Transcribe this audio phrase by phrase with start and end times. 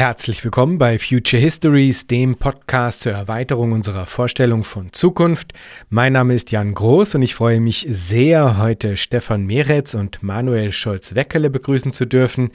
[0.00, 5.52] Herzlich willkommen bei Future Histories, dem Podcast zur Erweiterung unserer Vorstellung von Zukunft.
[5.90, 10.72] Mein Name ist Jan Groß und ich freue mich sehr, heute Stefan Meretz und Manuel
[10.72, 12.48] Scholz-Weckele begrüßen zu dürfen.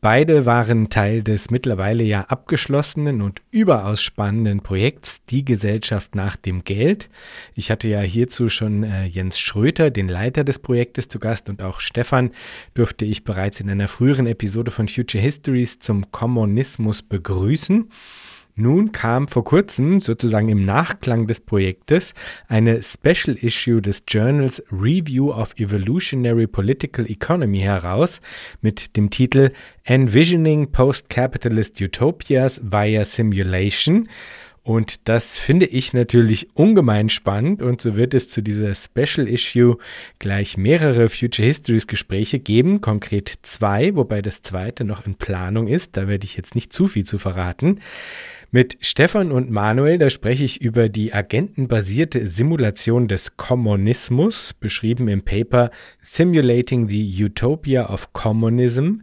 [0.00, 6.64] Beide waren Teil des mittlerweile ja abgeschlossenen und überaus spannenden Projekts Die Gesellschaft nach dem
[6.64, 7.10] Geld.
[7.54, 11.60] Ich hatte ja hierzu schon äh, Jens Schröter, den Leiter des Projektes, zu Gast und
[11.60, 12.30] auch Stefan
[12.72, 17.90] durfte ich bereits in einer früheren Episode von Future Histories zum Kommunismus Journalismus begrüßen.
[18.58, 22.14] Nun kam vor kurzem, sozusagen im Nachklang des Projektes,
[22.48, 28.22] eine Special Issue des Journals Review of Evolutionary Political Economy heraus
[28.62, 29.50] mit dem Titel
[29.84, 34.08] Envisioning Post-Capitalist Utopias via Simulation.
[34.66, 39.78] Und das finde ich natürlich ungemein spannend und so wird es zu dieser Special Issue
[40.18, 45.96] gleich mehrere Future Histories Gespräche geben, konkret zwei, wobei das zweite noch in Planung ist,
[45.96, 47.78] da werde ich jetzt nicht zu viel zu verraten.
[48.50, 55.22] Mit Stefan und Manuel, da spreche ich über die agentenbasierte Simulation des Kommunismus, beschrieben im
[55.22, 59.02] Paper Simulating the Utopia of Communism.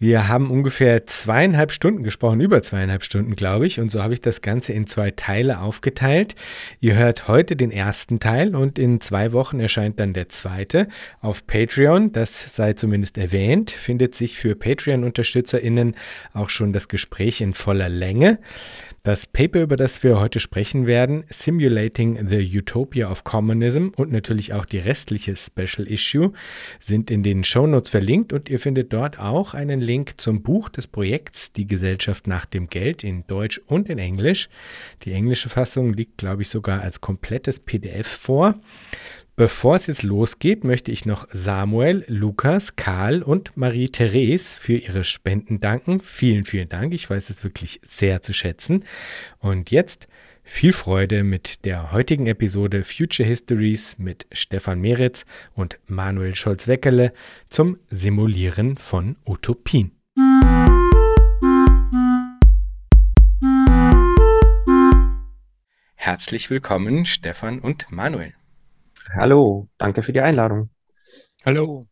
[0.00, 3.80] Wir haben ungefähr zweieinhalb Stunden gesprochen, über zweieinhalb Stunden, glaube ich.
[3.80, 6.36] Und so habe ich das Ganze in zwei Teile aufgeteilt.
[6.78, 10.86] Ihr hört heute den ersten Teil und in zwei Wochen erscheint dann der zweite
[11.20, 12.12] auf Patreon.
[12.12, 13.72] Das sei zumindest erwähnt.
[13.72, 15.96] Findet sich für Patreon-UnterstützerInnen
[16.32, 18.38] auch schon das Gespräch in voller Länge.
[19.08, 24.52] Das Paper, über das wir heute sprechen werden, Simulating the Utopia of Communism und natürlich
[24.52, 26.32] auch die restliche Special Issue
[26.78, 30.86] sind in den Shownotes verlinkt und ihr findet dort auch einen Link zum Buch des
[30.86, 34.50] Projekts Die Gesellschaft nach dem Geld in Deutsch und in Englisch.
[35.04, 38.56] Die englische Fassung liegt, glaube ich, sogar als komplettes PDF vor.
[39.38, 45.60] Bevor es jetzt losgeht, möchte ich noch Samuel, Lukas, Karl und Marie-Therese für ihre Spenden
[45.60, 46.00] danken.
[46.00, 46.92] Vielen, vielen Dank.
[46.92, 48.84] Ich weiß es wirklich sehr zu schätzen.
[49.38, 50.08] Und jetzt
[50.42, 57.12] viel Freude mit der heutigen Episode Future Histories mit Stefan Meritz und Manuel Scholz-Weckerle
[57.48, 59.92] zum Simulieren von Utopien.
[65.94, 68.37] Herzlich willkommen, Stefan und Manuel.
[69.14, 70.70] Hallo, danke für die Einladung.
[71.44, 71.86] Hallo.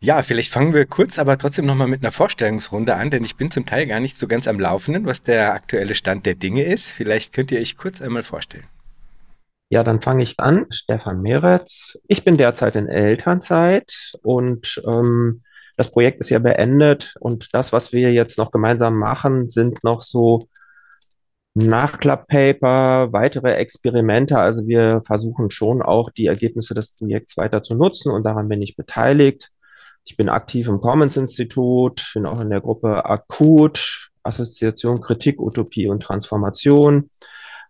[0.00, 3.50] Ja, vielleicht fangen wir kurz, aber trotzdem nochmal mit einer Vorstellungsrunde an, denn ich bin
[3.50, 6.92] zum Teil gar nicht so ganz am Laufenden, was der aktuelle Stand der Dinge ist.
[6.92, 8.66] Vielleicht könnt ihr euch kurz einmal vorstellen.
[9.68, 10.66] Ja, dann fange ich an.
[10.70, 11.98] Stefan Meretz.
[12.06, 15.42] Ich bin derzeit in Elternzeit und ähm,
[15.76, 20.02] das Projekt ist ja beendet und das, was wir jetzt noch gemeinsam machen, sind noch
[20.02, 20.48] so
[21.58, 24.38] Nachklapppaper, weitere Experimente.
[24.38, 28.60] Also wir versuchen schon auch die Ergebnisse des Projekts weiter zu nutzen und daran bin
[28.60, 29.50] ich beteiligt.
[30.04, 35.88] Ich bin aktiv im Commons Institut, bin auch in der Gruppe Akut, Assoziation Kritik, Utopie
[35.88, 37.08] und Transformation.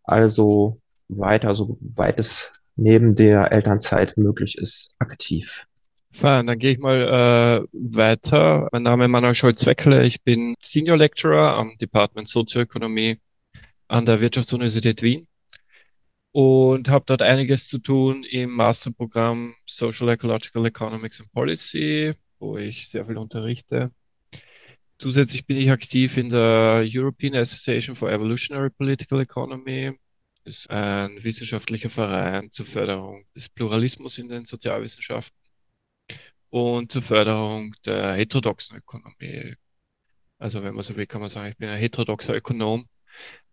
[0.03, 5.65] Also weiter, so weit es neben der Elternzeit möglich ist, aktiv.
[6.11, 8.69] Fein, dann gehe ich mal äh, weiter.
[8.73, 10.05] Mein Name ist Manuel Scholz-Weckele.
[10.05, 13.21] Ich bin Senior Lecturer am Department Sozioökonomie
[13.89, 15.27] an der Wirtschaftsuniversität Wien
[16.33, 22.89] und habe dort einiges zu tun im Masterprogramm Social Ecological Economics and Policy, wo ich
[22.89, 23.91] sehr viel unterrichte.
[24.99, 29.93] Zusätzlich bin ich aktiv in der European Association for Evolutionary Political Economy.
[30.45, 35.37] Das ist ein wissenschaftlicher Verein zur Förderung des Pluralismus in den Sozialwissenschaften
[36.51, 39.55] und zur Förderung der heterodoxen Ökonomie.
[40.39, 42.87] Also wenn man so will, kann man sagen, ich bin ein heterodoxer Ökonom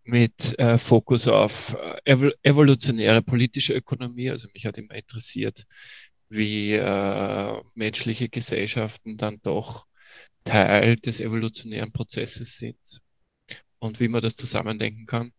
[0.04, 4.30] mit äh, Fokus auf äh, evolutionäre politische Ökonomie.
[4.30, 5.66] Also mich hat immer interessiert,
[6.28, 9.86] wie äh, menschliche Gesellschaften dann doch
[10.44, 13.00] Teil des evolutionären Prozesses sind
[13.78, 15.32] und wie man das zusammendenken kann.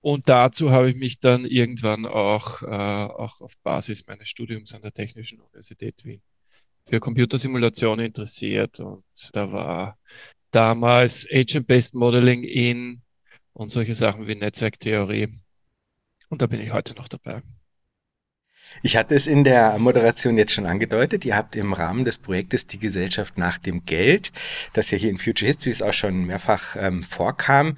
[0.00, 4.82] Und dazu habe ich mich dann irgendwann auch, äh, auch auf Basis meines Studiums an
[4.82, 6.20] der Technischen Universität Wien
[6.84, 8.80] für Computersimulation interessiert.
[8.80, 9.98] Und da war
[10.50, 13.00] damals Agent-Based Modeling in
[13.54, 15.40] und solche Sachen wie Netzwerktheorie.
[16.28, 17.42] Und da bin ich heute noch dabei.
[18.82, 21.24] Ich hatte es in der Moderation jetzt schon angedeutet.
[21.24, 24.32] Ihr habt im Rahmen des Projektes Die Gesellschaft nach dem Geld,
[24.72, 27.76] das ja hier in Future Histories auch schon mehrfach ähm, vorkam,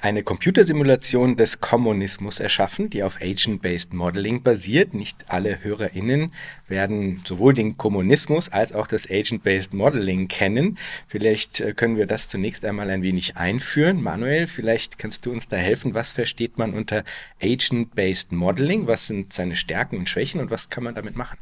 [0.00, 4.94] eine Computersimulation des Kommunismus erschaffen, die auf Agent-Based Modeling basiert.
[4.94, 6.32] Nicht alle HörerInnen
[6.66, 10.78] werden sowohl den Kommunismus als auch das Agent-Based Modeling kennen.
[11.06, 14.02] Vielleicht äh, können wir das zunächst einmal ein wenig einführen.
[14.02, 15.94] Manuel, vielleicht kannst du uns da helfen.
[15.94, 17.04] Was versteht man unter
[17.42, 18.86] Agent-Based Modeling?
[18.86, 21.38] Was sind seine Stärken und Schwächen und was kann man damit machen?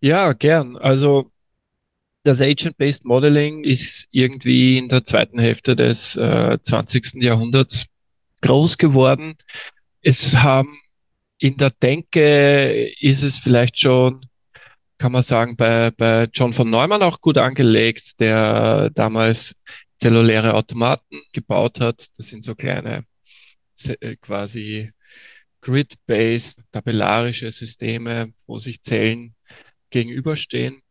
[0.00, 0.76] Ja, gern.
[0.76, 1.30] Also
[2.24, 7.22] Das Agent-Based Modeling ist irgendwie in der zweiten Hälfte des äh, 20.
[7.22, 7.86] Jahrhunderts
[8.40, 9.36] groß geworden.
[10.00, 10.78] Es haben
[11.38, 14.24] in der Denke ist es vielleicht schon,
[14.96, 19.54] kann man sagen, bei, bei John von Neumann auch gut angelegt, der damals
[19.98, 22.06] zelluläre Automaten gebaut hat.
[22.16, 23.04] Das sind so kleine
[24.00, 24.92] äh, quasi
[25.64, 29.34] grid-based tabellarische Systeme, wo sich Zellen
[29.90, 30.82] gegenüberstehen.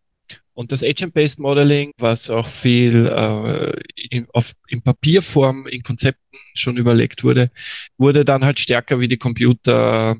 [0.56, 3.72] Und das Agent-Based Modeling, was auch viel äh,
[4.10, 7.50] in, auf, in Papierform, in Konzepten schon überlegt wurde,
[7.98, 10.16] wurde dann halt stärker wie die Computer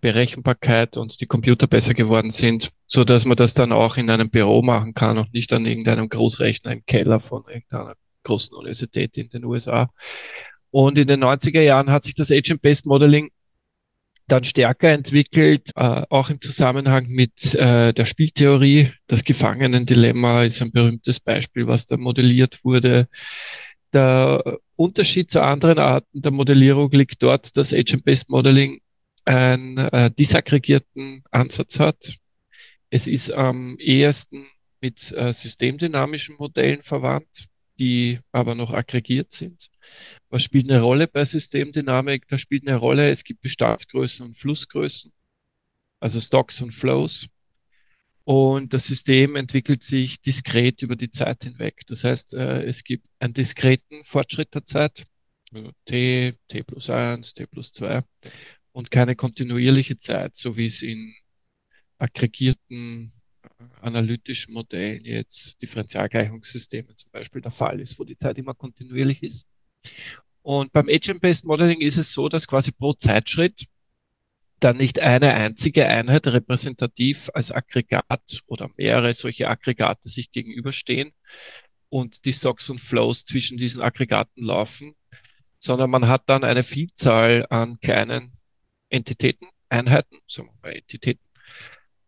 [0.00, 4.30] Berechenbarkeit und die Computer besser geworden sind, so dass man das dann auch in einem
[4.30, 9.30] Büro machen kann und nicht an irgendeinem Großrechner im Keller von irgendeiner großen Universität in
[9.30, 9.90] den USA.
[10.70, 13.30] Und in den 90er Jahren hat sich das Agent-Based Modeling
[14.28, 18.90] dann stärker entwickelt, äh, auch im Zusammenhang mit äh, der Spieltheorie.
[19.06, 23.08] Das Gefangenendilemma ist ein berühmtes Beispiel, was da modelliert wurde.
[23.92, 28.80] Der Unterschied zu anderen Arten der Modellierung liegt dort, dass Agent-Based Modeling
[29.24, 32.14] einen äh, disaggregierten Ansatz hat.
[32.90, 34.46] Es ist am ehesten
[34.80, 37.46] mit äh, systemdynamischen Modellen verwandt,
[37.78, 39.68] die aber noch aggregiert sind.
[40.30, 42.26] Was spielt eine Rolle bei Systemdynamik?
[42.28, 45.12] Da spielt eine Rolle, es gibt Bestandsgrößen und Flussgrößen,
[46.00, 47.28] also Stocks und Flows.
[48.24, 51.82] Und das System entwickelt sich diskret über die Zeit hinweg.
[51.86, 55.04] Das heißt, äh, es gibt einen diskreten Fortschritt der Zeit,
[55.52, 58.02] also t, t plus 1, t plus 2
[58.72, 61.14] und keine kontinuierliche Zeit, so wie es in
[61.98, 63.12] aggregierten
[63.42, 69.22] äh, analytischen Modellen jetzt Differentialgleichungssystemen zum Beispiel der Fall ist, wo die Zeit immer kontinuierlich
[69.22, 69.46] ist.
[70.42, 73.66] Und beim Agent-Based Modeling ist es so, dass quasi pro Zeitschritt
[74.60, 81.12] dann nicht eine einzige Einheit repräsentativ als Aggregat oder mehrere solche Aggregate sich gegenüberstehen
[81.88, 84.94] und die Stocks und Flows zwischen diesen Aggregaten laufen,
[85.58, 88.32] sondern man hat dann eine Vielzahl an kleinen
[88.88, 91.24] Entitäten, Einheiten, sagen wir mal Entitäten,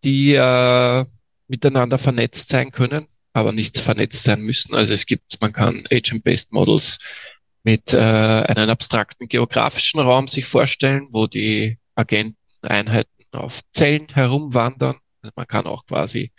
[0.04, 1.04] die äh,
[1.48, 4.74] miteinander vernetzt sein können, aber nicht vernetzt sein müssen.
[4.74, 6.98] Also es gibt, man kann Agent-Based Models
[7.68, 14.96] mit äh, einem abstrakten geografischen Raum sich vorstellen, wo die Agenteneinheiten auf Zellen herumwandern.
[15.20, 16.32] Also man kann auch quasi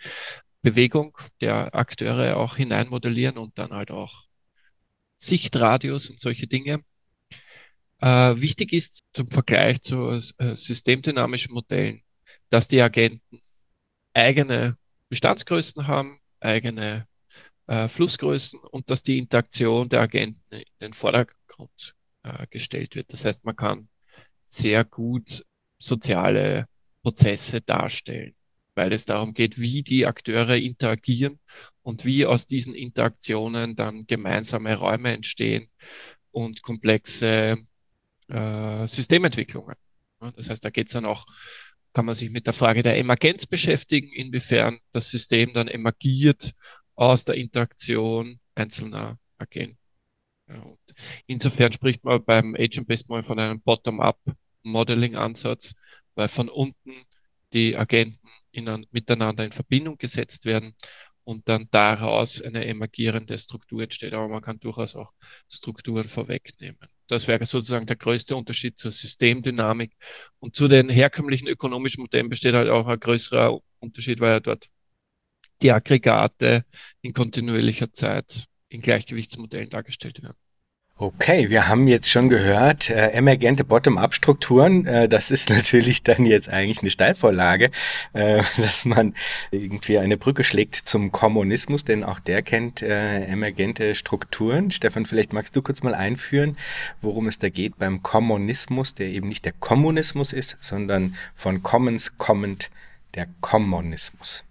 [0.60, 4.24] Bewegung der Akteure auch hineinmodellieren und dann halt auch
[5.18, 6.82] Sichtradius und solche Dinge.
[8.00, 12.02] Äh, wichtig ist zum Vergleich zu äh, systemdynamischen Modellen,
[12.48, 13.40] dass die Agenten
[14.14, 14.76] eigene
[15.10, 17.06] Bestandsgrößen haben, eigene
[17.70, 21.94] äh, Flussgrößen und dass die Interaktion der Agenten in den Vordergrund
[22.24, 23.12] äh, gestellt wird.
[23.12, 23.88] Das heißt, man kann
[24.44, 25.44] sehr gut
[25.78, 26.66] soziale
[27.02, 28.34] Prozesse darstellen,
[28.74, 31.38] weil es darum geht, wie die Akteure interagieren
[31.82, 35.68] und wie aus diesen Interaktionen dann gemeinsame Räume entstehen
[36.32, 37.56] und komplexe
[38.26, 39.76] äh, Systementwicklungen.
[40.34, 41.24] Das heißt, da geht es dann auch,
[41.92, 46.52] kann man sich mit der Frage der Emergenz beschäftigen, inwiefern das System dann emergiert
[47.00, 49.78] aus der Interaktion einzelner Agenten.
[50.48, 50.62] Ja,
[51.26, 55.72] insofern spricht man beim Agent-Based Modeling von einem Bottom-up-Modeling-Ansatz,
[56.14, 56.92] weil von unten
[57.54, 58.20] die Agenten
[58.52, 60.74] in, miteinander in Verbindung gesetzt werden
[61.24, 64.12] und dann daraus eine emergierende Struktur entsteht.
[64.12, 65.14] Aber man kann durchaus auch
[65.50, 66.80] Strukturen vorwegnehmen.
[67.06, 69.96] Das wäre sozusagen der größte Unterschied zur Systemdynamik.
[70.38, 74.68] Und zu den herkömmlichen ökonomischen Modellen besteht halt auch ein größerer Unterschied, weil ja dort
[75.62, 76.64] die Aggregate
[77.02, 80.36] in kontinuierlicher Zeit in Gleichgewichtsmodellen dargestellt werden.
[81.02, 86.50] Okay, wir haben jetzt schon gehört, äh, emergente Bottom-up-Strukturen, äh, das ist natürlich dann jetzt
[86.50, 87.70] eigentlich eine Steilvorlage,
[88.12, 89.14] äh, dass man
[89.50, 94.70] irgendwie eine Brücke schlägt zum Kommunismus, denn auch der kennt äh, emergente Strukturen.
[94.70, 96.58] Stefan, vielleicht magst du kurz mal einführen,
[97.00, 102.18] worum es da geht beim Kommunismus, der eben nicht der Kommunismus ist, sondern von Commons
[102.18, 102.68] kommend
[103.14, 104.44] der Kommunismus.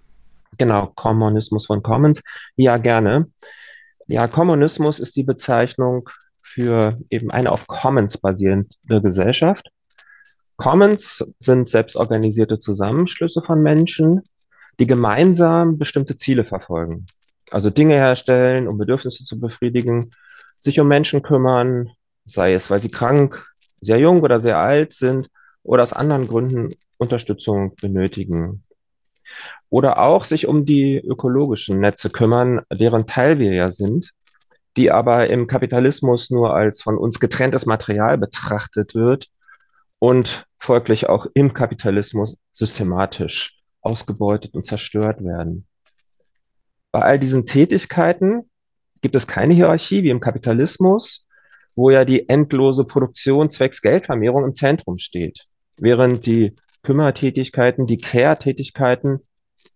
[0.59, 2.21] Genau, Kommunismus von Commons.
[2.57, 3.31] Ja, gerne.
[4.07, 6.09] Ja, Kommunismus ist die Bezeichnung
[6.41, 9.69] für eben eine auf Commons basierende Gesellschaft.
[10.57, 14.21] Commons sind selbstorganisierte Zusammenschlüsse von Menschen,
[14.79, 17.05] die gemeinsam bestimmte Ziele verfolgen.
[17.51, 20.11] Also Dinge herstellen, um Bedürfnisse zu befriedigen,
[20.57, 21.91] sich um Menschen kümmern,
[22.25, 23.47] sei es, weil sie krank,
[23.79, 25.29] sehr jung oder sehr alt sind
[25.63, 28.65] oder aus anderen Gründen Unterstützung benötigen
[29.69, 34.11] oder auch sich um die ökologischen Netze kümmern, deren Teil wir ja sind,
[34.77, 39.27] die aber im Kapitalismus nur als von uns getrenntes Material betrachtet wird
[39.99, 45.65] und folglich auch im Kapitalismus systematisch ausgebeutet und zerstört werden.
[46.91, 48.49] Bei all diesen Tätigkeiten
[49.01, 51.27] gibt es keine Hierarchie wie im Kapitalismus,
[51.75, 55.45] wo ja die endlose Produktion zwecks Geldvermehrung im Zentrum steht,
[55.77, 59.19] während die Kümmertätigkeiten, die Care-Tätigkeiten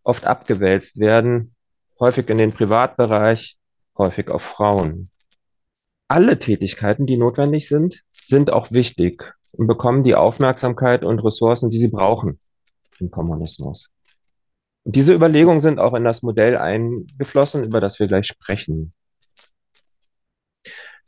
[0.04, 1.56] oft abgewälzt werden,
[2.00, 3.58] häufig in den Privatbereich,
[3.98, 5.10] häufig auf Frauen.
[6.08, 11.78] Alle Tätigkeiten, die notwendig sind, sind auch wichtig und bekommen die Aufmerksamkeit und Ressourcen, die
[11.78, 12.40] sie brauchen
[13.00, 13.90] im Kommunismus.
[14.84, 18.94] Und diese Überlegungen sind auch in das Modell eingeflossen, über das wir gleich sprechen.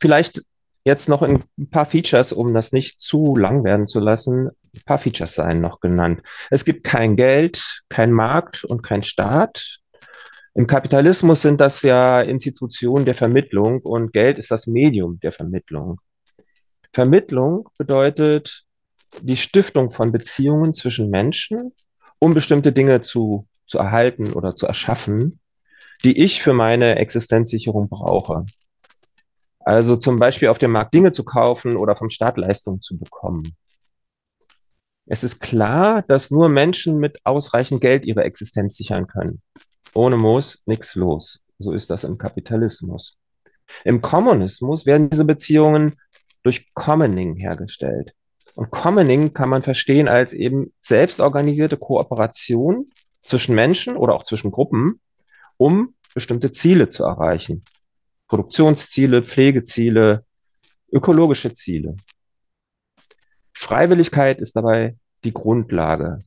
[0.00, 0.42] Vielleicht
[0.84, 4.50] jetzt noch ein paar Features, um das nicht zu lang werden zu lassen.
[4.84, 6.22] Paar Features seien noch genannt.
[6.50, 9.78] Es gibt kein Geld, kein Markt und kein Staat.
[10.54, 16.00] Im Kapitalismus sind das ja Institutionen der Vermittlung und Geld ist das Medium der Vermittlung.
[16.92, 18.64] Vermittlung bedeutet
[19.20, 21.72] die Stiftung von Beziehungen zwischen Menschen,
[22.18, 25.40] um bestimmte Dinge zu, zu erhalten oder zu erschaffen,
[26.04, 28.46] die ich für meine Existenzsicherung brauche.
[29.60, 33.42] Also zum Beispiel auf dem Markt Dinge zu kaufen oder vom Staat Leistungen zu bekommen.
[35.06, 39.40] Es ist klar, dass nur Menschen mit ausreichend Geld ihre Existenz sichern können.
[39.94, 41.44] Ohne Moos nichts los.
[41.58, 43.16] So ist das im Kapitalismus.
[43.84, 45.96] Im Kommunismus werden diese Beziehungen
[46.42, 48.14] durch Commoning hergestellt.
[48.54, 52.86] Und Commoning kann man verstehen als eben selbstorganisierte Kooperation
[53.22, 55.00] zwischen Menschen oder auch zwischen Gruppen,
[55.56, 57.64] um bestimmte Ziele zu erreichen.
[58.28, 60.24] Produktionsziele, Pflegeziele,
[60.90, 61.96] ökologische Ziele.
[63.66, 66.18] Freiwilligkeit ist dabei die Grundlage.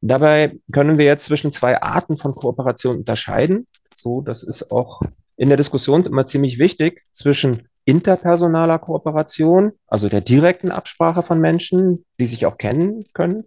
[0.00, 3.66] Dabei können wir jetzt zwischen zwei Arten von Kooperation unterscheiden.
[3.96, 5.02] So, das ist auch
[5.36, 12.04] in der Diskussion immer ziemlich wichtig zwischen interpersonaler Kooperation, also der direkten Absprache von Menschen,
[12.20, 13.42] die sich auch kennen können,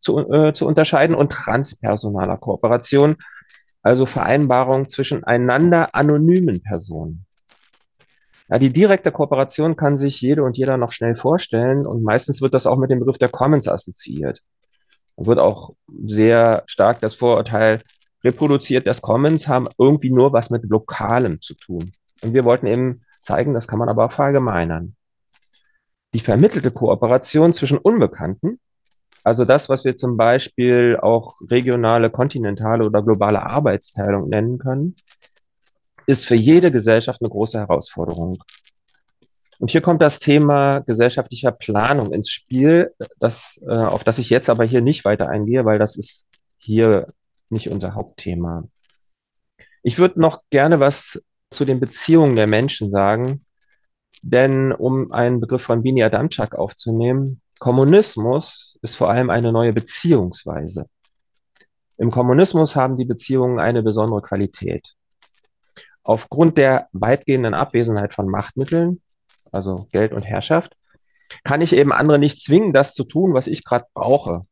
[0.00, 3.16] zu, äh, zu unterscheiden und transpersonaler Kooperation,
[3.82, 7.26] also Vereinbarung zwischen einander anonymen Personen.
[8.48, 12.52] Ja, die direkte Kooperation kann sich jede und jeder noch schnell vorstellen und meistens wird
[12.52, 14.42] das auch mit dem Begriff der Commons assoziiert.
[15.16, 15.74] Da wird auch
[16.06, 17.80] sehr stark das Vorurteil
[18.22, 21.90] reproduziert, dass Commons haben irgendwie nur was mit Lokalem zu tun.
[22.22, 24.96] Und wir wollten eben zeigen, das kann man aber auch verallgemeinern.
[26.12, 28.60] Die vermittelte Kooperation zwischen Unbekannten,
[29.24, 34.96] also das, was wir zum Beispiel auch regionale, kontinentale oder globale Arbeitsteilung nennen können,
[36.06, 38.38] ist für jede Gesellschaft eine große Herausforderung.
[39.58, 44.50] Und hier kommt das Thema gesellschaftlicher Planung ins Spiel, das, äh, auf das ich jetzt
[44.50, 46.26] aber hier nicht weiter eingehe, weil das ist
[46.58, 47.12] hier
[47.50, 48.64] nicht unser Hauptthema.
[49.82, 53.44] Ich würde noch gerne was zu den Beziehungen der Menschen sagen.
[54.22, 60.86] Denn um einen Begriff von Bini Adamczak aufzunehmen, Kommunismus ist vor allem eine neue Beziehungsweise.
[61.98, 64.94] Im Kommunismus haben die Beziehungen eine besondere Qualität.
[66.04, 69.00] Aufgrund der weitgehenden Abwesenheit von Machtmitteln,
[69.50, 70.76] also Geld und Herrschaft,
[71.42, 74.46] kann ich eben andere nicht zwingen, das zu tun, was ich gerade brauche,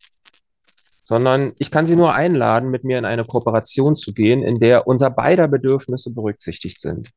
[1.04, 4.86] sondern ich kann sie nur einladen, mit mir in eine Kooperation zu gehen, in der
[4.86, 7.10] unser beider Bedürfnisse berücksichtigt sind.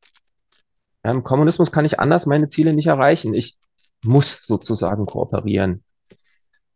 [1.02, 3.32] Ja, Im Kommunismus kann ich anders meine Ziele nicht erreichen.
[3.32, 3.56] Ich
[4.04, 5.82] muss sozusagen kooperieren.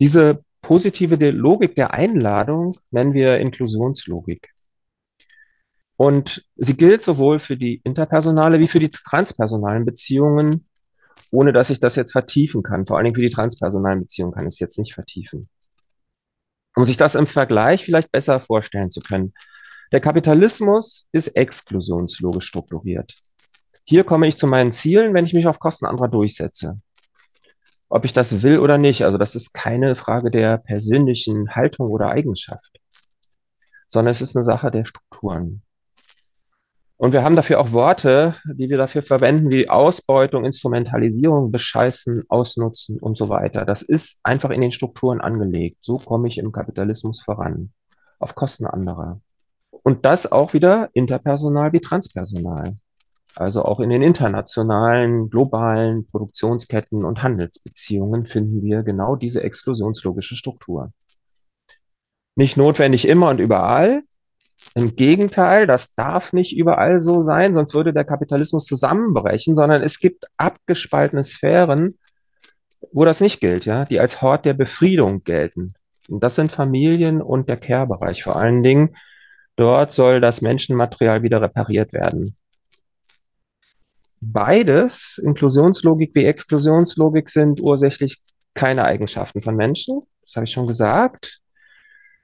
[0.00, 4.55] Diese positive Logik der Einladung nennen wir Inklusionslogik.
[6.00, 10.66] Und sie gilt sowohl für die interpersonale wie für die transpersonalen Beziehungen,
[11.30, 12.87] ohne dass ich das jetzt vertiefen kann.
[12.87, 15.49] Vor allen Dingen für die transpersonalen Beziehungen kann ich es jetzt nicht vertiefen
[16.76, 19.33] um sich das im Vergleich vielleicht besser vorstellen zu können.
[19.92, 23.14] Der Kapitalismus ist exklusionslogisch strukturiert.
[23.85, 26.80] Hier komme ich zu meinen Zielen, wenn ich mich auf Kosten anderer durchsetze.
[27.88, 32.11] Ob ich das will oder nicht, also das ist keine Frage der persönlichen Haltung oder
[32.11, 32.78] Eigenschaft,
[33.88, 35.62] sondern es ist eine Sache der Strukturen.
[37.00, 42.99] Und wir haben dafür auch Worte, die wir dafür verwenden, wie Ausbeutung, Instrumentalisierung, Bescheißen, Ausnutzen
[42.99, 43.64] und so weiter.
[43.64, 45.78] Das ist einfach in den Strukturen angelegt.
[45.80, 47.73] So komme ich im Kapitalismus voran,
[48.19, 49.19] auf Kosten anderer.
[49.71, 52.76] Und das auch wieder interpersonal wie transpersonal.
[53.35, 60.92] Also auch in den internationalen, globalen Produktionsketten und Handelsbeziehungen finden wir genau diese exklusionslogische Struktur.
[62.37, 64.02] Nicht notwendig immer und überall,
[64.74, 69.98] im Gegenteil, das darf nicht überall so sein, sonst würde der Kapitalismus zusammenbrechen, sondern es
[69.98, 71.98] gibt abgespaltene Sphären,
[72.92, 75.74] wo das nicht gilt, ja, die als Hort der Befriedung gelten.
[76.08, 78.96] Und das sind Familien und der Care-Bereich vor allen Dingen.
[79.56, 82.36] Dort soll das Menschenmaterial wieder repariert werden.
[84.20, 88.20] Beides, Inklusionslogik wie Exklusionslogik, sind ursächlich
[88.54, 90.02] keine Eigenschaften von Menschen.
[90.22, 91.40] Das habe ich schon gesagt.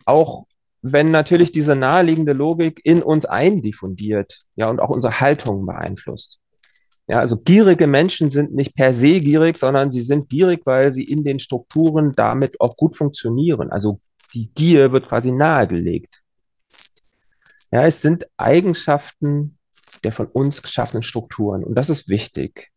[0.04, 0.44] Auch
[0.93, 6.40] wenn natürlich diese naheliegende Logik in uns eindiffundiert, ja, und auch unsere Haltung beeinflusst.
[7.09, 11.05] Ja, also gierige Menschen sind nicht per se gierig, sondern sie sind gierig, weil sie
[11.05, 13.71] in den Strukturen damit auch gut funktionieren.
[13.71, 14.00] Also
[14.35, 16.23] die Gier wird quasi nahegelegt.
[17.71, 19.59] Ja, es sind Eigenschaften
[20.02, 22.71] der von uns geschaffenen Strukturen und das ist wichtig.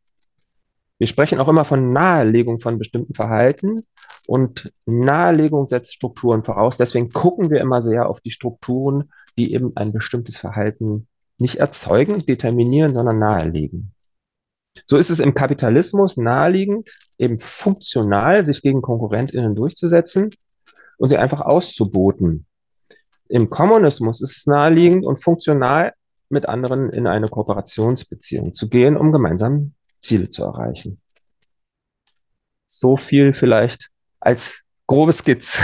[1.00, 3.86] Wir sprechen auch immer von Nahelegung von bestimmten Verhalten
[4.28, 6.76] und Nahelegung setzt Strukturen voraus.
[6.76, 12.26] Deswegen gucken wir immer sehr auf die Strukturen, die eben ein bestimmtes Verhalten nicht erzeugen,
[12.26, 13.94] determinieren, sondern nahelegen.
[14.86, 20.32] So ist es im Kapitalismus naheliegend, eben funktional sich gegen KonkurrentInnen durchzusetzen
[20.98, 22.46] und sie einfach auszuboten.
[23.30, 25.94] Im Kommunismus ist es naheliegend und funktional,
[26.32, 31.00] mit anderen in eine Kooperationsbeziehung zu gehen, um gemeinsam Ziele zu erreichen.
[32.66, 33.90] So viel vielleicht
[34.20, 35.62] als grobe Skizze.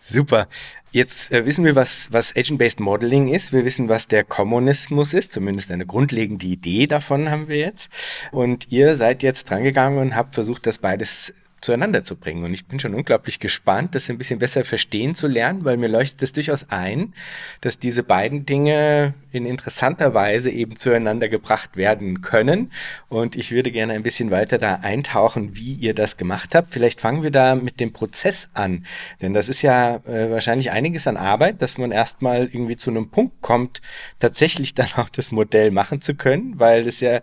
[0.00, 0.48] Super.
[0.90, 3.52] Jetzt äh, wissen wir, was, was Agent-Based Modeling ist.
[3.52, 5.32] Wir wissen, was der Kommunismus ist.
[5.32, 7.90] Zumindest eine grundlegende Idee davon haben wir jetzt.
[8.32, 12.44] Und ihr seid jetzt drangegangen und habt versucht, das beides zueinander zu bringen.
[12.44, 15.88] Und ich bin schon unglaublich gespannt, das ein bisschen besser verstehen zu lernen, weil mir
[15.88, 17.12] leuchtet es durchaus ein,
[17.60, 22.72] dass diese beiden Dinge in interessanter Weise eben zueinander gebracht werden können.
[23.08, 26.70] Und ich würde gerne ein bisschen weiter da eintauchen, wie ihr das gemacht habt.
[26.70, 28.86] Vielleicht fangen wir da mit dem Prozess an.
[29.20, 33.10] Denn das ist ja äh, wahrscheinlich einiges an Arbeit, dass man erstmal irgendwie zu einem
[33.10, 33.82] Punkt kommt,
[34.18, 37.20] tatsächlich dann auch das Modell machen zu können, weil es ja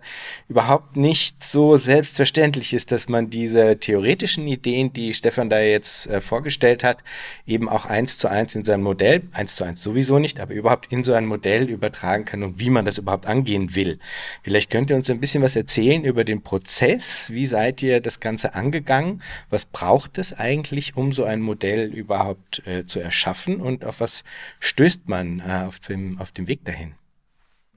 [0.48, 3.78] überhaupt nicht so selbstverständlich ist, dass man diese
[4.26, 7.02] theoretischen Ideen, die Stefan da jetzt äh, vorgestellt hat,
[7.46, 10.92] eben auch eins zu eins in so Modell, eins zu eins sowieso nicht, aber überhaupt
[10.92, 13.98] in so ein Modell übertragen übertragen kann und wie man das überhaupt angehen will.
[14.42, 17.30] Vielleicht könnt ihr uns ein bisschen was erzählen über den Prozess.
[17.30, 19.22] Wie seid ihr das Ganze angegangen?
[19.50, 23.60] Was braucht es eigentlich, um so ein Modell überhaupt äh, zu erschaffen?
[23.60, 24.24] Und auf was
[24.60, 26.94] stößt man äh, auf, dem, auf dem Weg dahin?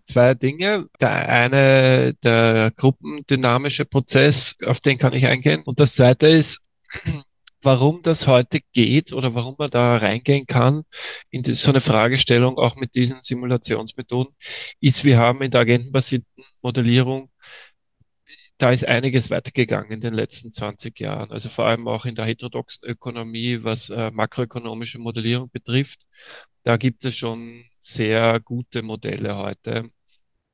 [0.09, 0.87] Zwei Dinge.
[0.99, 5.61] Der eine, der gruppendynamische Prozess, auf den kann ich eingehen.
[5.63, 6.59] Und das zweite ist,
[7.61, 10.83] warum das heute geht oder warum man da reingehen kann
[11.29, 14.33] in die, so eine Fragestellung auch mit diesen Simulationsmethoden,
[14.79, 16.27] ist, wir haben in der agentenbasierten
[16.61, 17.29] Modellierung
[18.59, 21.31] da ist einiges weitergegangen in den letzten 20 Jahren.
[21.31, 26.05] Also vor allem auch in der heterodoxen Ökonomie, was äh, makroökonomische Modellierung betrifft.
[26.63, 29.89] Da gibt es schon sehr gute Modelle heute,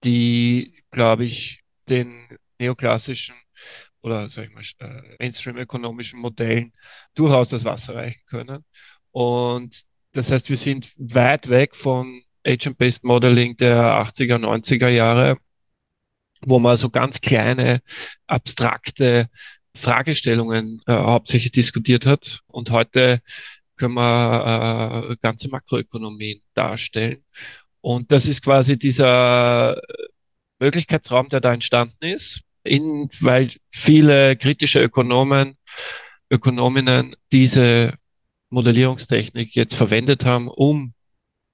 [0.04, 2.28] die, glaube ich, den
[2.60, 3.36] neoklassischen
[4.06, 6.72] oder sag ich mal, äh, Mainstream-ökonomischen Modellen
[7.16, 8.64] durchaus das Wasser reichen können.
[9.12, 15.38] Und das heißt, wir sind weit weg von Agent-Based Modeling der 80er, 90er Jahre,
[16.42, 17.82] wo man so ganz kleine,
[18.28, 19.30] abstrakte
[19.76, 22.42] Fragestellungen äh, hauptsächlich diskutiert hat.
[22.48, 23.22] Und heute
[23.76, 27.24] können wir äh, ganze Makroökonomien darstellen.
[27.86, 29.80] Und das ist quasi dieser
[30.58, 35.56] Möglichkeitsraum, der da entstanden ist in, weil viele kritische Ökonomen,
[36.32, 37.94] Ökonominnen diese
[38.50, 40.96] Modellierungstechnik jetzt verwendet haben, um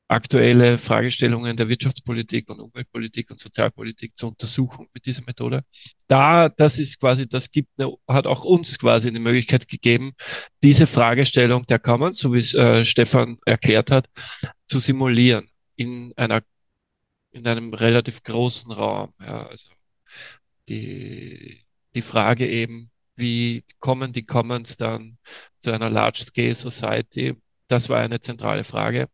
[0.07, 5.63] aktuelle Fragestellungen der Wirtschaftspolitik und Umweltpolitik und Sozialpolitik zu untersuchen mit dieser Methode.
[6.07, 10.13] Da, das ist quasi, das gibt eine, hat auch uns quasi eine Möglichkeit gegeben,
[10.63, 14.07] diese Fragestellung der Commons, so wie es äh, Stefan erklärt hat,
[14.65, 15.50] zu simulieren
[15.81, 16.41] in einer,
[17.31, 19.13] in einem relativ großen Raum.
[19.19, 19.69] Ja, also
[20.69, 21.63] die,
[21.95, 25.17] die Frage eben, wie kommen die Commons dann
[25.59, 27.35] zu einer Large-Scale Society?
[27.67, 29.07] Das war eine zentrale Frage.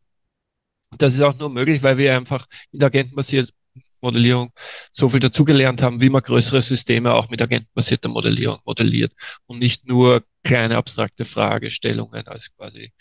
[0.98, 3.54] Das ist auch nur möglich, weil wir einfach in der agentenbasierten
[4.02, 4.52] Modellierung
[4.92, 9.12] so viel dazugelernt haben, wie man größere Systeme auch mit agentenbasierter Modellierung modelliert
[9.48, 12.94] und nicht nur kleine abstrakte Fragestellungen als quasi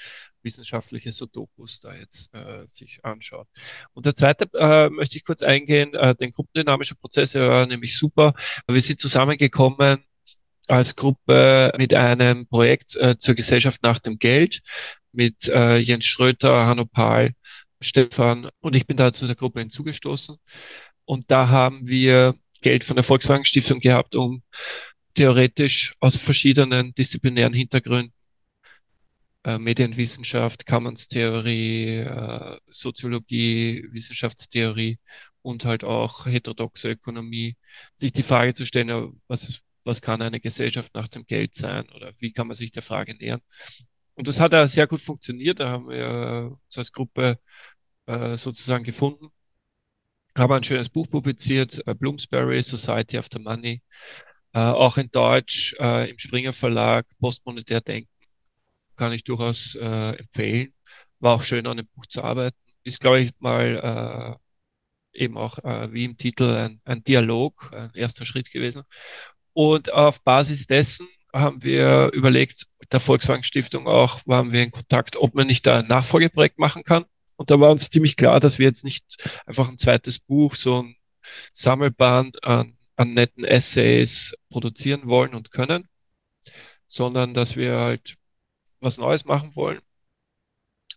[0.47, 3.49] wissenschaftliche Sudokus da jetzt äh, sich anschaut.
[3.93, 7.99] Und der zweite äh, möchte ich kurz eingehen, äh, den gruppendynamischen Prozess, der war nämlich
[7.99, 8.33] super.
[8.67, 10.05] Wir sind zusammengekommen
[10.69, 14.61] als Gruppe mit einem Projekt äh, zur Gesellschaft nach dem Geld
[15.13, 17.33] mit äh, Jens Schröter, Hanno Pahl,
[17.81, 20.37] Stefan und ich bin da zu der Gruppe hinzugestoßen.
[21.05, 24.43] Und da haben wir Geld von der Volkswagen Stiftung gehabt, um
[25.15, 28.16] theoretisch aus verschiedenen disziplinären Hintergründen
[29.47, 34.99] äh, Medienwissenschaft, Commons-Theorie, äh, Soziologie, Wissenschaftstheorie
[35.43, 37.57] und halt auch heterodoxe Ökonomie,
[37.95, 42.13] sich die Frage zu stellen, was, was kann eine Gesellschaft nach dem Geld sein oder
[42.19, 43.41] wie kann man sich der Frage nähern.
[44.15, 45.61] Und das hat ja sehr gut funktioniert.
[45.61, 47.39] Da haben wir uns als Gruppe
[48.07, 49.29] äh, sozusagen gefunden,
[50.37, 53.81] haben ein schönes Buch publiziert, Bloomsbury, Society After Money,
[54.55, 58.16] äh, auch in Deutsch im Springer Verlag, Postmonetär Denken
[58.97, 60.73] kann ich durchaus äh, empfehlen.
[61.21, 62.57] war auch schön an dem Buch zu arbeiten.
[62.85, 64.39] Ist, glaube ich, mal
[65.15, 68.83] äh, eben auch äh, wie im Titel ein, ein Dialog, ein erster Schritt gewesen.
[69.53, 74.71] Und auf Basis dessen haben wir überlegt, mit der Volkswagen Stiftung auch, waren wir in
[74.71, 77.05] Kontakt, ob man nicht da ein Nachfolgeprojekt machen kann.
[77.37, 79.05] Und da war uns ziemlich klar, dass wir jetzt nicht
[79.47, 80.97] einfach ein zweites Buch, so ein
[81.53, 85.89] Sammelband an, an netten Essays produzieren wollen und können,
[86.87, 88.17] sondern dass wir halt
[88.87, 89.81] was Neues machen wollen.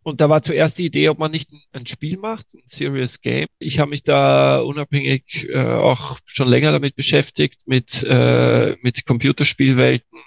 [0.04, 3.48] Und da war zuerst die Idee, ob man nicht ein Spiel macht, ein Serious Game.
[3.60, 10.20] Ich habe mich da unabhängig äh, auch schon länger damit beschäftigt, mit, äh, mit Computerspielwelten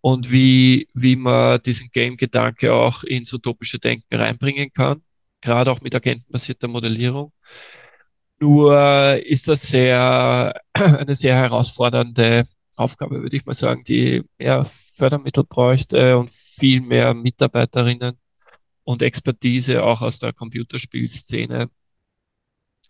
[0.00, 5.02] und wie, wie man diesen Game-Gedanke auch ins utopische Denken reinbringen kann,
[5.40, 7.32] gerade auch mit agentenbasierter Modellierung.
[8.40, 12.46] Nur ist das sehr, eine sehr herausfordernde
[12.76, 18.18] Aufgabe, würde ich mal sagen, die mehr Fördermittel bräuchte und viel mehr Mitarbeiterinnen
[18.84, 21.70] und Expertise auch aus der Computerspielszene.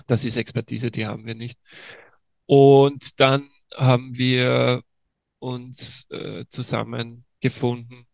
[0.06, 1.58] Das ist Expertise, die haben wir nicht.
[2.46, 4.82] Und dann haben wir
[5.38, 8.06] uns äh, zusammengefunden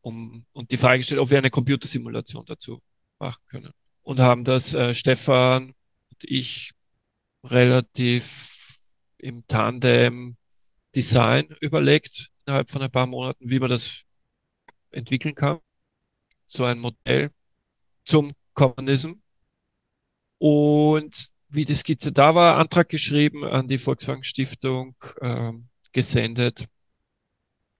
[0.00, 2.80] um, und die Frage gestellt, ob wir eine Computersimulation dazu
[3.18, 3.72] machen können.
[4.02, 5.74] Und haben das äh, Stefan
[6.10, 6.72] und ich
[7.44, 8.86] relativ
[9.18, 10.36] im Tandem
[10.94, 14.04] Design überlegt, innerhalb von ein paar Monaten, wie man das
[14.90, 15.58] entwickeln kann.
[16.46, 17.30] So ein Modell
[18.04, 19.12] zum Kommunism.
[20.38, 26.66] Und wie die Skizze da war, Antrag geschrieben an die Volkswagen Stiftung, ähm, gesendet.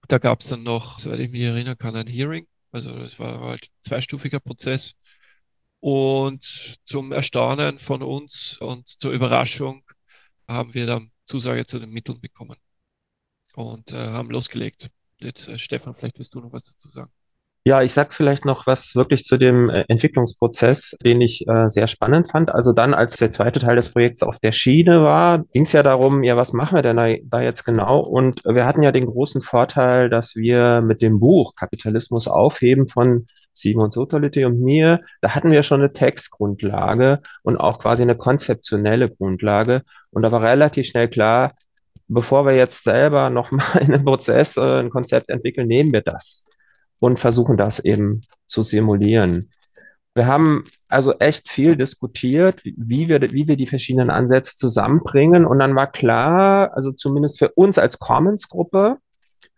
[0.07, 2.47] Da gab es dann noch, soweit ich mich erinnern kann, ein Hearing.
[2.71, 4.95] Also das war halt ein zweistufiger Prozess.
[5.79, 6.43] Und
[6.85, 9.83] zum Erstaunen von uns und zur Überraschung
[10.47, 12.57] haben wir dann Zusage zu den Mitteln bekommen
[13.55, 14.89] und äh, haben losgelegt.
[15.19, 17.11] Jetzt, äh, Stefan, vielleicht willst du noch was dazu sagen.
[17.65, 21.87] Ja, ich sag vielleicht noch was wirklich zu dem äh, Entwicklungsprozess, den ich äh, sehr
[21.87, 22.49] spannend fand.
[22.51, 25.83] Also dann, als der zweite Teil des Projekts auf der Schiene war, ging es ja
[25.83, 27.99] darum, ja, was machen wir denn da, da jetzt genau?
[27.99, 33.27] Und wir hatten ja den großen Vorteil, dass wir mit dem Buch Kapitalismus aufheben von
[33.53, 39.09] Simon Sotality und mir, da hatten wir schon eine Textgrundlage und auch quasi eine konzeptionelle
[39.09, 39.83] Grundlage.
[40.11, 41.53] Und da war relativ schnell klar,
[42.09, 46.43] bevor wir jetzt selber nochmal einen Prozess, äh, ein Konzept entwickeln, nehmen wir das
[46.99, 49.51] und versuchen das eben zu simulieren.
[50.15, 55.45] Wir haben also echt viel diskutiert, wie wir, wie wir die verschiedenen Ansätze zusammenbringen.
[55.45, 58.97] Und dann war klar, also zumindest für uns als Commons-Gruppe,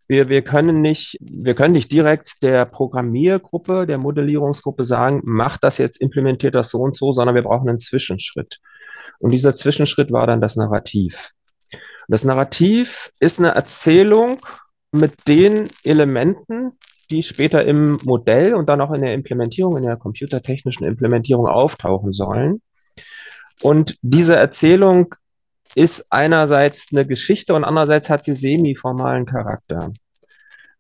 [0.08, 5.78] wir, wir können nicht, wir können nicht direkt der Programmiergruppe, der Modellierungsgruppe sagen, macht das
[5.78, 8.60] jetzt, implementiert das so und so, sondern wir brauchen einen Zwischenschritt.
[9.20, 11.32] Und dieser Zwischenschritt war dann das Narrativ.
[12.12, 14.40] Das Narrativ ist eine Erzählung
[14.92, 16.74] mit den Elementen,
[17.10, 22.12] die später im Modell und dann auch in der Implementierung, in der computertechnischen Implementierung auftauchen
[22.12, 22.62] sollen.
[23.62, 25.16] Und diese Erzählung
[25.74, 29.94] ist einerseits eine Geschichte und andererseits hat sie semiformalen Charakter.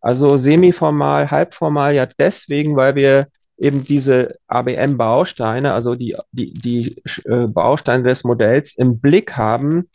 [0.02, 7.48] Also semiformal, halbformal ja deswegen, weil wir eben diese ABM-Bausteine, also die, die, die äh,
[7.48, 9.88] Bausteine des Modells im Blick haben,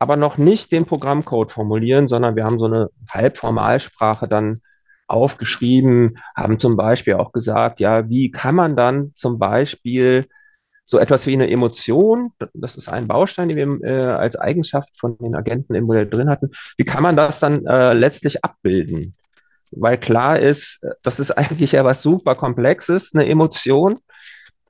[0.00, 4.62] aber noch nicht den Programmcode formulieren, sondern wir haben so eine Halbformalsprache dann
[5.06, 10.26] aufgeschrieben, haben zum Beispiel auch gesagt, ja, wie kann man dann zum Beispiel
[10.86, 15.18] so etwas wie eine Emotion, das ist ein Baustein, den wir äh, als Eigenschaft von
[15.18, 19.14] den Agenten im Modell drin hatten, wie kann man das dann äh, letztlich abbilden?
[19.70, 23.98] Weil klar ist, das ist eigentlich ja was super Komplexes, eine Emotion,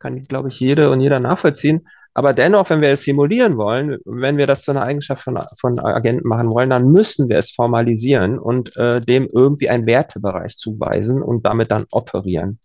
[0.00, 1.86] kann, glaube ich, jede und jeder nachvollziehen.
[2.20, 5.78] Aber dennoch, wenn wir es simulieren wollen, wenn wir das zu einer Eigenschaft von, von
[5.78, 11.22] Agenten machen wollen, dann müssen wir es formalisieren und äh, dem irgendwie einen Wertebereich zuweisen
[11.22, 12.58] und damit dann operieren.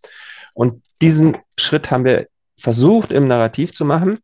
[0.52, 2.26] Und diesen Schritt haben wir
[2.58, 4.18] versucht im Narrativ zu machen.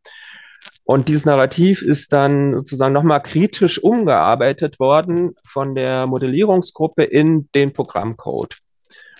[0.83, 7.73] Und dieses Narrativ ist dann sozusagen nochmal kritisch umgearbeitet worden von der Modellierungsgruppe in den
[7.73, 8.55] Programmcode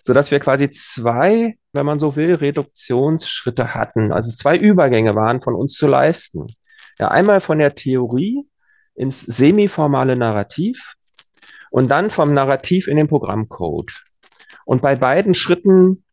[0.04, 5.56] sodass wir quasi zwei, wenn man so will, Reduktionsschritte hatten, also zwei Übergänge waren von
[5.56, 6.46] uns zu leisten.
[7.00, 8.46] Ja, einmal von der Theorie
[8.94, 10.94] ins semiformale Narrativ
[11.72, 14.04] und dann vom Narrativ in den Programmcode.
[14.66, 16.04] Und bei beiden Schritten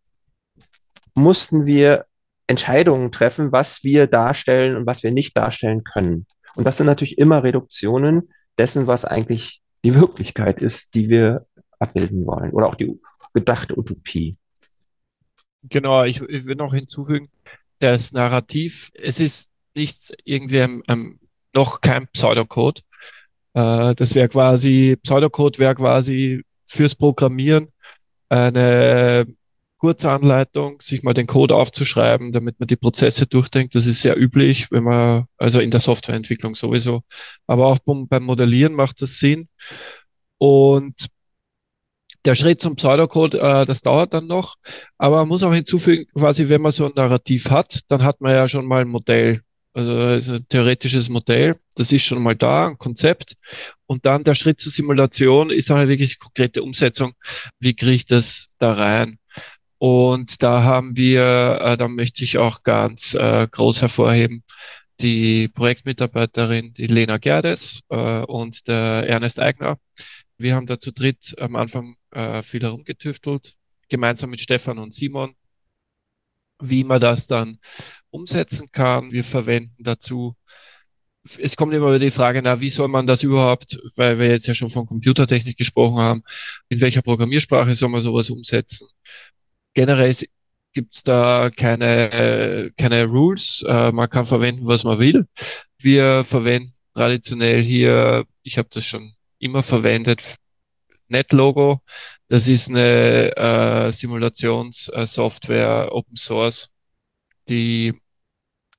[1.15, 2.07] mussten wir
[2.47, 6.27] Entscheidungen treffen, was wir darstellen und was wir nicht darstellen können.
[6.57, 11.47] Und das sind natürlich immer Reduktionen dessen, was eigentlich die Wirklichkeit ist, die wir
[11.79, 13.01] abbilden wollen oder auch die
[13.33, 14.37] gedachte Utopie.
[15.63, 17.29] Genau, ich, ich will noch hinzufügen,
[17.79, 21.19] das Narrativ, es ist nicht irgendwie ein,
[21.55, 22.83] noch kein Pseudocode.
[23.55, 27.69] Äh, das wäre quasi, Pseudocode wäre quasi fürs Programmieren
[28.29, 29.27] eine
[29.81, 33.75] kurze Anleitung, sich mal den Code aufzuschreiben, damit man die Prozesse durchdenkt.
[33.75, 37.03] Das ist sehr üblich, wenn man, also in der Softwareentwicklung sowieso.
[37.47, 39.49] Aber auch beim Modellieren macht das Sinn.
[40.37, 41.09] Und
[42.25, 44.57] der Schritt zum Pseudocode, äh, das dauert dann noch.
[44.99, 48.33] Aber man muss auch hinzufügen, quasi, wenn man so ein Narrativ hat, dann hat man
[48.33, 49.41] ja schon mal ein Modell.
[49.73, 53.35] Also ein theoretisches Modell, das ist schon mal da, ein Konzept.
[53.87, 57.13] Und dann der Schritt zur Simulation ist dann wirklich konkrete Umsetzung.
[57.61, 59.19] Wie kriege ich das da rein?
[59.79, 64.43] Und da haben wir, äh, da möchte ich auch ganz äh, groß hervorheben,
[65.01, 69.79] die Projektmitarbeiterin, die Lena Gerdes äh, und der Ernest Eigner.
[70.37, 73.55] Wir haben da zu dritt am Anfang äh, viel herumgetüftelt,
[73.89, 75.35] gemeinsam mit Stefan und Simon,
[76.61, 77.59] wie man das dann
[78.11, 79.13] umsetzen kann.
[79.13, 80.37] Wir verwenden dazu
[81.39, 84.47] es kommt immer wieder die Frage, na, wie soll man das überhaupt, weil wir jetzt
[84.47, 86.23] ja schon von Computertechnik gesprochen haben,
[86.69, 88.89] in welcher Programmiersprache soll man sowas umsetzen?
[89.75, 90.15] Generell
[90.73, 95.27] gibt es da keine, keine Rules, äh, man kann verwenden, was man will.
[95.79, 100.37] Wir verwenden traditionell hier, ich habe das schon immer verwendet,
[101.11, 101.81] NetLogo.
[102.29, 106.71] Das ist eine äh, Simulationssoftware, Open Source,
[107.49, 107.95] die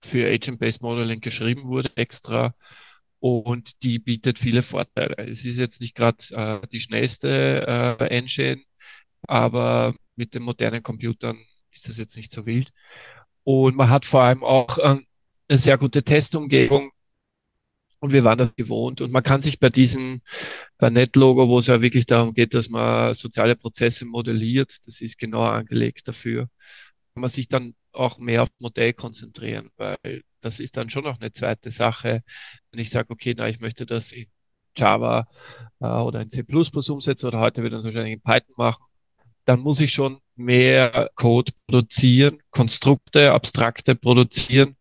[0.04, 2.56] für Agent-Based Modeling geschrieben wurde extra
[3.20, 5.16] und die bietet viele Vorteile.
[5.18, 8.64] Es ist jetzt nicht gerade äh, die schnellste äh, Engine,
[9.28, 11.38] aber mit den modernen Computern
[11.72, 12.72] ist das jetzt nicht so wild.
[13.44, 14.98] Und man hat vor allem auch äh,
[15.48, 16.92] eine sehr gute Testumgebung
[18.02, 19.00] und wir waren das gewohnt.
[19.00, 20.22] Und man kann sich bei diesen,
[20.78, 25.18] bei NetLogo, wo es ja wirklich darum geht, dass man soziale Prozesse modelliert, das ist
[25.18, 26.50] genau angelegt dafür,
[27.14, 31.20] kann man sich dann auch mehr auf Modell konzentrieren, weil das ist dann schon noch
[31.20, 32.24] eine zweite Sache.
[32.72, 34.26] Wenn ich sage, okay, na, ich möchte das in
[34.76, 35.28] Java
[35.80, 38.84] äh, oder in C++ umsetzen oder heute wird das wahrscheinlich in Python machen,
[39.46, 44.76] dann muss ich schon mehr Code produzieren, Konstrukte, Abstrakte produzieren,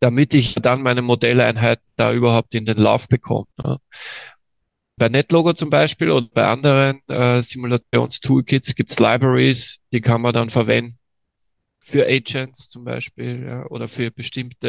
[0.00, 3.46] damit ich dann meine Modelleinheit da überhaupt in den Lauf bekomme.
[3.62, 3.78] Ne?
[4.96, 10.34] Bei NetLogo zum Beispiel oder bei anderen äh, Simulations-Toolkits gibt es Libraries, die kann man
[10.34, 10.98] dann verwenden
[11.80, 14.68] für Agents zum Beispiel ja, oder für bestimmte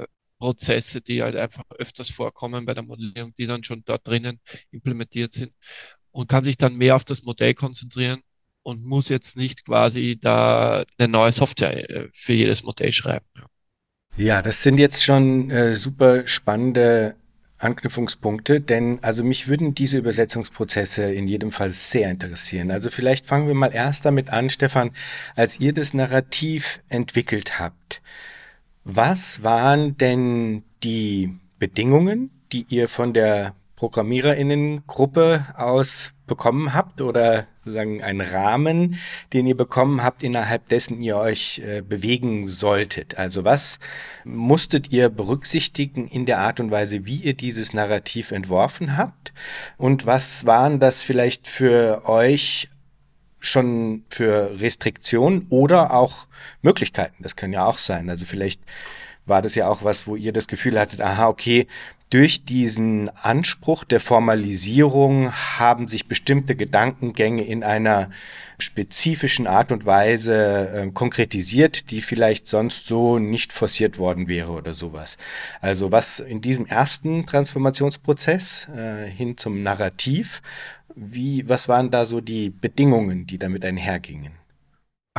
[0.00, 0.06] äh,
[0.38, 5.34] Prozesse, die halt einfach öfters vorkommen bei der Modellierung, die dann schon dort drinnen implementiert
[5.34, 5.52] sind
[6.10, 8.22] und kann sich dann mehr auf das Modell konzentrieren
[8.62, 13.26] und muss jetzt nicht quasi da eine neue Software äh, für jedes Modell schreiben.
[13.36, 13.46] Ja,
[14.16, 17.14] ja das sind jetzt schon äh, super spannende
[17.60, 22.70] Anknüpfungspunkte, denn also mich würden diese Übersetzungsprozesse in jedem Fall sehr interessieren.
[22.70, 24.92] Also vielleicht fangen wir mal erst damit an, Stefan,
[25.36, 28.00] als ihr das Narrativ entwickelt habt.
[28.84, 38.02] Was waren denn die Bedingungen, die ihr von der Programmiererinnengruppe aus bekommen habt oder sozusagen
[38.02, 38.96] einen Rahmen,
[39.32, 43.16] den ihr bekommen habt, innerhalb dessen ihr euch äh, bewegen solltet?
[43.16, 43.78] Also was
[44.22, 49.32] musstet ihr berücksichtigen in der Art und Weise, wie ihr dieses Narrativ entworfen habt?
[49.78, 52.68] Und was waren das vielleicht für euch
[53.38, 56.26] schon für Restriktionen oder auch
[56.60, 57.22] Möglichkeiten?
[57.22, 58.10] Das können ja auch sein.
[58.10, 58.60] Also vielleicht
[59.24, 61.66] war das ja auch was, wo ihr das Gefühl hattet, aha, okay,
[62.10, 68.10] durch diesen Anspruch der Formalisierung haben sich bestimmte Gedankengänge in einer
[68.58, 74.74] spezifischen Art und Weise äh, konkretisiert, die vielleicht sonst so nicht forciert worden wäre oder
[74.74, 75.18] sowas.
[75.60, 80.42] Also was in diesem ersten Transformationsprozess äh, hin zum Narrativ,
[80.96, 84.39] wie, was waren da so die Bedingungen, die damit einhergingen?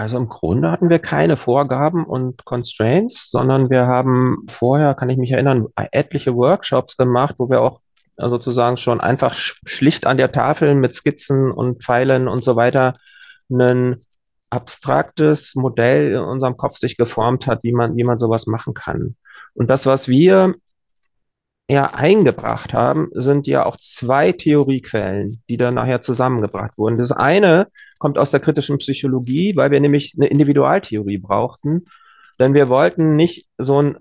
[0.01, 5.17] Also im Grunde hatten wir keine Vorgaben und Constraints, sondern wir haben vorher, kann ich
[5.17, 7.81] mich erinnern, etliche Workshops gemacht, wo wir auch
[8.17, 12.93] äh, sozusagen schon einfach schlicht an der Tafel mit Skizzen und Pfeilen und so weiter
[13.51, 14.03] ein
[14.49, 19.15] abstraktes Modell in unserem Kopf sich geformt hat, wie man, wie man sowas machen kann.
[19.53, 20.55] Und das, was wir
[21.69, 26.97] ja eingebracht haben, sind ja auch zwei Theoriequellen, die dann nachher zusammengebracht wurden.
[26.97, 27.67] Das eine
[28.01, 31.85] kommt aus der kritischen Psychologie, weil wir nämlich eine Individualtheorie brauchten,
[32.39, 33.97] denn wir wollten nicht so ein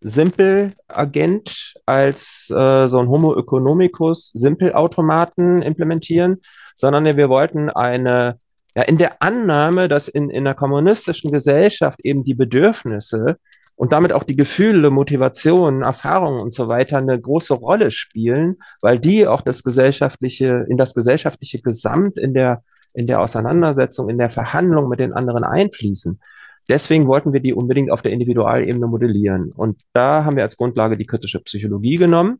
[0.00, 6.38] Simple-Agent als äh, so ein Homo economicus Simple-Automaten implementieren,
[6.76, 8.38] sondern wir wollten eine,
[8.74, 13.36] ja, in der Annahme, dass in, in einer kommunistischen Gesellschaft eben die Bedürfnisse
[13.76, 18.98] und damit auch die Gefühle, Motivationen, Erfahrungen und so weiter eine große Rolle spielen, weil
[18.98, 22.62] die auch das gesellschaftliche, in das gesellschaftliche Gesamt in der,
[22.94, 26.20] in der Auseinandersetzung, in der Verhandlung mit den anderen einfließen.
[26.68, 29.52] Deswegen wollten wir die unbedingt auf der Individualebene modellieren.
[29.52, 32.38] Und da haben wir als Grundlage die kritische Psychologie genommen.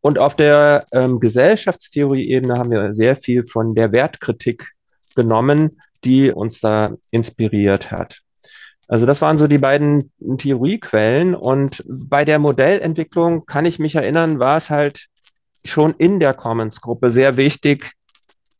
[0.00, 4.72] Und auf der ähm, Gesellschaftstheorie-Ebene haben wir sehr viel von der Wertkritik
[5.14, 8.20] genommen, die uns da inspiriert hat.
[8.88, 11.34] Also das waren so die beiden Theoriequellen.
[11.34, 15.06] Und bei der Modellentwicklung kann ich mich erinnern, war es halt
[15.64, 17.92] schon in der Commons-Gruppe sehr wichtig,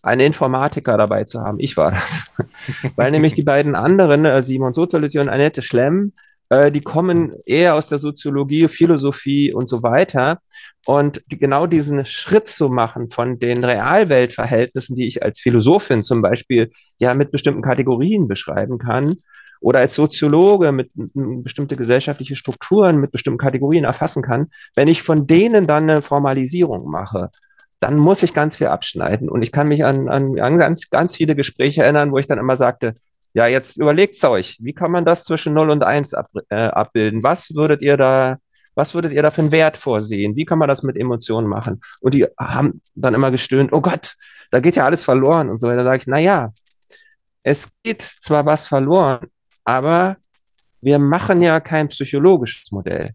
[0.07, 1.59] einen Informatiker dabei zu haben.
[1.59, 2.27] Ich war das.
[2.97, 6.13] Weil nämlich die beiden anderen, äh, Simon Sotoletti und Annette Schlemm,
[6.49, 10.39] äh, die kommen eher aus der Soziologie, Philosophie und so weiter.
[10.87, 16.23] Und die, genau diesen Schritt zu machen von den Realweltverhältnissen, die ich als Philosophin zum
[16.23, 19.17] Beispiel ja mit bestimmten Kategorien beschreiben kann,
[19.61, 25.03] oder als Soziologe mit, mit bestimmte gesellschaftliche Strukturen mit bestimmten Kategorien erfassen kann, wenn ich
[25.03, 27.31] von denen dann eine Formalisierung mache,
[27.81, 29.29] dann muss ich ganz viel abschneiden.
[29.29, 32.39] Und ich kann mich an, an, an ganz, ganz viele Gespräche erinnern, wo ich dann
[32.39, 32.95] immer sagte,
[33.35, 37.23] ja, jetzt überlegt's euch, wie kann man das zwischen 0 und 1 ab, äh, abbilden?
[37.23, 38.39] Was würdet ihr da,
[38.75, 40.37] was würdet ihr da für einen Wert vorsehen?
[40.37, 41.83] Wie kann man das mit Emotionen machen?
[42.01, 44.17] Und die haben dann immer gestöhnt, oh Gott,
[44.51, 45.69] da geht ja alles verloren und so.
[45.69, 46.53] Da sage ich, na ja,
[47.43, 49.27] es geht zwar was verloren,
[49.65, 50.17] aber
[50.81, 53.11] wir machen ja kein psychologisches Modell,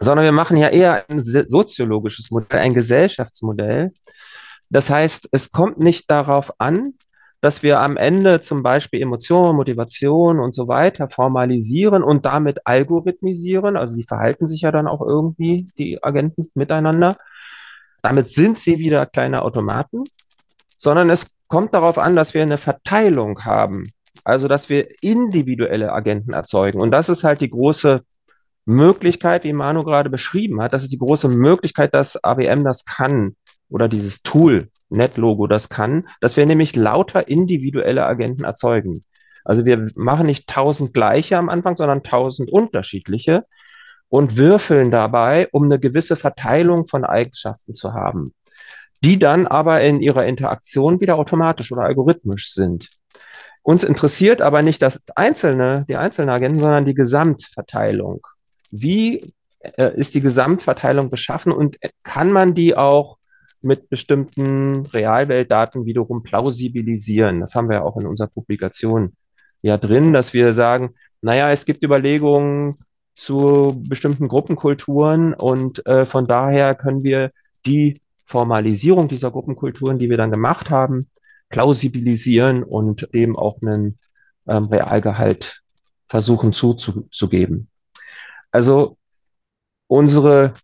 [0.00, 3.92] sondern wir machen ja eher ein soziologisches Modell, ein Gesellschaftsmodell.
[4.70, 6.94] Das heißt, es kommt nicht darauf an,
[7.40, 13.76] dass wir am Ende zum Beispiel Emotionen, Motivation und so weiter formalisieren und damit algorithmisieren.
[13.76, 17.16] Also die verhalten sich ja dann auch irgendwie, die Agenten miteinander.
[18.02, 20.04] Damit sind sie wieder kleine Automaten,
[20.76, 23.86] sondern es kommt darauf an, dass wir eine Verteilung haben
[24.28, 26.82] also, dass wir individuelle Agenten erzeugen.
[26.82, 28.02] Und das ist halt die große
[28.68, 30.74] Möglichkeit, wie Manu gerade beschrieben hat.
[30.74, 33.34] Das ist die große Möglichkeit, dass ABM das kann
[33.70, 39.04] oder dieses Tool, NetLogo, das kann, dass wir nämlich lauter individuelle Agenten erzeugen.
[39.44, 43.44] Also wir machen nicht tausend gleiche am Anfang, sondern tausend unterschiedliche
[44.08, 48.34] und würfeln dabei, um eine gewisse Verteilung von Eigenschaften zu haben,
[49.02, 52.90] die dann aber in ihrer Interaktion wieder automatisch oder algorithmisch sind.
[53.62, 58.26] Uns interessiert aber nicht das einzelne, die einzelnen Agenten, sondern die Gesamtverteilung.
[58.70, 63.18] Wie äh, ist die Gesamtverteilung beschaffen und kann man die auch
[63.60, 67.40] mit bestimmten Realweltdaten wiederum plausibilisieren?
[67.40, 69.14] Das haben wir auch in unserer Publikation
[69.62, 72.76] ja drin, dass wir sagen, naja, es gibt Überlegungen
[73.14, 77.32] zu bestimmten Gruppenkulturen und äh, von daher können wir
[77.66, 81.08] die Formalisierung dieser Gruppenkulturen, die wir dann gemacht haben,
[81.48, 83.98] plausibilisieren und dem auch einen
[84.46, 85.62] ähm, Realgehalt
[86.08, 87.68] versuchen zuzugeben.
[88.50, 88.96] Also
[89.86, 90.54] unsere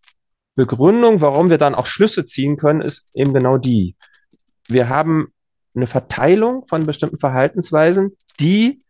[0.54, 3.96] Begründung, warum wir dann auch Schlüsse ziehen können, ist eben genau die.
[4.68, 5.32] Wir haben
[5.74, 8.82] eine Verteilung von bestimmten Verhaltensweisen, die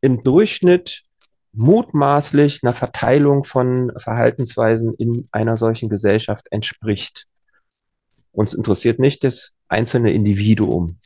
[0.00, 1.02] im Durchschnitt
[1.52, 7.26] mutmaßlich einer Verteilung von Verhaltensweisen in einer solchen Gesellschaft entspricht.
[8.30, 10.98] Uns interessiert nicht das einzelne Individuum.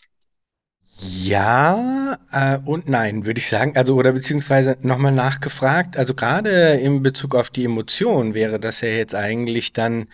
[1.00, 3.76] Ja äh, und nein, würde ich sagen.
[3.76, 5.96] Also, oder beziehungsweise nochmal nachgefragt.
[5.96, 10.07] Also gerade in Bezug auf die Emotion wäre das ja jetzt eigentlich dann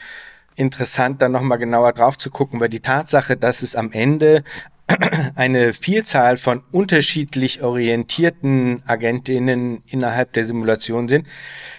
[0.56, 4.42] interessant, dann nochmal genauer drauf zu gucken, weil die Tatsache, dass es am Ende
[5.34, 11.26] eine Vielzahl von unterschiedlich orientierten Agentinnen innerhalb der Simulation sind,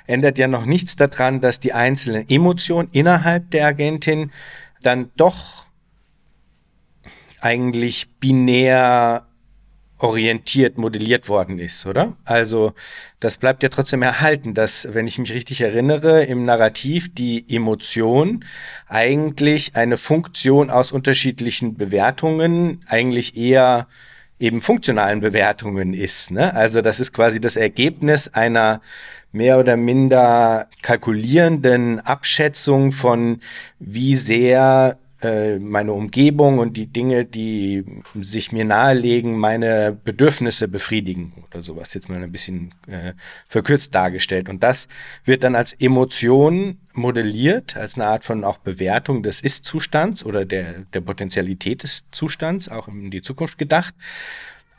[0.08, 4.32] ändert ja noch nichts daran, dass die einzelnen Emotionen innerhalb der Agentin
[4.82, 5.69] dann doch
[7.42, 9.26] eigentlich binär
[10.00, 12.16] orientiert modelliert worden ist, oder?
[12.24, 12.74] Also
[13.20, 18.46] das bleibt ja trotzdem erhalten, dass, wenn ich mich richtig erinnere, im Narrativ die Emotion
[18.88, 23.88] eigentlich eine Funktion aus unterschiedlichen Bewertungen, eigentlich eher
[24.40, 26.32] eben funktionalen Bewertungen ist.
[26.32, 26.54] Ne?
[26.56, 28.80] Also das ist quasi das Ergebnis einer
[29.34, 33.42] mehr oder minder kalkulierenden Abschätzung von,
[33.80, 37.84] wie sehr meine Umgebung und die Dinge, die
[38.16, 43.14] sich mir nahelegen, meine Bedürfnisse befriedigen oder sowas, jetzt mal ein bisschen äh,
[43.48, 44.48] verkürzt dargestellt.
[44.48, 44.88] Und das
[45.26, 50.86] wird dann als Emotion modelliert, als eine Art von auch Bewertung des Ist-Zustands oder der,
[50.94, 53.94] der Potentialität des Zustands, auch in die Zukunft gedacht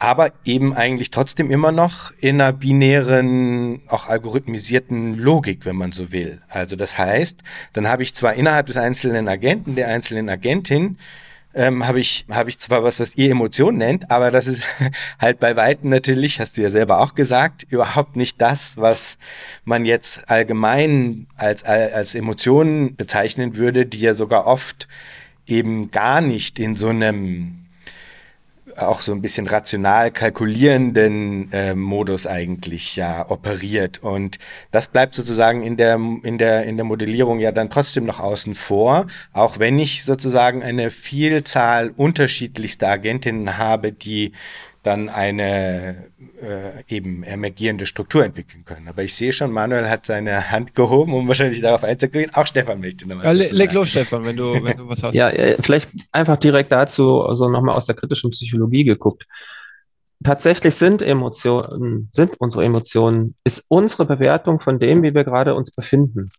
[0.01, 6.11] aber eben eigentlich trotzdem immer noch in einer binären, auch algorithmisierten Logik, wenn man so
[6.11, 6.41] will.
[6.49, 7.41] Also das heißt,
[7.75, 10.97] dann habe ich zwar innerhalb des einzelnen Agenten, der einzelnen Agentin,
[11.53, 14.63] ähm, habe ich, habe ich zwar was, was ihr Emotion nennt, aber das ist
[15.19, 19.19] halt bei Weitem natürlich, hast du ja selber auch gesagt, überhaupt nicht das, was
[19.65, 24.89] man jetzt allgemein als, als Emotionen bezeichnen würde, die ja sogar oft
[25.47, 27.60] eben gar nicht in so einem
[28.77, 34.03] auch so ein bisschen rational kalkulierenden äh, Modus eigentlich ja operiert.
[34.03, 34.39] Und
[34.71, 38.55] das bleibt sozusagen in der, in, der, in der Modellierung ja dann trotzdem noch außen
[38.55, 44.33] vor, auch wenn ich sozusagen eine Vielzahl unterschiedlichster Agentinnen habe, die
[44.83, 46.07] dann eine
[46.41, 48.89] äh, eben emergierende Struktur entwickeln können.
[48.89, 52.31] Aber ich sehe schon, Manuel hat seine Hand gehoben, um wahrscheinlich darauf einzugehen.
[52.35, 53.25] Auch Stefan möchte nochmal.
[53.37, 55.15] Ja, leg los, Stefan, wenn du, wenn du was hast.
[55.15, 59.27] ja, äh, vielleicht einfach direkt dazu, also nochmal aus der kritischen Psychologie geguckt.
[60.23, 65.71] Tatsächlich sind Emotionen, sind unsere Emotionen, ist unsere Bewertung von dem, wie wir gerade uns
[65.71, 66.31] befinden.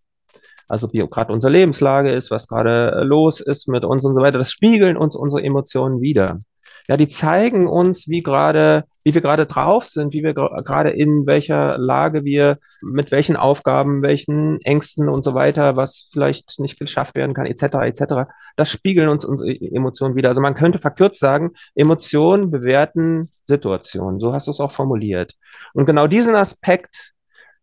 [0.68, 4.38] Also wie gerade unsere Lebenslage ist, was gerade los ist mit uns und so weiter.
[4.38, 6.42] Das spiegeln uns unsere Emotionen wieder.
[6.88, 11.26] Ja, die zeigen uns, wie gerade, wie wir gerade drauf sind, wie wir gerade in
[11.26, 17.16] welcher Lage wir mit welchen Aufgaben, welchen Ängsten und so weiter, was vielleicht nicht geschafft
[17.16, 18.30] werden kann, etc., etc.
[18.56, 20.30] Das spiegeln uns unsere Emotionen wieder.
[20.30, 24.20] Also man könnte verkürzt sagen, Emotionen bewerten Situationen.
[24.20, 25.34] So hast du es auch formuliert.
[25.74, 27.14] Und genau diesen Aspekt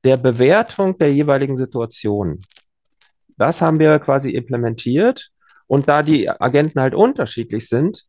[0.05, 2.41] der Bewertung der jeweiligen Situation,
[3.37, 5.31] das haben wir quasi implementiert.
[5.67, 8.08] Und da die Agenten halt unterschiedlich sind,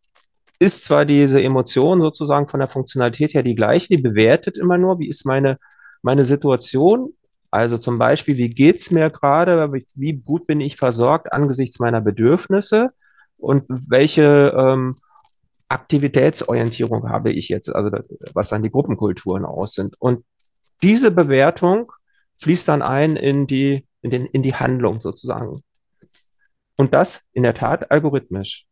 [0.59, 4.99] ist zwar diese Emotion sozusagen von der Funktionalität her die gleiche, die bewertet immer nur,
[4.99, 5.57] wie ist meine,
[6.01, 7.13] meine Situation.
[7.49, 12.89] Also zum Beispiel, wie geht's mir gerade, wie gut bin ich versorgt angesichts meiner Bedürfnisse
[13.37, 14.97] und welche ähm,
[15.69, 17.89] Aktivitätsorientierung habe ich jetzt, also
[18.33, 19.95] was dann die Gruppenkulturen aus sind.
[19.99, 20.25] Und
[20.83, 21.91] diese Bewertung
[22.41, 25.61] fließt dann ein in die, in den, in die Handlung sozusagen.
[26.75, 28.68] Und das in der Tat algorithmisch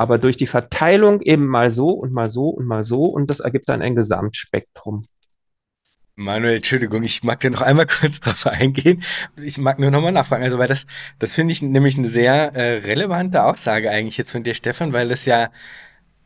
[0.00, 3.40] aber durch die Verteilung eben mal so und mal so und mal so und das
[3.40, 5.02] ergibt dann ein Gesamtspektrum.
[6.16, 9.02] Manuel, Entschuldigung, ich mag dir noch einmal kurz drauf eingehen.
[9.36, 10.86] Ich mag nur nochmal nachfragen, also weil das,
[11.18, 15.10] das finde ich nämlich eine sehr äh, relevante Aussage eigentlich jetzt von dir, Stefan, weil
[15.10, 15.50] das ja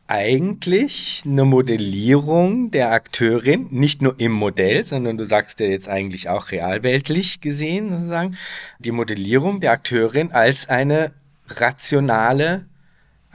[0.07, 6.29] eigentlich eine Modellierung der Akteurin, nicht nur im Modell, sondern du sagst ja jetzt eigentlich
[6.29, 8.37] auch realweltlich gesehen, sozusagen,
[8.79, 11.11] die Modellierung der Akteurin als eine
[11.49, 12.67] rationale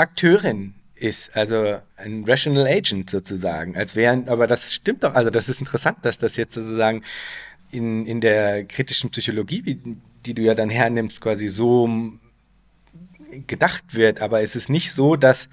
[0.01, 5.49] Akteurin ist, also ein Rational Agent sozusagen, als wären, aber das stimmt doch, also das
[5.49, 7.03] ist interessant, dass das jetzt sozusagen
[7.71, 9.97] in, in der kritischen Psychologie, wie,
[10.27, 11.89] die du ja dann hernimmst, quasi so
[13.47, 15.49] gedacht wird, aber es ist nicht so, dass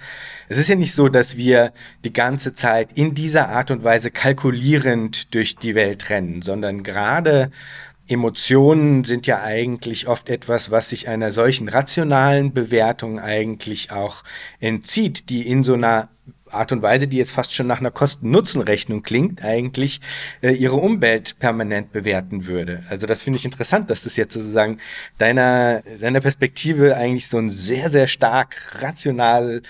[0.50, 1.74] es ist ja nicht so, dass wir
[2.04, 7.52] die ganze Zeit in dieser Art und Weise kalkulierend durch die Welt rennen, sondern gerade
[8.08, 14.24] Emotionen sind ja eigentlich oft etwas, was sich einer solchen rationalen Bewertung eigentlich auch
[14.60, 16.10] entzieht, die in so einer
[16.50, 20.02] Art und Weise, die jetzt fast schon nach einer Kosten-Nutzen-Rechnung klingt, eigentlich
[20.42, 22.84] äh, ihre Umwelt permanent bewerten würde.
[22.90, 24.80] Also das finde ich interessant, dass das jetzt sozusagen
[25.18, 29.62] deiner, deiner Perspektive eigentlich so ein sehr, sehr stark rational,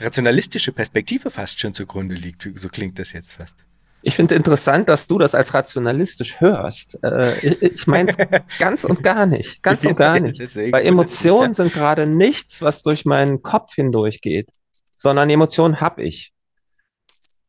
[0.00, 2.48] rationalistische Perspektive fast schon zugrunde liegt.
[2.56, 3.65] So klingt das jetzt fast.
[4.06, 6.96] Ich finde interessant, dass du das als rationalistisch hörst.
[7.02, 8.16] Äh, ich ich meine es
[8.60, 9.64] ganz und gar nicht.
[9.64, 10.38] Ganz und gar nicht.
[10.38, 14.48] Weil Emotionen sind gerade nichts, was durch meinen Kopf hindurchgeht,
[14.94, 16.32] sondern Emotionen habe ich.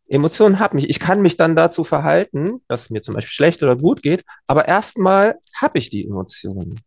[0.07, 0.89] Emotionen habe ich.
[0.89, 4.25] Ich kann mich dann dazu verhalten, dass es mir zum Beispiel schlecht oder gut geht,
[4.47, 6.79] aber erstmal habe ich die Emotionen.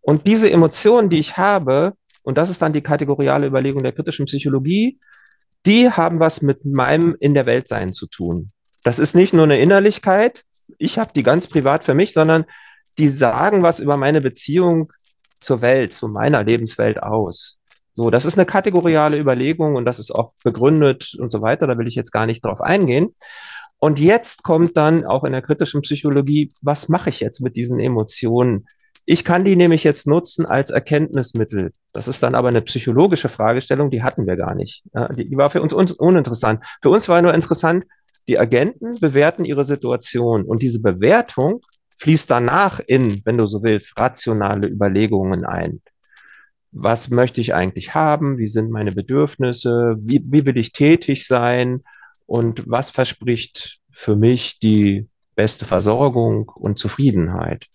[0.00, 4.26] Und diese Emotionen, die ich habe, und das ist dann die kategoriale Überlegung der kritischen
[4.26, 5.00] Psychologie,
[5.66, 8.52] die haben was mit meinem in der Welt sein zu tun.
[8.82, 10.44] Das ist nicht nur eine Innerlichkeit,
[10.78, 12.44] ich habe die ganz privat für mich, sondern
[12.98, 14.92] die sagen was über meine Beziehung
[15.40, 17.58] zur Welt, zu meiner Lebenswelt aus.
[17.94, 21.66] So, das ist eine kategoriale Überlegung und das ist auch begründet und so weiter.
[21.66, 23.14] Da will ich jetzt gar nicht drauf eingehen.
[23.78, 27.80] Und jetzt kommt dann auch in der kritischen Psychologie, was mache ich jetzt mit diesen
[27.80, 28.66] Emotionen?
[29.04, 31.72] Ich kann die nämlich jetzt nutzen als Erkenntnismittel.
[31.92, 34.84] Das ist dann aber eine psychologische Fragestellung, die hatten wir gar nicht.
[35.16, 36.64] Die, war für uns uninteressant.
[36.80, 37.84] Für uns war nur interessant,
[38.28, 41.60] die Agenten bewerten ihre Situation und diese Bewertung
[41.98, 45.82] fließt danach in, wenn du so willst, rationale Überlegungen ein.
[46.72, 48.38] Was möchte ich eigentlich haben?
[48.38, 49.96] Wie sind meine Bedürfnisse?
[49.98, 51.82] Wie, wie will ich tätig sein?
[52.26, 57.66] Und was verspricht für mich die beste Versorgung und Zufriedenheit?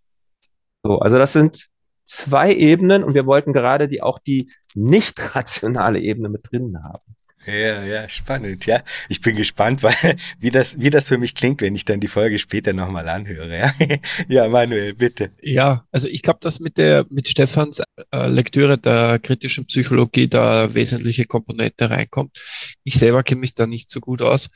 [0.83, 1.67] So, also das sind
[2.05, 7.16] zwei Ebenen und wir wollten gerade die auch die nicht rationale Ebene mit drin haben.
[7.47, 8.83] Ja, ja, spannend, ja.
[9.07, 12.09] Ich bin gespannt, weil, wie das, wie das für mich klingt, wenn ich dann die
[12.09, 13.57] Folge später nochmal anhöre.
[13.57, 13.73] Ja,
[14.27, 15.31] ja Manuel, bitte.
[15.41, 17.81] Ja, also ich glaube, dass mit der, mit Stefans
[18.11, 22.37] äh, Lektüre der kritischen Psychologie da wesentliche Komponente reinkommt.
[22.83, 24.49] Ich selber kenne mich da nicht so gut aus.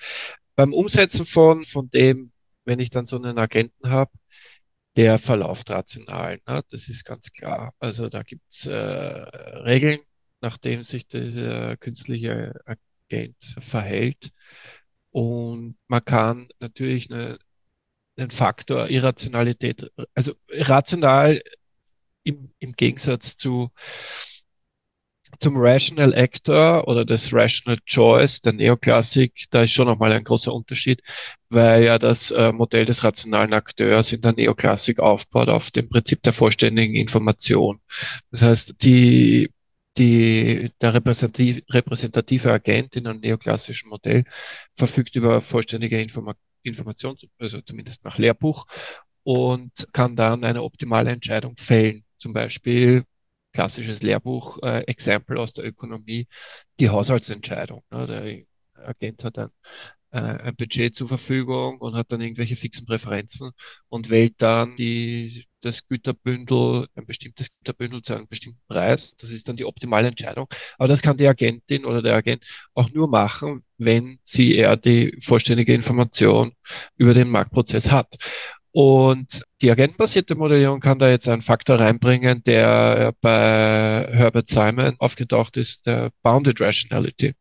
[0.56, 2.32] Beim Umsetzen von, von dem,
[2.66, 4.12] wenn ich dann so einen Agenten habe,
[4.98, 6.40] der verläuft rational.
[6.46, 6.62] Ne?
[6.70, 7.74] Das ist ganz klar.
[7.80, 10.00] Also da gibt's äh, Regeln,
[10.42, 14.32] nachdem sich dieser künstliche Agent verhält.
[15.12, 17.38] Und man kann natürlich eine,
[18.18, 21.42] einen Faktor Irrationalität, also rational
[22.24, 23.72] im, im Gegensatz zu
[25.40, 30.54] zum Rational Actor oder das Rational Choice der Neoklassik, da ist schon nochmal ein großer
[30.54, 31.02] Unterschied,
[31.50, 36.22] weil ja das äh, Modell des rationalen Akteurs in der Neoklassik aufbaut auf dem Prinzip
[36.24, 37.80] der vollständigen Information.
[38.30, 39.50] Das heißt, die,
[39.98, 44.24] die, der repräsentativ, repräsentative Agent in einem neoklassischen Modell
[44.76, 48.68] verfügt über vollständige Informa Information, also zumindest nach Lehrbuch,
[49.24, 52.06] und kann dann eine optimale Entscheidung fällen.
[52.18, 53.04] Zum Beispiel
[53.52, 54.84] klassisches Lehrbuch, äh,
[55.36, 56.28] aus der Ökonomie,
[56.80, 57.84] die Haushaltsentscheidung.
[57.92, 58.46] Ne?
[58.76, 59.50] Der Agent hat ein,
[60.12, 63.52] ein Budget zur Verfügung und hat dann irgendwelche fixen Präferenzen
[63.88, 69.16] und wählt dann die, das Güterbündel, ein bestimmtes Güterbündel zu einem bestimmten Preis.
[69.18, 70.48] Das ist dann die optimale Entscheidung.
[70.78, 72.44] Aber das kann die Agentin oder der Agent
[72.74, 76.52] auch nur machen, wenn sie eher die vollständige Information
[76.98, 78.18] über den Marktprozess hat.
[78.74, 85.58] Und die agentenbasierte Modellierung kann da jetzt einen Faktor reinbringen, der bei Herbert Simon aufgetaucht
[85.58, 87.34] ist, der Bounded Rationality.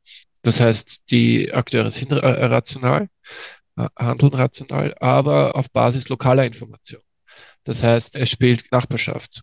[0.43, 3.09] Das heißt, die Akteure sind rational,
[3.77, 7.03] äh, handeln rational, aber auf Basis lokaler Information.
[7.65, 9.43] Das heißt, es spielt Nachbarschaft,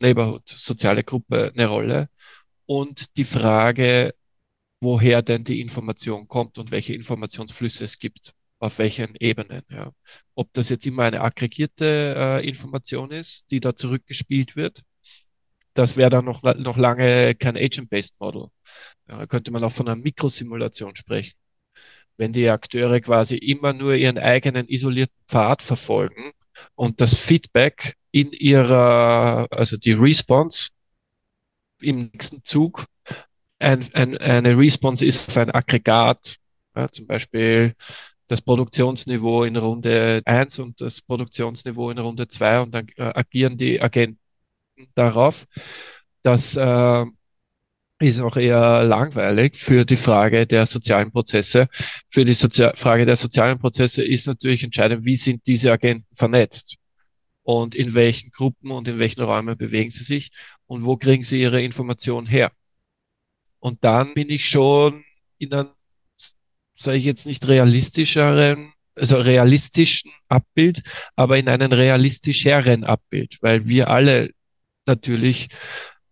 [0.00, 2.08] Neighborhood, soziale Gruppe eine Rolle
[2.66, 4.14] und die Frage,
[4.80, 9.62] woher denn die Information kommt und welche Informationsflüsse es gibt auf welchen Ebenen.
[9.70, 9.92] Ja.
[10.34, 14.82] Ob das jetzt immer eine aggregierte äh, Information ist, die da zurückgespielt wird,
[15.78, 18.48] das wäre dann noch, noch lange kein Agent-Based Model.
[19.08, 21.34] Ja, da könnte man auch von einer Mikrosimulation sprechen.
[22.16, 26.32] Wenn die Akteure quasi immer nur ihren eigenen isolierten Pfad verfolgen
[26.74, 30.70] und das Feedback in ihrer, also die Response
[31.82, 32.86] im nächsten Zug
[33.58, 36.36] ein, ein, eine Response ist auf ein Aggregat,
[36.74, 37.74] ja, zum Beispiel
[38.28, 43.56] das Produktionsniveau in Runde 1 und das Produktionsniveau in Runde 2 und dann äh, agieren
[43.56, 44.18] die Agenten
[44.94, 45.46] darauf.
[46.22, 47.04] Das äh,
[47.98, 51.68] ist auch eher langweilig für die Frage der sozialen Prozesse.
[52.08, 56.76] Für die Sozi Frage der sozialen Prozesse ist natürlich entscheidend, wie sind diese Agenten vernetzt
[57.42, 60.30] und in welchen Gruppen und in welchen Räumen bewegen sie sich
[60.66, 62.50] und wo kriegen sie ihre Informationen her.
[63.60, 65.04] Und dann bin ich schon
[65.38, 65.70] in einem
[66.76, 70.82] sage ich jetzt nicht realistischeren, also realistischen Abbild,
[71.16, 74.30] aber in einem realistischeren Abbild, weil wir alle
[74.86, 75.48] natürlich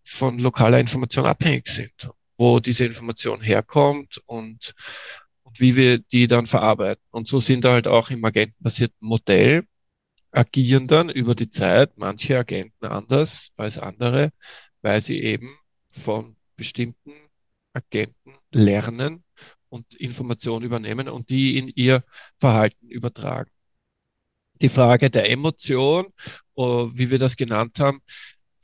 [0.03, 4.73] von lokaler Information abhängig sind, wo diese Information herkommt und,
[5.43, 7.03] und wie wir die dann verarbeiten.
[7.11, 9.63] Und so sind halt auch im agentenbasierten Modell
[10.31, 14.31] agieren dann über die Zeit manche Agenten anders als andere,
[14.81, 15.57] weil sie eben
[15.89, 17.13] von bestimmten
[17.73, 19.23] Agenten lernen
[19.69, 22.03] und Informationen übernehmen und die in ihr
[22.39, 23.49] Verhalten übertragen.
[24.61, 26.07] Die Frage der Emotion,
[26.53, 28.01] oh, wie wir das genannt haben,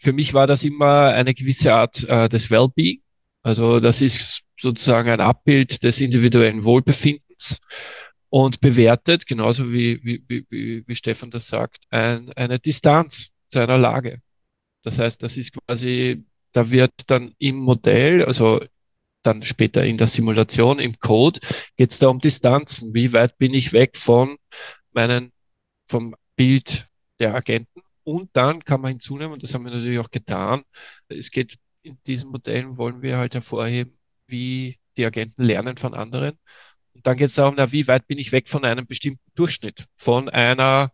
[0.02, 3.02] für mich war das immer eine gewisse Art äh, des Wellbeing.
[3.44, 7.60] Also das ist sozusagen ein Abbild des individuellen Wohlbefindens
[8.30, 13.78] und bewertet, genauso wie, wie, wie, wie Stefan das sagt, ein, eine Distanz zu einer
[13.78, 14.22] Lage.
[14.84, 18.60] Das heißt, das ist quasi, da wird dann im Modell, also
[19.22, 21.40] dann später in der Simulation, im Code,
[21.78, 22.96] geht es da um Distanzen.
[22.96, 24.38] Wie weit bin ich weg von
[24.94, 25.32] meinen,
[25.88, 26.88] vom Bild
[27.20, 27.82] der Agenten?
[28.04, 30.64] Und dann kann man hinzunehmen, und das haben wir natürlich auch getan,
[31.08, 33.98] es geht in diesen Modellen, wollen wir halt hervorheben,
[34.28, 36.38] wie die Agenten lernen von anderen.
[36.94, 39.86] Und dann geht es darum, na, wie weit bin ich weg von einem bestimmten Durchschnitt,
[39.96, 40.92] von einer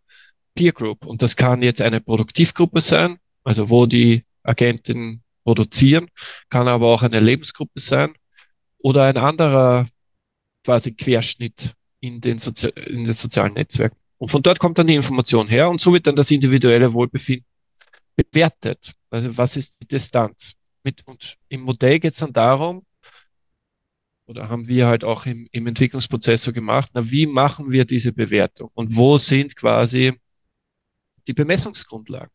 [0.55, 1.05] Peer Group.
[1.05, 6.10] Und das kann jetzt eine Produktivgruppe sein, also wo die Agenten produzieren,
[6.49, 8.14] kann aber auch eine Lebensgruppe sein
[8.78, 9.88] oder ein anderer
[10.64, 13.97] quasi Querschnitt in den, Sozi in den sozialen Netzwerken.
[14.18, 17.45] Und von dort kommt dann die Information her und so wird dann das individuelle Wohlbefinden
[18.15, 18.93] bewertet.
[19.09, 20.53] Also was ist die Distanz?
[20.84, 22.86] Mit, und im Modell geht es dann darum,
[24.26, 28.11] oder haben wir halt auch im, im Entwicklungsprozess so gemacht, na, wie machen wir diese
[28.11, 30.13] Bewertung und wo sind quasi
[31.28, 32.32] die Bemessungsgrundlagen?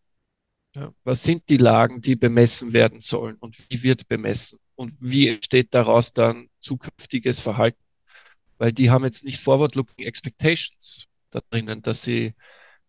[0.74, 4.59] Ja, was sind die Lagen, die bemessen werden sollen und wie wird bemessen?
[4.74, 7.83] Und wie entsteht daraus dann zukünftiges Verhalten?
[8.57, 11.07] Weil die haben jetzt nicht Forward-Looking Expectations
[11.41, 12.35] drinnen, dass sie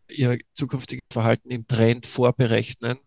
[0.09, 2.99] ihr zukünftiges Verhalten im Trend vorberechnen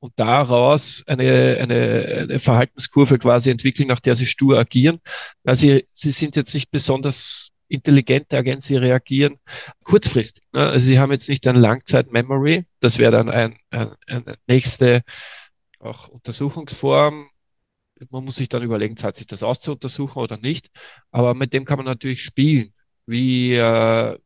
[0.00, 5.00] und daraus eine, eine, eine Verhaltenskurve quasi entwickeln, nach der sie stur agieren.
[5.44, 9.38] Also sie, sie sind jetzt nicht besonders intelligente Agenten, sie reagieren
[9.84, 10.44] kurzfristig.
[10.52, 10.68] Ne?
[10.68, 15.02] Also sie haben jetzt nicht ein Langzeit-Memory, das wäre dann ein, ein, eine nächste
[15.78, 17.28] auch Untersuchungsform.
[18.10, 20.68] man muss sich dann überlegen, zahlt sich das aus zu untersuchen oder nicht.
[21.10, 22.72] Aber mit dem kann man natürlich spielen.
[23.06, 24.18] Wie äh,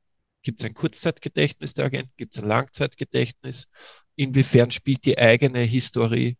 [0.46, 3.68] gibt es ein Kurzzeitgedächtnis der Agenten, gibt es ein Langzeitgedächtnis?
[4.14, 6.36] Inwiefern spielt die eigene Historie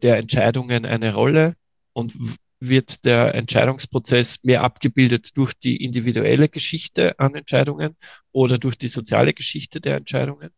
[0.00, 1.56] der Entscheidungen eine Rolle?
[1.92, 2.14] Und
[2.60, 7.96] wird der Entscheidungsprozess mehr abgebildet durch die individuelle Geschichte an Entscheidungen
[8.30, 10.48] oder durch die soziale Geschichte der Entscheidungen?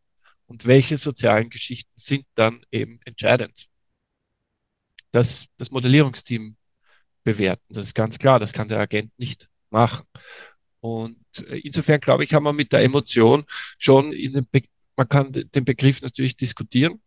[0.46, 3.64] Und welche sozialen Geschichten sind dann eben entscheidend?
[5.10, 6.56] Das, das Modellierungsteam
[7.24, 7.64] bewerten.
[7.70, 10.06] Das ist ganz klar, das kann der Agent nicht machen.
[10.84, 11.16] Und
[11.48, 13.44] äh, insofern glaube ich, kann man mit der Emotion
[13.78, 14.64] schon in den, Be
[14.96, 17.00] man kann den Begriff natürlich diskutieren.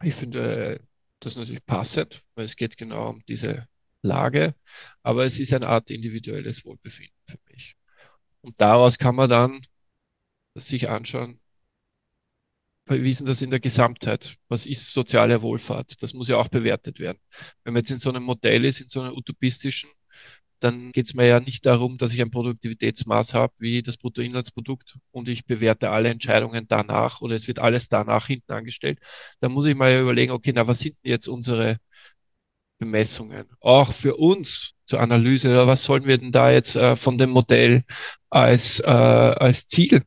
[0.00, 0.80] Ich finde
[1.18, 3.66] das natürlich passend, weil es geht genau um diese
[4.02, 4.54] Lage,
[5.02, 7.74] aber es ist eine Art individuelles Wohlbefinden für mich.
[8.42, 9.60] Und daraus kann man dann
[10.54, 11.40] sich anschauen,
[12.86, 14.36] wie ist das in der Gesamtheit?
[14.46, 16.00] Was ist soziale Wohlfahrt?
[16.00, 17.18] Das muss ja auch bewertet werden.
[17.64, 19.90] Wenn man jetzt in so einem Modell ist, in so einem utopistischen,
[20.60, 24.98] dann geht es mir ja nicht darum, dass ich ein Produktivitätsmaß habe wie das Bruttoinlandsprodukt
[25.10, 28.98] und ich bewerte alle Entscheidungen danach oder es wird alles danach hinten angestellt.
[29.40, 31.78] Da muss ich mal überlegen, okay, na, was sind denn jetzt unsere
[32.78, 33.46] Bemessungen?
[33.60, 37.30] Auch für uns zur Analyse, oder was sollen wir denn da jetzt äh, von dem
[37.30, 37.84] Modell
[38.30, 40.02] als, äh, als Ziel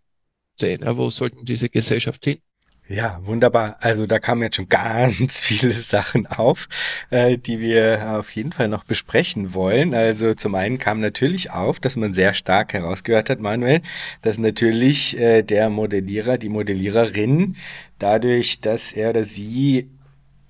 [0.60, 0.82] sehen?
[0.84, 2.40] Ja, wo sollten diese Gesellschaft hin?
[2.88, 3.78] Ja, wunderbar.
[3.80, 6.68] Also da kamen jetzt schon ganz viele Sachen auf,
[7.10, 9.94] äh, die wir auf jeden Fall noch besprechen wollen.
[9.94, 13.82] Also zum einen kam natürlich auf, dass man sehr stark herausgehört hat, Manuel,
[14.24, 17.56] dass natürlich äh, der Modellierer, die Modelliererin,
[17.98, 19.90] dadurch, dass er oder sie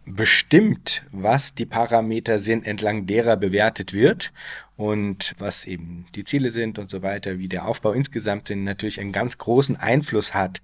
[0.06, 4.34] bestimmt, was die Parameter sind, entlang derer bewertet wird
[4.78, 9.00] und was eben die Ziele sind und so weiter, wie der Aufbau insgesamt sind, natürlich
[9.00, 10.60] einen ganz großen Einfluss hat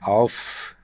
[0.00, 0.74] auf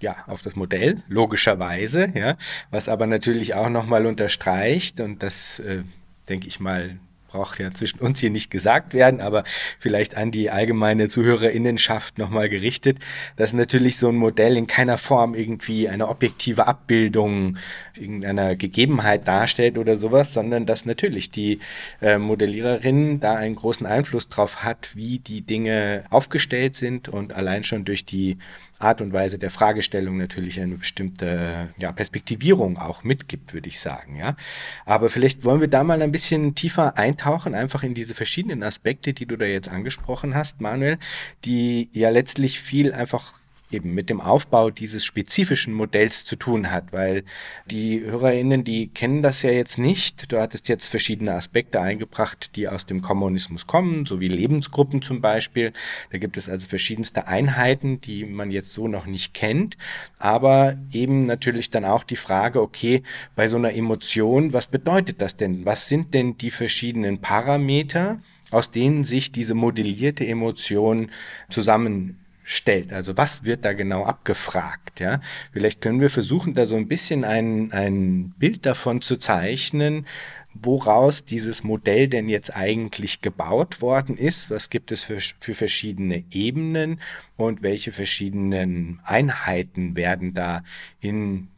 [0.00, 2.36] ja, auf das Modell, logischerweise, ja,
[2.70, 5.82] was aber natürlich auch nochmal unterstreicht, und das, äh,
[6.28, 9.44] denke ich mal, braucht ja zwischen uns hier nicht gesagt werden, aber
[9.78, 12.98] vielleicht an die allgemeine Zuhörerinnenschaft nochmal gerichtet,
[13.36, 17.58] dass natürlich so ein Modell in keiner Form irgendwie eine objektive Abbildung
[17.94, 21.60] irgendeiner Gegebenheit darstellt oder sowas, sondern dass natürlich die
[22.00, 27.62] äh, Modelliererin da einen großen Einfluss drauf hat, wie die Dinge aufgestellt sind und allein
[27.62, 28.38] schon durch die
[28.78, 34.16] Art und Weise der Fragestellung natürlich eine bestimmte ja, Perspektivierung auch mitgibt, würde ich sagen.
[34.16, 34.36] Ja,
[34.84, 39.12] aber vielleicht wollen wir da mal ein bisschen tiefer eintauchen, einfach in diese verschiedenen Aspekte,
[39.12, 40.98] die du da jetzt angesprochen hast, Manuel,
[41.44, 43.37] die ja letztlich viel einfach
[43.70, 47.24] eben mit dem Aufbau dieses spezifischen Modells zu tun hat, weil
[47.70, 50.32] die HörerInnen, die kennen das ja jetzt nicht.
[50.32, 55.20] Du hattest jetzt verschiedene Aspekte eingebracht, die aus dem Kommunismus kommen, so wie Lebensgruppen zum
[55.20, 55.72] Beispiel.
[56.10, 59.76] Da gibt es also verschiedenste Einheiten, die man jetzt so noch nicht kennt.
[60.18, 63.02] Aber eben natürlich dann auch die Frage, okay,
[63.36, 65.64] bei so einer Emotion, was bedeutet das denn?
[65.64, 71.10] Was sind denn die verschiedenen Parameter, aus denen sich diese modellierte Emotion
[71.48, 72.18] zusammen
[72.48, 72.94] stellt.
[72.94, 75.00] Also was wird da genau abgefragt?
[75.00, 75.20] Ja,
[75.52, 80.06] vielleicht können wir versuchen, da so ein bisschen ein, ein Bild davon zu zeichnen,
[80.54, 84.48] woraus dieses Modell denn jetzt eigentlich gebaut worden ist.
[84.48, 87.00] Was gibt es für, für verschiedene Ebenen
[87.36, 90.62] und welche verschiedenen Einheiten werden da
[91.00, 91.48] in,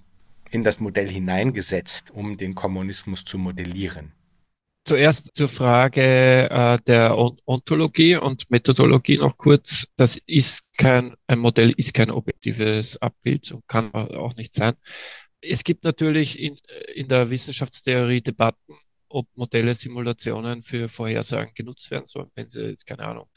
[0.51, 4.11] in das Modell hineingesetzt, um den Kommunismus zu modellieren?
[4.85, 9.87] Zuerst zur Frage äh, der Ontologie und Methodologie noch kurz.
[9.97, 14.75] Das ist kein, ein Modell ist kein objektives Abbild und kann auch nicht sein.
[15.41, 16.57] Es gibt natürlich in,
[16.95, 18.75] in der Wissenschaftstheorie Debatten,
[19.09, 22.31] ob Modelle, Simulationen für Vorhersagen genutzt werden sollen.
[22.35, 23.29] Wenn sie jetzt, keine Ahnung,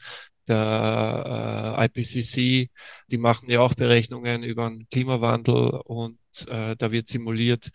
[0.48, 2.70] der äh, IPCC,
[3.08, 6.18] die machen ja auch Berechnungen über den Klimawandel und
[6.48, 7.70] äh, da wird simuliert,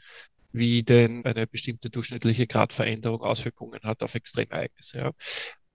[0.51, 4.97] wie denn eine bestimmte durchschnittliche Gradveränderung Auswirkungen hat auf Extremereignisse.
[4.97, 5.11] Ja.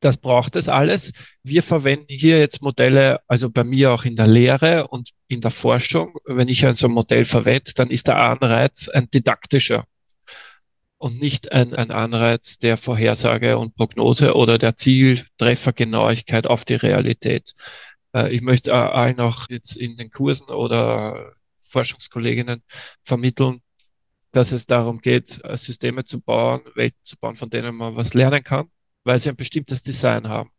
[0.00, 1.12] Das braucht es alles.
[1.42, 5.50] Wir verwenden hier jetzt Modelle, also bei mir auch in der Lehre und in der
[5.50, 6.18] Forschung.
[6.26, 9.84] Wenn ich ein so ein Modell verwende, dann ist der Anreiz ein didaktischer
[10.98, 17.54] und nicht ein, ein Anreiz der Vorhersage und Prognose oder der Zieltreffergenauigkeit auf die Realität.
[18.14, 22.62] Äh, ich möchte allen auch jetzt in den Kursen oder Forschungskolleginnen
[23.02, 23.60] vermitteln,
[24.34, 28.14] dass es darum geht, äh, Systeme zu bauen, Welten zu bauen, von denen man was
[28.14, 28.68] lernen kann,
[29.04, 30.50] weil sie ein bestimmtes Design haben.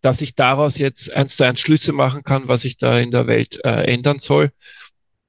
[0.00, 3.26] Dass ich daraus jetzt eins zu eins Schlüsse machen kann, was ich da in der
[3.26, 4.52] Welt äh, ändern soll,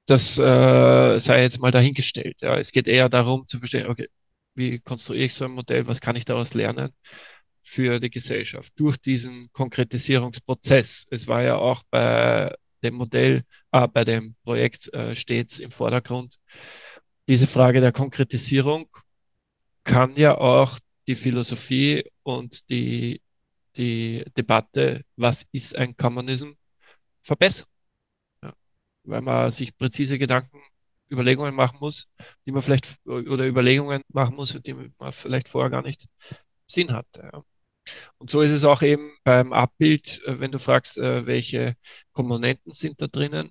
[0.06, 2.40] das äh, sei jetzt mal dahingestellt.
[2.40, 2.58] Ja.
[2.58, 4.08] Es geht eher darum zu verstehen, okay,
[4.54, 6.90] wie konstruiere ich so ein Modell, was kann ich daraus lernen
[7.62, 11.06] für die Gesellschaft durch diesen Konkretisierungsprozess.
[11.10, 16.38] Es war ja auch bei dem Modell, äh, bei dem Projekt äh, stets im Vordergrund,
[17.28, 18.88] diese Frage der Konkretisierung
[19.82, 23.20] kann ja auch die Philosophie und die,
[23.76, 26.52] die Debatte, was ist ein Kommunism,
[27.22, 27.68] verbessern.
[28.42, 28.52] Ja.
[29.04, 30.60] Weil man sich präzise Gedanken,
[31.10, 32.08] Überlegungen machen muss,
[32.46, 36.06] die man vielleicht oder Überlegungen machen muss, die man vielleicht vorher gar nicht
[36.66, 37.30] Sinn hatte.
[37.32, 37.42] Ja.
[38.18, 41.76] Und so ist es auch eben beim Abbild, äh, wenn du fragst, äh, welche
[42.12, 43.50] Komponenten sind da drinnen.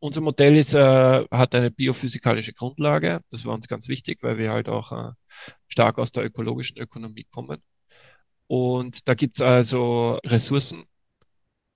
[0.00, 3.20] Unser Modell ist, äh, hat eine biophysikalische Grundlage.
[3.30, 5.12] Das war uns ganz wichtig, weil wir halt auch äh,
[5.66, 7.62] stark aus der ökologischen Ökonomie kommen.
[8.46, 10.84] Und da gibt es also Ressourcen,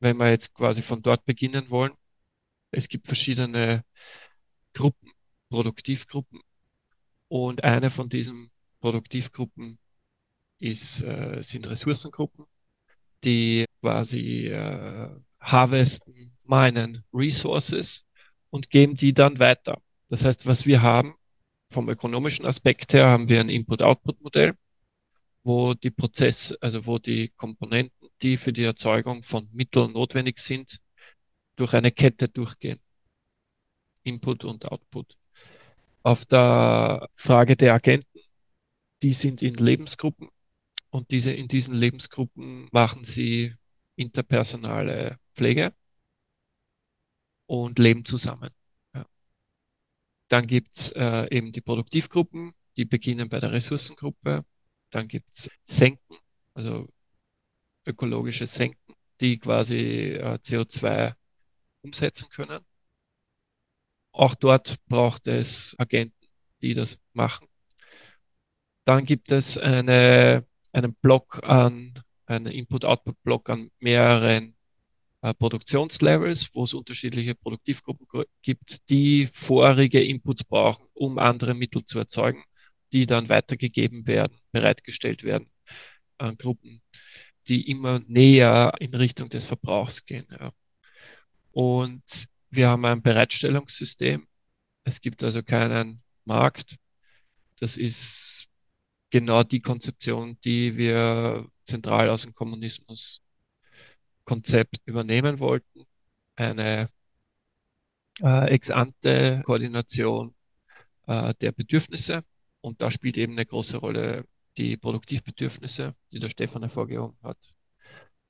[0.01, 1.93] wenn wir jetzt quasi von dort beginnen wollen.
[2.71, 3.85] Es gibt verschiedene
[4.75, 5.13] Gruppen,
[5.51, 6.41] Produktivgruppen.
[7.29, 8.51] Und eine von diesen
[8.81, 9.79] Produktivgruppen
[10.59, 12.47] ist, äh, sind Ressourcengruppen,
[13.25, 15.11] die quasi äh,
[15.41, 18.04] harvesten, meinen Resources
[18.55, 19.83] und geben die dann weiter.
[20.07, 21.17] Das heißt, was wir haben,
[21.69, 24.55] vom ökonomischen Aspekt her, haben wir ein Input-Output-Modell,
[25.43, 30.79] wo die Prozesse, also wo die Komponenten, die für die Erzeugung von Mitteln notwendig sind,
[31.57, 32.79] durch eine Kette durchgehen.
[34.05, 35.19] Input und Output.
[36.05, 38.21] Auf der Frage der Agenten,
[39.03, 40.29] die sind in Lebensgruppen
[40.91, 43.57] und diese, in diesen Lebensgruppen machen sie
[43.97, 45.73] interpersonale Pflege
[47.47, 48.51] und leben zusammen.
[48.95, 49.07] Ja.
[50.29, 54.45] Dann gibt es äh, eben die Produktivgruppen, die beginnen bei der Ressourcengruppe.
[54.91, 56.17] Dann gibt es Senken,
[56.55, 56.89] also
[57.87, 61.15] ökologische Senken, die quasi äh, CO2
[61.83, 62.65] umsetzen können.
[64.13, 66.27] Auch dort braucht es Agenten,
[66.63, 67.49] die das machen.
[68.85, 71.95] Dann gibt es eine einen Block an,
[72.27, 74.54] einen Input-Output-Block an mehreren
[75.25, 78.07] äh, Produktionslevels, wo es unterschiedliche Produktivgruppen
[78.43, 82.45] gibt, die vorige Inputs brauchen, um andere Mittel zu erzeugen,
[82.93, 85.49] die dann weitergegeben werden, bereitgestellt werden
[86.19, 86.83] an Gruppen,
[87.49, 90.27] die immer näher in Richtung des Verbrauchs gehen.
[90.31, 90.53] Ja.
[91.53, 94.27] Und wir haben ein Bereitstellungssystem.
[94.85, 96.77] Es gibt also keinen Markt.
[97.61, 98.47] Das ist
[99.09, 103.24] genau die Konzeption, die wir zentral aus dem Kommunismus
[104.25, 105.85] Konzept übernehmen wollten.
[106.37, 106.89] Eine
[108.23, 110.35] äh, ex-ante Koordination
[111.07, 112.25] äh, der Bedürfnisse.
[112.61, 114.25] Und da spielt eben eine große Rolle
[114.57, 117.39] die Produktivbedürfnisse, die der Stefan hervorgehoben hat.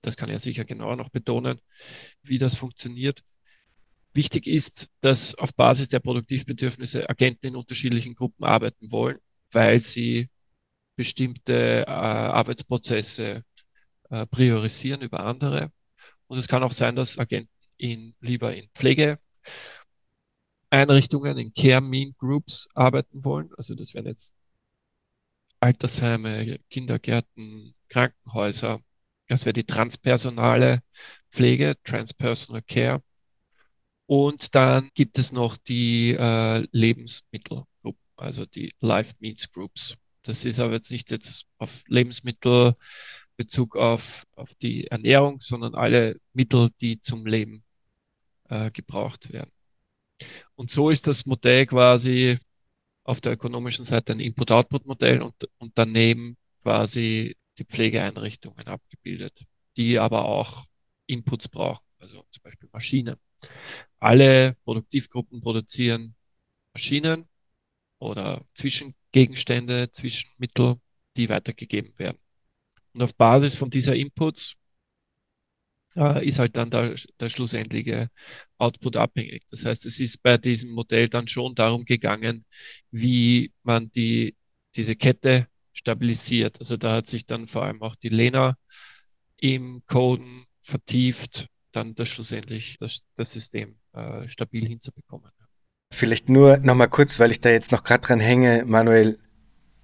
[0.00, 1.60] Das kann er sicher genauer noch betonen,
[2.22, 3.22] wie das funktioniert.
[4.12, 9.18] Wichtig ist, dass auf Basis der Produktivbedürfnisse Agenten in unterschiedlichen Gruppen arbeiten wollen,
[9.50, 10.28] weil sie
[10.96, 13.42] bestimmte äh, Arbeitsprozesse
[14.10, 15.72] äh, priorisieren über andere.
[16.26, 22.68] Und es kann auch sein, dass Agenten in, lieber in Pflegeeinrichtungen, in Care Mean Groups
[22.74, 23.50] arbeiten wollen.
[23.56, 24.32] Also das wären jetzt
[25.60, 28.80] Altersheime, Kindergärten, Krankenhäuser.
[29.28, 30.80] Das wäre die transpersonale
[31.30, 33.02] Pflege, Transpersonal Care.
[34.06, 39.96] Und dann gibt es noch die äh, Lebensmittelgruppen, also die Life Means Groups.
[40.22, 42.74] Das ist aber jetzt nicht jetzt auf Lebensmittel
[43.36, 47.64] Bezug auf, auf die Ernährung, sondern alle Mittel, die zum Leben
[48.48, 49.50] äh, gebraucht werden.
[50.54, 52.38] Und so ist das Modell quasi
[53.04, 59.44] auf der ökonomischen Seite ein Input-Output-Modell und, und daneben quasi die Pflegeeinrichtungen abgebildet,
[59.76, 60.64] die aber auch
[61.06, 63.16] Inputs brauchen, also zum Beispiel Maschinen.
[64.00, 66.14] Alle Produktivgruppen produzieren
[66.72, 67.28] Maschinen
[67.98, 70.76] oder Zwischengegenstände, Zwischenmittel,
[71.16, 72.18] die weitergegeben werden.
[72.94, 74.54] Und auf Basis von dieser Inputs
[75.96, 78.08] äh, ist halt dann der, der schlussendliche
[78.58, 79.42] Output abhängig.
[79.50, 82.44] Das heißt, es ist bei diesem Modell dann schon darum gegangen,
[82.90, 84.36] wie man die,
[84.76, 86.60] diese Kette stabilisiert.
[86.60, 88.56] Also da hat sich dann vor allem auch die Lena
[89.38, 95.30] im Coden vertieft, dann das schlussendlich das, das System äh, stabil hinzubekommen.
[95.92, 99.18] Vielleicht nur nochmal kurz, weil ich da jetzt noch gerade dran hänge, Manuel,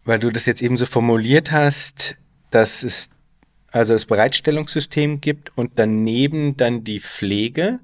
[0.04, 2.16] weil du das jetzt eben so formuliert hast,
[2.50, 3.10] dass es
[3.72, 7.80] also das Bereitstellungssystem gibt und daneben dann die Pflege.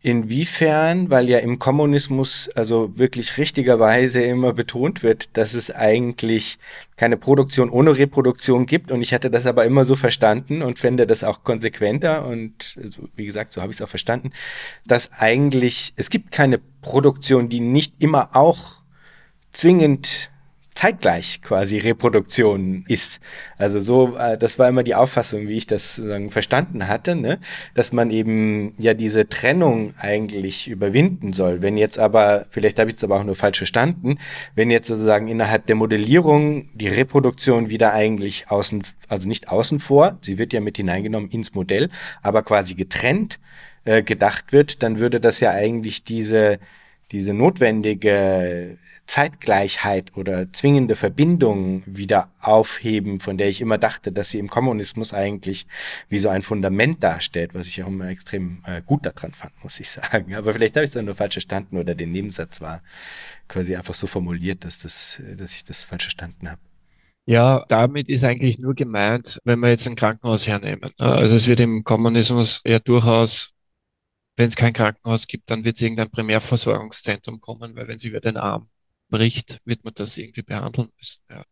[0.00, 6.60] Inwiefern, weil ja im Kommunismus also wirklich richtigerweise immer betont wird, dass es eigentlich
[6.96, 11.04] keine Produktion ohne Reproduktion gibt und ich hatte das aber immer so verstanden und fände
[11.04, 14.30] das auch konsequenter und also, wie gesagt, so habe ich es auch verstanden,
[14.86, 18.76] dass eigentlich es gibt keine Produktion, die nicht immer auch
[19.50, 20.30] zwingend
[20.78, 23.18] zeitgleich quasi Reproduktion ist.
[23.56, 27.40] Also so, äh, das war immer die Auffassung, wie ich das sozusagen verstanden hatte, ne?
[27.74, 31.62] dass man eben ja diese Trennung eigentlich überwinden soll.
[31.62, 34.18] Wenn jetzt aber, vielleicht habe ich es aber auch nur falsch verstanden,
[34.54, 40.18] wenn jetzt sozusagen innerhalb der Modellierung die Reproduktion wieder eigentlich außen, also nicht außen vor,
[40.20, 41.88] sie wird ja mit hineingenommen ins Modell,
[42.22, 43.40] aber quasi getrennt
[43.84, 46.60] äh, gedacht wird, dann würde das ja eigentlich diese
[47.10, 48.76] diese notwendige
[49.08, 55.14] Zeitgleichheit oder zwingende Verbindung wieder aufheben, von der ich immer dachte, dass sie im Kommunismus
[55.14, 55.66] eigentlich
[56.10, 59.80] wie so ein Fundament darstellt, was ich auch immer extrem äh, gut daran fand, muss
[59.80, 60.34] ich sagen.
[60.34, 62.82] Aber vielleicht habe ich es dann nur falsch verstanden oder den Nebensatz war
[63.48, 66.60] quasi einfach so formuliert, dass, das, dass ich das falsch verstanden habe.
[67.24, 70.92] Ja, damit ist eigentlich nur gemeint, wenn wir jetzt ein Krankenhaus hernehmen.
[70.98, 73.54] Also es wird im Kommunismus ja durchaus
[74.36, 78.20] wenn es kein Krankenhaus gibt, dann wird es irgendein Primärversorgungszentrum kommen, weil wenn sich über
[78.20, 78.68] den Arm
[79.08, 81.22] bricht, wird man das irgendwie behandeln müssen.
[81.30, 81.44] Ja.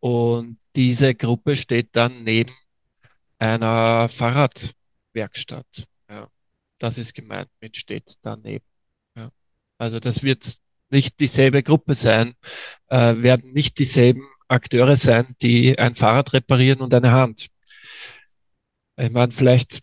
[0.00, 2.52] Und diese Gruppe steht dann neben
[3.38, 5.84] einer Fahrradwerkstatt.
[6.08, 6.28] Ja.
[6.78, 8.64] Das ist gemeint mit steht daneben.
[9.16, 9.30] Ja.
[9.78, 10.58] Also das wird
[10.90, 12.34] nicht dieselbe Gruppe sein,
[12.88, 17.48] äh, werden nicht dieselben Akteure sein, die ein Fahrrad reparieren und eine Hand.
[18.96, 19.80] Ich meine, vielleicht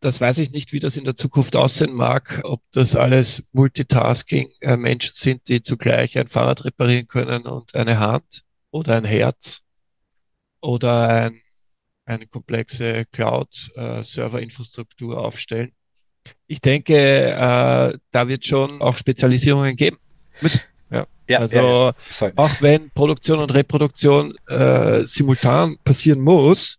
[0.00, 5.10] das weiß ich nicht, wie das in der Zukunft aussehen mag, ob das alles Multitasking-Menschen
[5.10, 9.62] äh, sind, die zugleich ein Fahrrad reparieren können und eine Hand oder ein Herz
[10.60, 11.40] oder ein,
[12.04, 15.72] eine komplexe Cloud-Server-Infrastruktur aufstellen.
[16.46, 19.98] Ich denke, äh, da wird schon auch Spezialisierungen geben
[20.40, 20.62] müssen.
[20.90, 21.06] Ja.
[21.28, 22.32] Ja, also ja, ja.
[22.36, 26.78] auch wenn Produktion und Reproduktion äh, simultan passieren muss,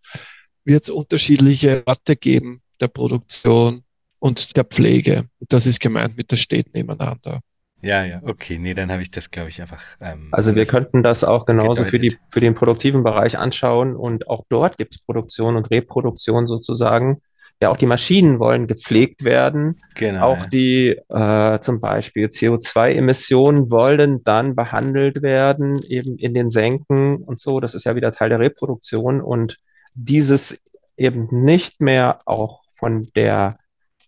[0.64, 3.84] wird es unterschiedliche Orte geben, der Produktion
[4.20, 5.26] und der Pflege.
[5.50, 7.42] Das ist gemeint mit der steht nebeneinander.
[7.82, 9.84] Ja, ja, okay, nee, dann habe ich das, glaube ich, einfach.
[10.02, 14.28] Ähm, also wir könnten das auch genauso für, die, für den produktiven Bereich anschauen und
[14.28, 17.22] auch dort gibt es Produktion und Reproduktion sozusagen.
[17.62, 19.82] Ja, auch die Maschinen wollen gepflegt werden.
[19.96, 20.28] Genau.
[20.28, 27.40] Auch die äh, zum Beispiel CO2-Emissionen wollen dann behandelt werden, eben in den Senken und
[27.40, 27.60] so.
[27.60, 29.58] Das ist ja wieder Teil der Reproduktion und
[29.96, 30.62] dieses
[30.98, 33.58] eben nicht mehr auch von der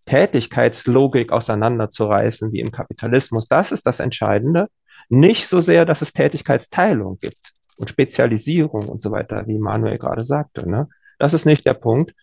[0.06, 3.48] Tätigkeitslogik auseinanderzureißen wie im Kapitalismus.
[3.48, 4.68] Das ist das Entscheidende.
[5.08, 10.24] Nicht so sehr, dass es Tätigkeitsteilung gibt und Spezialisierung und so weiter, wie Manuel gerade
[10.24, 10.70] sagte.
[10.70, 10.88] Ne?
[11.20, 12.14] Das ist nicht der Punkt.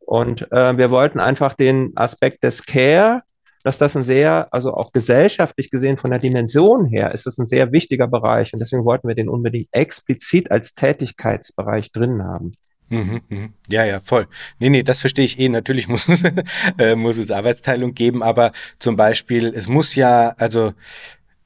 [0.00, 3.22] Und äh, wir wollten einfach den Aspekt des Care,
[3.62, 7.46] dass das ein sehr, also auch gesellschaftlich gesehen von der Dimension her, ist es ein
[7.46, 8.52] sehr wichtiger Bereich.
[8.52, 12.52] Und deswegen wollten wir den unbedingt explizit als Tätigkeitsbereich drin haben.
[12.88, 13.52] Mhm, mhm.
[13.68, 14.28] Ja, ja, voll.
[14.58, 15.48] Nee, nee, das verstehe ich eh.
[15.48, 16.06] Natürlich muss,
[16.78, 20.74] äh, muss es Arbeitsteilung geben, aber zum Beispiel, es muss ja, also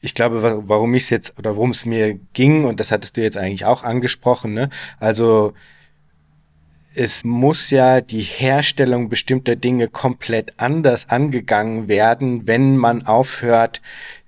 [0.00, 3.22] ich glaube, warum ich es jetzt oder worum es mir ging, und das hattest du
[3.22, 4.70] jetzt eigentlich auch angesprochen, ne?
[5.00, 5.54] Also
[6.94, 13.80] es muss ja die Herstellung bestimmter Dinge komplett anders angegangen werden, wenn man aufhört,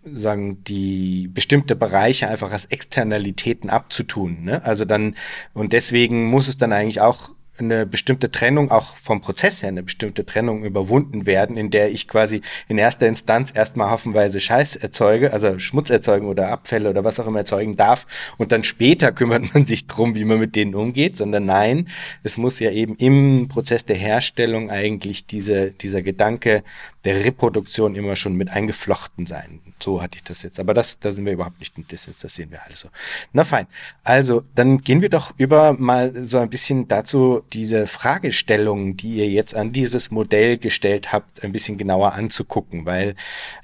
[0.02, 4.44] sagen die bestimmte Bereiche einfach als Externalitäten abzutun.
[4.44, 4.64] Ne?
[4.64, 5.14] Also dann
[5.52, 7.30] und deswegen muss es dann eigentlich auch
[7.60, 12.08] eine bestimmte Trennung, auch vom Prozess her eine bestimmte Trennung überwunden werden, in der ich
[12.08, 17.20] quasi in erster Instanz erstmal hoffenweise Scheiß erzeuge, also Schmutz erzeugen oder Abfälle oder was
[17.20, 18.06] auch immer erzeugen darf
[18.38, 21.86] und dann später kümmert man sich drum, wie man mit denen umgeht, sondern nein,
[22.22, 26.62] es muss ja eben im Prozess der Herstellung eigentlich diese, dieser Gedanke
[27.04, 29.60] der Reproduktion immer schon mit eingeflochten sein.
[29.82, 30.60] So hatte ich das jetzt.
[30.60, 32.88] Aber das, da sind wir überhaupt nicht mit jetzt, das sehen wir also.
[33.32, 33.66] Na fein.
[34.04, 39.28] Also, dann gehen wir doch über mal so ein bisschen dazu, diese Fragestellungen, die ihr
[39.28, 43.14] jetzt an dieses Modell gestellt habt, ein bisschen genauer anzugucken, weil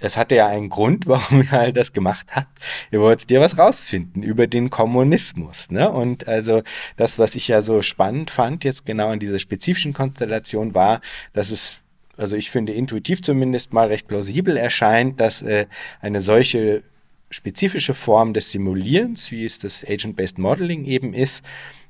[0.01, 2.59] es hatte ja einen Grund, warum ihr all das gemacht habt.
[2.91, 5.91] Ihr wolltet ja was rausfinden über den Kommunismus, ne?
[5.91, 6.63] Und also
[6.97, 11.01] das, was ich ja so spannend fand, jetzt genau in dieser spezifischen Konstellation war,
[11.33, 11.81] dass es
[12.19, 15.67] also ich finde intuitiv zumindest mal recht plausibel erscheint, dass äh,
[16.01, 16.83] eine solche
[17.31, 21.45] spezifische Form des Simulierens, wie es das Agent-Based Modeling eben ist,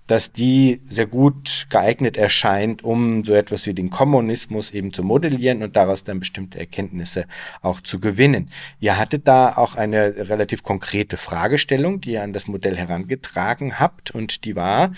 [0.06, 5.62] dass die sehr gut geeignet erscheint, um so etwas wie den Kommunismus eben zu modellieren
[5.62, 7.26] und daraus dann bestimmte Erkenntnisse
[7.62, 8.50] auch zu gewinnen.
[8.80, 14.12] Ihr hattet da auch eine relativ konkrete Fragestellung, die ihr an das Modell herangetragen habt
[14.12, 14.92] und die war,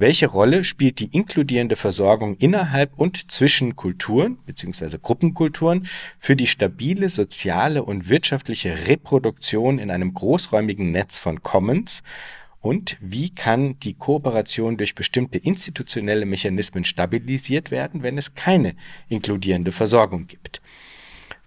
[0.00, 4.96] welche Rolle spielt die inkludierende Versorgung innerhalb und zwischen Kulturen bzw.
[5.00, 5.86] Gruppenkulturen
[6.18, 12.02] für die stabile soziale und wirtschaftliche Reproduktion in einem großräumigen Netz von Commons?
[12.60, 18.74] Und wie kann die Kooperation durch bestimmte institutionelle Mechanismen stabilisiert werden, wenn es keine
[19.08, 20.60] inkludierende Versorgung gibt?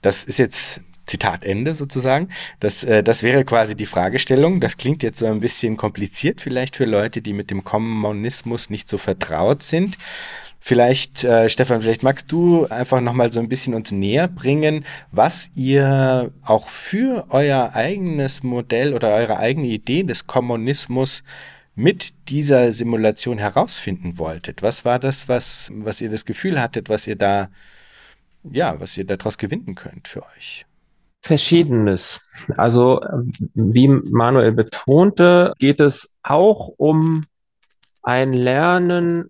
[0.01, 2.29] Das ist jetzt Zitat Ende sozusagen.
[2.59, 4.59] Das, äh, das wäre quasi die Fragestellung.
[4.59, 8.87] Das klingt jetzt so ein bisschen kompliziert vielleicht für Leute, die mit dem Kommunismus nicht
[8.87, 9.97] so vertraut sind.
[10.65, 15.49] Vielleicht, äh, Stefan, vielleicht magst du einfach nochmal so ein bisschen uns näher bringen, was
[15.55, 21.21] ihr auch für euer eigenes Modell oder eure eigene Idee des Kommunismus
[21.75, 24.61] mit dieser Simulation herausfinden wolltet.
[24.61, 27.49] Was war das, was, was ihr das Gefühl hattet, was ihr da,
[28.49, 30.65] ja, was ihr daraus gewinnen könnt für euch?
[31.19, 32.21] Verschiedenes.
[32.55, 33.01] Also,
[33.53, 37.25] wie Manuel betonte, geht es auch um
[38.01, 39.29] ein Lernen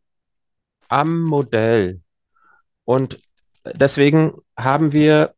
[0.94, 2.02] am Modell.
[2.86, 3.20] Und
[3.66, 5.34] deswegen haben wir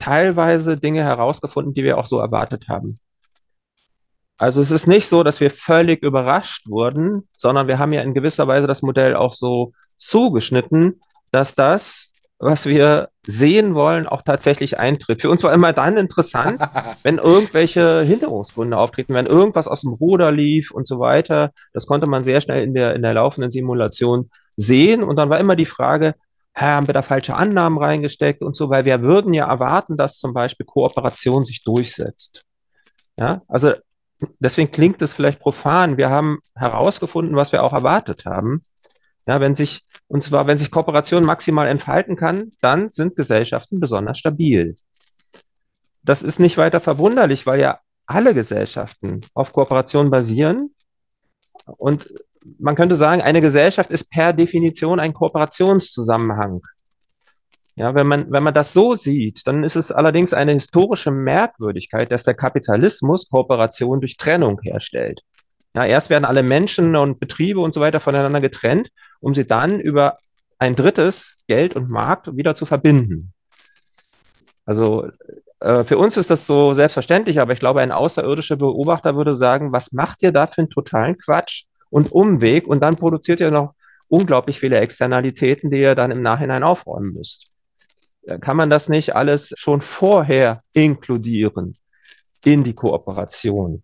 [0.00, 2.98] teilweise Dinge herausgefunden, die wir auch so erwartet haben.
[4.38, 8.14] Also es ist nicht so, dass wir völlig überrascht wurden, sondern wir haben ja in
[8.14, 12.09] gewisser Weise das Modell auch so zugeschnitten, dass das,
[12.40, 15.20] was wir sehen wollen, auch tatsächlich eintritt.
[15.20, 16.60] Für uns war immer dann interessant,
[17.02, 21.52] wenn irgendwelche Hinderungsgründe auftreten, wenn irgendwas aus dem Ruder lief und so weiter.
[21.74, 25.02] Das konnte man sehr schnell in der, in der laufenden Simulation sehen.
[25.02, 26.14] Und dann war immer die Frage,
[26.54, 30.32] haben wir da falsche Annahmen reingesteckt und so, weil wir würden ja erwarten, dass zum
[30.32, 32.42] Beispiel Kooperation sich durchsetzt.
[33.18, 33.72] Ja, also
[34.38, 35.98] deswegen klingt es vielleicht profan.
[35.98, 38.62] Wir haben herausgefunden, was wir auch erwartet haben.
[39.26, 44.18] Ja, wenn sich, und zwar, wenn sich Kooperation maximal entfalten kann, dann sind Gesellschaften besonders
[44.18, 44.74] stabil.
[46.02, 50.74] Das ist nicht weiter verwunderlich, weil ja alle Gesellschaften auf Kooperation basieren.
[51.64, 52.12] Und
[52.58, 56.60] man könnte sagen, eine Gesellschaft ist per Definition ein Kooperationszusammenhang.
[57.76, 62.10] Ja, wenn man, wenn man das so sieht, dann ist es allerdings eine historische Merkwürdigkeit,
[62.10, 65.22] dass der Kapitalismus Kooperation durch Trennung herstellt.
[65.74, 68.90] Ja, erst werden alle Menschen und Betriebe und so weiter voneinander getrennt,
[69.20, 70.16] um sie dann über
[70.58, 73.32] ein drittes, Geld und Markt, wieder zu verbinden.
[74.66, 75.08] Also
[75.60, 79.72] äh, für uns ist das so selbstverständlich, aber ich glaube, ein außerirdischer Beobachter würde sagen,
[79.72, 83.74] was macht ihr da für einen totalen Quatsch und Umweg und dann produziert ihr noch
[84.08, 87.50] unglaublich viele Externalitäten, die ihr dann im Nachhinein aufräumen müsst
[88.40, 91.74] kann man das nicht alles schon vorher inkludieren
[92.44, 93.82] in die Kooperation?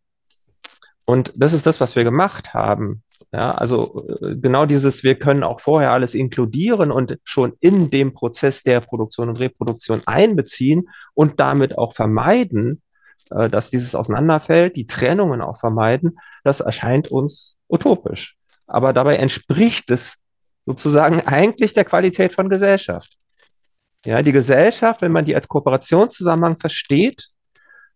[1.06, 3.02] Und das ist das, was wir gemacht haben.
[3.32, 8.12] Ja, also äh, genau dieses, wir können auch vorher alles inkludieren und schon in dem
[8.12, 12.82] Prozess der Produktion und Reproduktion einbeziehen und damit auch vermeiden,
[13.30, 18.36] äh, dass dieses auseinanderfällt, die Trennungen auch vermeiden, das erscheint uns utopisch.
[18.66, 20.18] Aber dabei entspricht es
[20.66, 23.16] sozusagen eigentlich der Qualität von Gesellschaft.
[24.04, 27.28] Ja, die Gesellschaft, wenn man die als Kooperationszusammenhang versteht,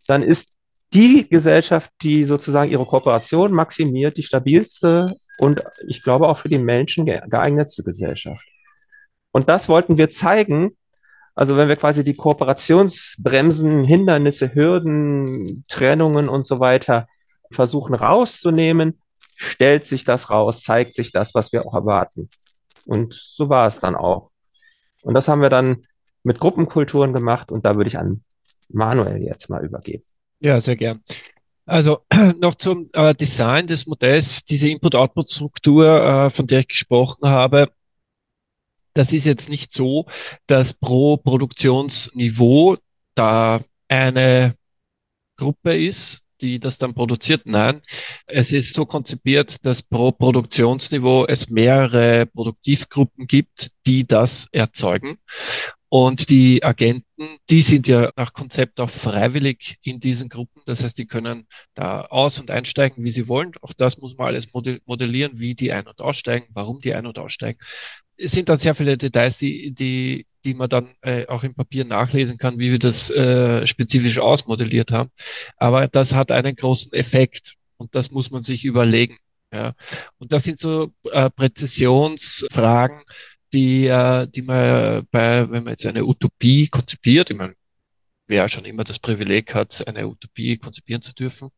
[0.06, 0.56] dann ist
[0.92, 6.58] die Gesellschaft, die sozusagen ihre Kooperation maximiert, die stabilste und ich glaube auch für die
[6.58, 8.44] Menschen geeignetste Gesellschaft.
[9.32, 10.76] Und das wollten wir zeigen.
[11.34, 17.06] Also wenn wir quasi die Kooperationsbremsen, Hindernisse, Hürden, Trennungen und so weiter
[17.50, 19.00] versuchen rauszunehmen,
[19.36, 22.28] stellt sich das raus, zeigt sich das, was wir auch erwarten.
[22.84, 24.30] Und so war es dann auch.
[25.02, 25.82] Und das haben wir dann
[26.22, 28.22] mit Gruppenkulturen gemacht und da würde ich an
[28.68, 30.04] Manuel jetzt mal übergeben.
[30.40, 31.02] Ja, sehr gern.
[31.66, 32.04] Also
[32.40, 37.70] noch zum äh, Design des Modells, diese Input-Output-Struktur, äh, von der ich gesprochen habe.
[38.94, 40.06] Das ist jetzt nicht so,
[40.46, 42.76] dass pro Produktionsniveau
[43.14, 44.56] da eine
[45.36, 47.42] Gruppe ist, die das dann produziert.
[47.44, 47.82] Nein,
[48.26, 55.18] es ist so konzipiert, dass pro Produktionsniveau es mehrere Produktivgruppen gibt, die das erzeugen.
[55.92, 57.04] Und die Agenten,
[57.50, 60.62] die sind ja nach Konzept auch freiwillig in diesen Gruppen.
[60.64, 63.50] Das heißt, die können da aus- und einsteigen, wie sie wollen.
[63.60, 67.18] Auch das muss man alles modellieren, wie die ein- und aussteigen, warum die ein- und
[67.18, 67.58] aussteigen.
[68.16, 71.84] Es sind dann sehr viele Details, die, die, die man dann äh, auch im Papier
[71.84, 75.10] nachlesen kann, wie wir das äh, spezifisch ausmodelliert haben.
[75.56, 79.18] Aber das hat einen großen Effekt und das muss man sich überlegen.
[79.52, 79.72] Ja.
[80.18, 83.02] Und das sind so äh, Präzisionsfragen,
[83.52, 87.54] die, äh, die man bei, wenn man jetzt eine Utopie konzipiert, ich meine,
[88.26, 91.50] wer schon immer das Privileg hat, eine Utopie konzipieren zu dürfen,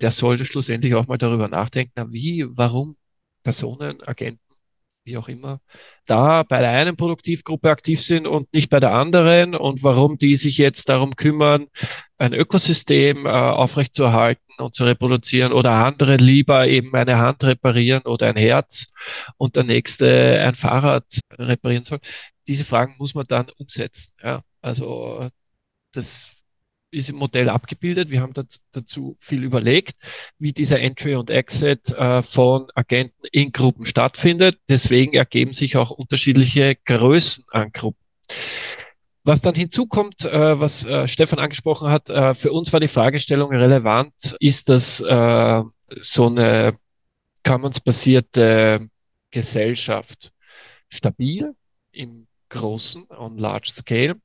[0.00, 2.96] der sollte schlussendlich auch mal darüber nachdenken, na, wie, warum
[3.42, 4.47] Personen, Agenten
[5.08, 5.60] wie auch immer,
[6.06, 10.36] da bei der einen Produktivgruppe aktiv sind und nicht bei der anderen und warum die
[10.36, 11.66] sich jetzt darum kümmern,
[12.18, 18.28] ein Ökosystem äh, aufrechtzuerhalten und zu reproduzieren oder andere lieber eben eine Hand reparieren oder
[18.28, 18.86] ein Herz
[19.38, 22.00] und der nächste ein Fahrrad reparieren soll.
[22.46, 24.12] Diese Fragen muss man dann umsetzen.
[24.22, 24.42] Ja.
[24.60, 25.28] Also
[25.92, 26.37] das
[26.90, 28.10] ist im Modell abgebildet.
[28.10, 28.32] Wir haben
[28.72, 29.96] dazu viel überlegt,
[30.38, 34.58] wie dieser Entry und Exit äh, von Agenten in Gruppen stattfindet.
[34.68, 38.04] Deswegen ergeben sich auch unterschiedliche Größen an Gruppen.
[39.24, 42.08] Was dann hinzukommt, äh, was äh, Stefan angesprochen hat,
[42.38, 46.78] für uns war die Fragestellung relevant, ist das so eine
[47.44, 48.88] commons-basierte
[49.30, 50.32] Gesellschaft
[50.88, 51.54] stabil
[51.92, 54.16] im großen, on large scale?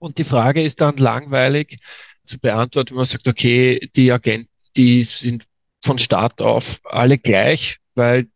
[0.00, 1.78] Und die Frage ist dann langweilig
[2.24, 5.44] zu beantworten, wenn man sagt, okay, die Agenten, die sind
[5.84, 8.28] von Start auf alle gleich, weil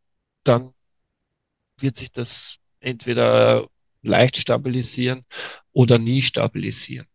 [0.45, 0.75] dann
[1.81, 3.67] wird sich das entweder
[4.03, 5.25] leicht stabilisieren
[5.73, 7.07] oder nie stabilisieren.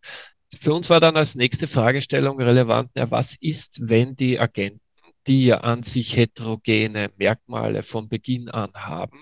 [0.58, 4.82] Für uns war dann als nächste Fragestellung relevant, ja, was ist, wenn die Agenten,
[5.28, 9.22] die ja an sich heterogene Merkmale von Beginn an haben,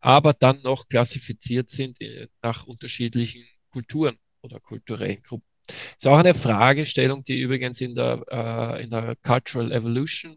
[0.00, 5.46] aber dann noch klassifiziert sind äh, nach unterschiedlichen Kulturen oder kulturellen Gruppen.
[5.66, 10.36] Das ist auch eine Fragestellung, die übrigens in der, äh, in der Cultural Evolution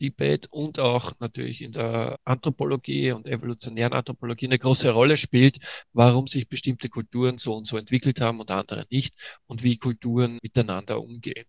[0.00, 5.58] Debate und auch natürlich in der Anthropologie und evolutionären Anthropologie eine große Rolle spielt,
[5.92, 9.14] warum sich bestimmte Kulturen so und so entwickelt haben und andere nicht
[9.46, 11.46] und wie Kulturen miteinander umgehen.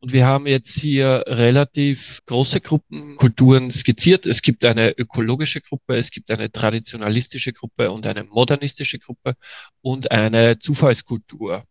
[0.00, 4.26] Und wir haben jetzt hier relativ große Gruppen Kulturen skizziert.
[4.26, 9.34] Es gibt eine ökologische Gruppe, es gibt eine traditionalistische Gruppe und eine modernistische Gruppe
[9.82, 11.64] und eine Zufallskultur.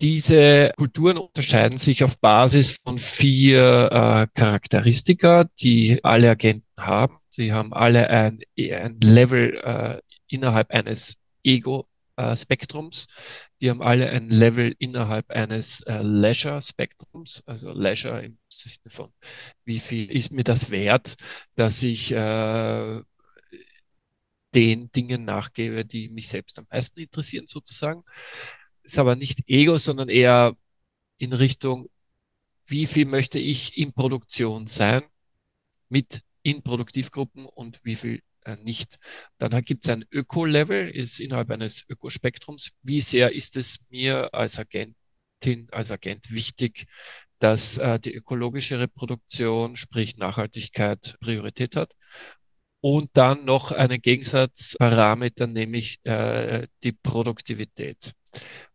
[0.00, 7.18] Diese Kulturen unterscheiden sich auf Basis von vier äh, Charakteristika, die alle Agenten haben.
[7.28, 13.08] Sie haben alle ein, ein Level äh, innerhalb eines Ego-Spektrums.
[13.60, 19.12] Die haben alle ein Level innerhalb eines äh, Leisure-Spektrums, also Leisure im Sinne von,
[19.64, 21.14] wie viel ist mir das wert,
[21.56, 23.02] dass ich äh,
[24.54, 28.02] den Dingen nachgebe, die mich selbst am meisten interessieren, sozusagen
[28.82, 30.56] ist aber nicht Ego, sondern eher
[31.18, 31.88] in Richtung,
[32.66, 35.02] wie viel möchte ich in Produktion sein
[35.88, 38.98] mit in Produktivgruppen und wie viel äh, nicht.
[39.38, 42.70] Dann gibt es ein Öko-Level, ist innerhalb eines Ökospektrums.
[42.82, 46.86] Wie sehr ist es mir als Agentin, als Agent wichtig,
[47.38, 51.94] dass äh, die ökologische Reproduktion, sprich Nachhaltigkeit, Priorität hat?
[52.82, 58.14] Und dann noch einen Gegensatzparameter, nämlich äh, die Produktivität.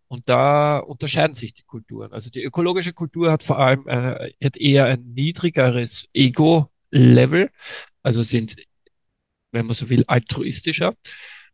[0.07, 2.13] Und da unterscheiden sich die Kulturen.
[2.13, 7.49] Also die ökologische Kultur hat vor allem äh, hat eher ein niedrigeres Ego-Level,
[8.03, 8.55] also sind,
[9.51, 10.95] wenn man so will, altruistischer.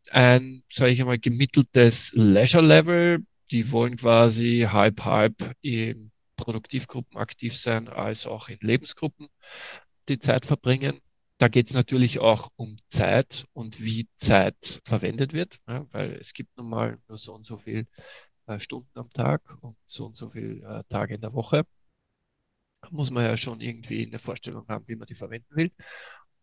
[0.09, 3.23] Ein, sage ich einmal, gemitteltes Leisure-Level.
[3.51, 9.27] Die wollen quasi halb-halb in Produktivgruppen aktiv sein, als auch in Lebensgruppen
[10.09, 10.99] die Zeit verbringen.
[11.37, 16.33] Da geht es natürlich auch um Zeit und wie Zeit verwendet wird, ja, weil es
[16.33, 17.87] gibt nun mal nur so und so viel
[18.59, 21.65] Stunden am Tag und so und so viele äh, Tage in der Woche.
[22.89, 25.71] Muss man ja schon irgendwie eine Vorstellung haben, wie man die verwenden will.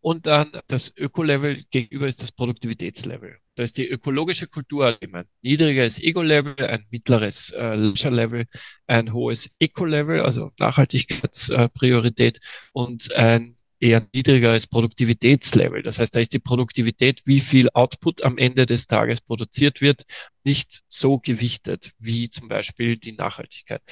[0.01, 3.39] Und dann das Öko-Level gegenüber ist das Produktivitätslevel.
[3.57, 8.47] Da ist die ökologische Kultur ein niedrigeres Ego-Level, ein mittleres äh, Leisure-Level,
[8.87, 12.39] ein hohes Eco-Level, also Nachhaltigkeitspriorität
[12.73, 15.83] und ein eher niedrigeres Produktivitätslevel.
[15.83, 20.05] Das heißt, da ist die Produktivität, wie viel Output am Ende des Tages produziert wird,
[20.45, 23.83] nicht so gewichtet wie zum Beispiel die Nachhaltigkeit.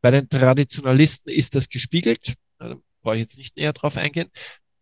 [0.00, 2.34] Bei den Traditionalisten ist das gespiegelt.
[2.58, 4.30] Da brauche ich jetzt nicht näher drauf eingehen.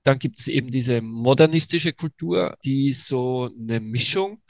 [0.02, 4.42] Dann gibt es eben diese modernistische Kultur, die so eine Mischung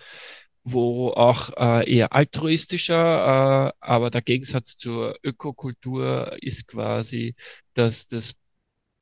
[0.64, 7.34] wo auch äh, eher altruistischer, äh, aber der Gegensatz zur Ökokultur ist quasi,
[7.74, 8.34] dass das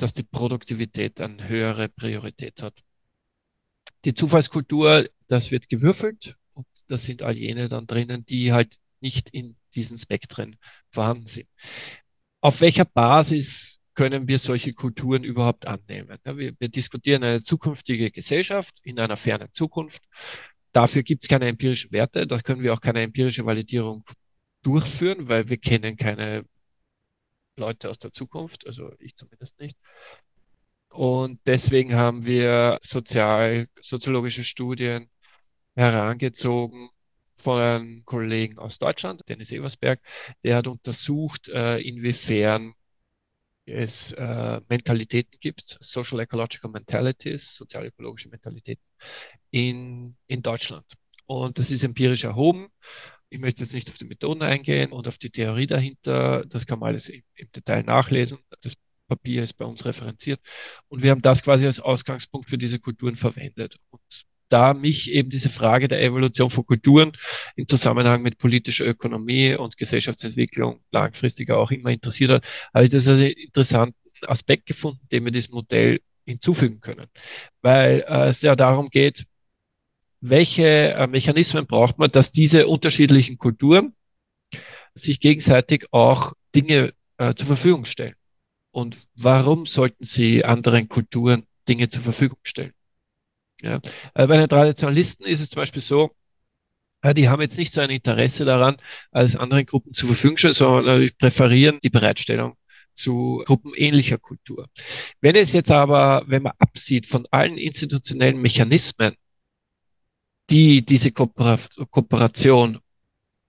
[0.03, 2.81] dass die Produktivität eine höhere Priorität hat.
[4.05, 9.31] Die Zufallskultur, das wird gewürfelt und da sind all jene dann drinnen, die halt nicht
[9.31, 10.57] in diesen Spektren
[10.91, 11.49] vorhanden sind.
[12.41, 16.19] Auf welcher Basis können wir solche Kulturen überhaupt annehmen?
[16.25, 20.03] Wir, wir, diskutieren eine zukünftige Gesellschaft in einer fernen Zukunft.
[20.73, 24.05] Dafür gibt es keine empirischen Werte, da können wir auch keine empirische Validierung
[24.63, 26.45] durchführen, weil wir kennen keine
[27.57, 29.77] Leute aus der Zukunft, also ich zumindest nicht.
[30.91, 35.09] Und deswegen haben wir sozial, soziologische Studien
[35.75, 36.91] herangezogen
[37.35, 40.01] von einem Kollegen aus Deutschland, Dennis Eversberg,
[40.45, 42.75] der hat untersucht, äh, inwiefern
[43.65, 48.85] es äh, Mentalitäten gibt, Social Ecological Mentalities, sozial-ökologische Mentalitäten
[49.51, 50.85] in, in Deutschland.
[51.27, 52.69] Und das ist empirisch erhoben.
[53.33, 56.45] Ich möchte jetzt nicht auf die Methoden eingehen und auf die Theorie dahinter.
[56.47, 58.39] Das kann man alles im, im Detail nachlesen.
[58.61, 58.75] Das
[59.09, 60.39] Papier ist bei uns referenziert.
[60.89, 63.79] Und wir haben das quasi als Ausgangspunkt für diese Kulturen verwendet.
[63.89, 64.03] Und
[64.51, 67.13] da mich eben diese Frage der Evolution von Kulturen
[67.57, 73.09] im Zusammenhang mit politischer Ökonomie und Gesellschaftsentwicklung langfristiger auch immer interessiert hat, habe ich das
[73.09, 73.97] als interessanten
[74.27, 77.07] Aspekt gefunden, den wir diesem Modell hinzufügen können.
[77.63, 79.25] Weil äh, es ja darum geht,
[80.23, 83.95] welche äh, Mechanismen braucht man, dass diese unterschiedlichen Kulturen
[84.95, 88.15] sich gegenseitig auch Dinge äh, zur Verfügung stellen.
[88.71, 92.73] Und warum sollten sie anderen Kulturen Dinge zur Verfügung stellen?
[93.63, 93.81] Ja.
[94.15, 96.13] Äh, bei den Traditionalisten ist es zum Beispiel so,
[97.03, 98.77] äh, die haben jetzt nicht so ein Interesse daran,
[99.11, 102.57] als anderen Gruppen zur Verfügung stellen, sondern präferieren die Bereitstellung
[102.95, 104.69] zu Gruppen ähnlicher Kultur.
[105.21, 109.17] Wenn es jetzt aber, wenn man absieht von allen institutionellen Mechanismen,
[110.51, 112.79] die diese Kooperation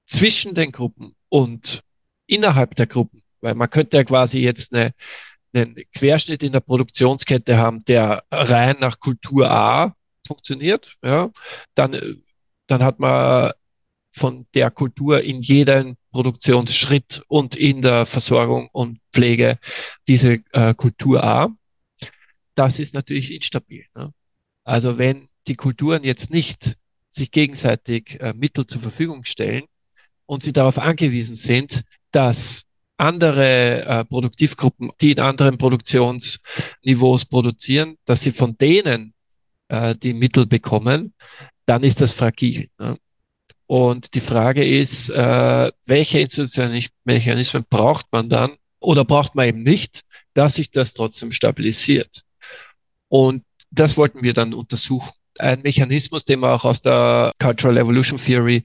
[0.05, 1.83] zwischen den Gruppen und
[2.27, 4.93] innerhalb der Gruppen, weil man könnte ja quasi jetzt eine,
[5.53, 9.95] einen Querschnitt in der Produktionskette haben, der rein nach Kultur A
[10.25, 11.29] funktioniert, ja,
[11.75, 12.23] dann,
[12.67, 13.51] dann hat man
[14.11, 19.57] von der Kultur in jedem Produktionsschritt und in der Versorgung und Pflege
[20.07, 21.49] diese äh, Kultur A.
[22.55, 23.85] Das ist natürlich instabil.
[23.95, 24.13] Ne?
[24.63, 26.77] Also wenn die Kulturen jetzt nicht
[27.13, 29.65] sich gegenseitig äh, Mittel zur Verfügung stellen
[30.25, 31.81] und sie darauf angewiesen sind,
[32.11, 32.63] dass
[32.97, 39.13] andere äh, Produktivgruppen, die in anderen Produktionsniveaus produzieren, dass sie von denen
[39.67, 41.13] äh, die Mittel bekommen,
[41.65, 42.69] dann ist das fragil.
[42.77, 42.97] Ne?
[43.65, 49.63] Und die Frage ist, äh, welche institutionellen Mechanismen braucht man dann oder braucht man eben
[49.63, 50.01] nicht,
[50.33, 52.23] dass sich das trotzdem stabilisiert?
[53.07, 55.11] Und das wollten wir dann untersuchen.
[55.39, 58.63] Ein Mechanismus, den man auch aus der Cultural Evolution Theory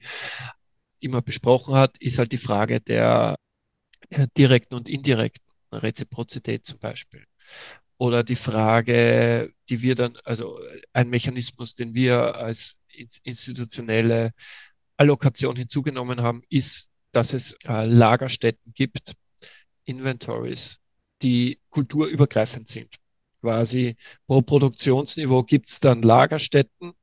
[0.99, 3.35] immer besprochen hat, ist halt die Frage der,
[4.37, 7.25] direkten und indirekten Reziprozität zum Beispiel.
[7.97, 10.59] Oder die Frage, die wir dann, also
[10.93, 12.77] ein Mechanismus, den wir als
[13.23, 14.31] institutionelle
[14.97, 19.13] Allokation hinzugenommen haben, ist, dass es äh, Lagerstätten gibt,
[19.85, 20.79] Inventories,
[21.21, 22.98] die kulturübergreifend sind.
[23.41, 23.95] Quasi
[24.27, 26.93] pro Produktionsniveau gibt es dann Lagerstätten,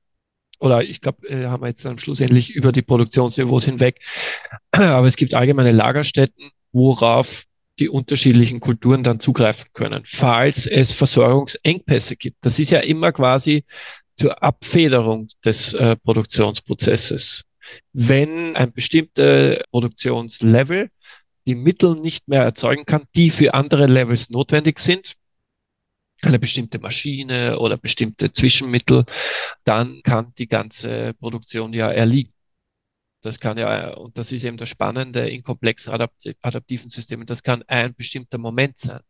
[0.59, 4.01] oder ich glaube, äh, haben wir jetzt dann schlussendlich über die Produktionsniveaus hinweg,
[4.71, 7.45] aber es gibt allgemeine Lagerstätten, worauf
[7.79, 12.39] die unterschiedlichen Kulturen dann zugreifen können, falls es Versorgungsengpässe gibt.
[12.41, 13.65] Das ist ja immer quasi
[14.15, 17.43] zur Abfederung des äh, Produktionsprozesses.
[17.93, 20.89] Wenn ein bestimmter Produktionslevel
[21.47, 25.15] die Mittel nicht mehr erzeugen kann, die für andere Levels notwendig sind,
[26.27, 29.05] eine bestimmte Maschine oder bestimmte Zwischenmittel,
[29.65, 32.33] dann kann die ganze Produktion ja erliegen.
[33.23, 37.63] Das kann ja, und das ist eben das Spannende in komplexen adaptiven Systemen, das kann
[37.67, 39.01] ein bestimmter Moment sein.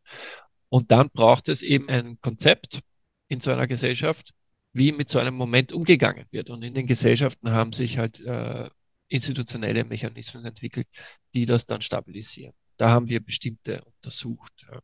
[0.68, 2.80] Und dann braucht es eben ein Konzept
[3.28, 4.32] in so einer Gesellschaft,
[4.72, 6.50] wie mit so einem Moment umgegangen wird.
[6.50, 8.68] Und in den Gesellschaften haben sich halt äh,
[9.08, 10.86] institutionelle Mechanismen entwickelt,
[11.34, 12.54] die das dann stabilisieren.
[12.76, 14.66] Da haben wir bestimmte untersucht.
[14.70, 14.80] Ja.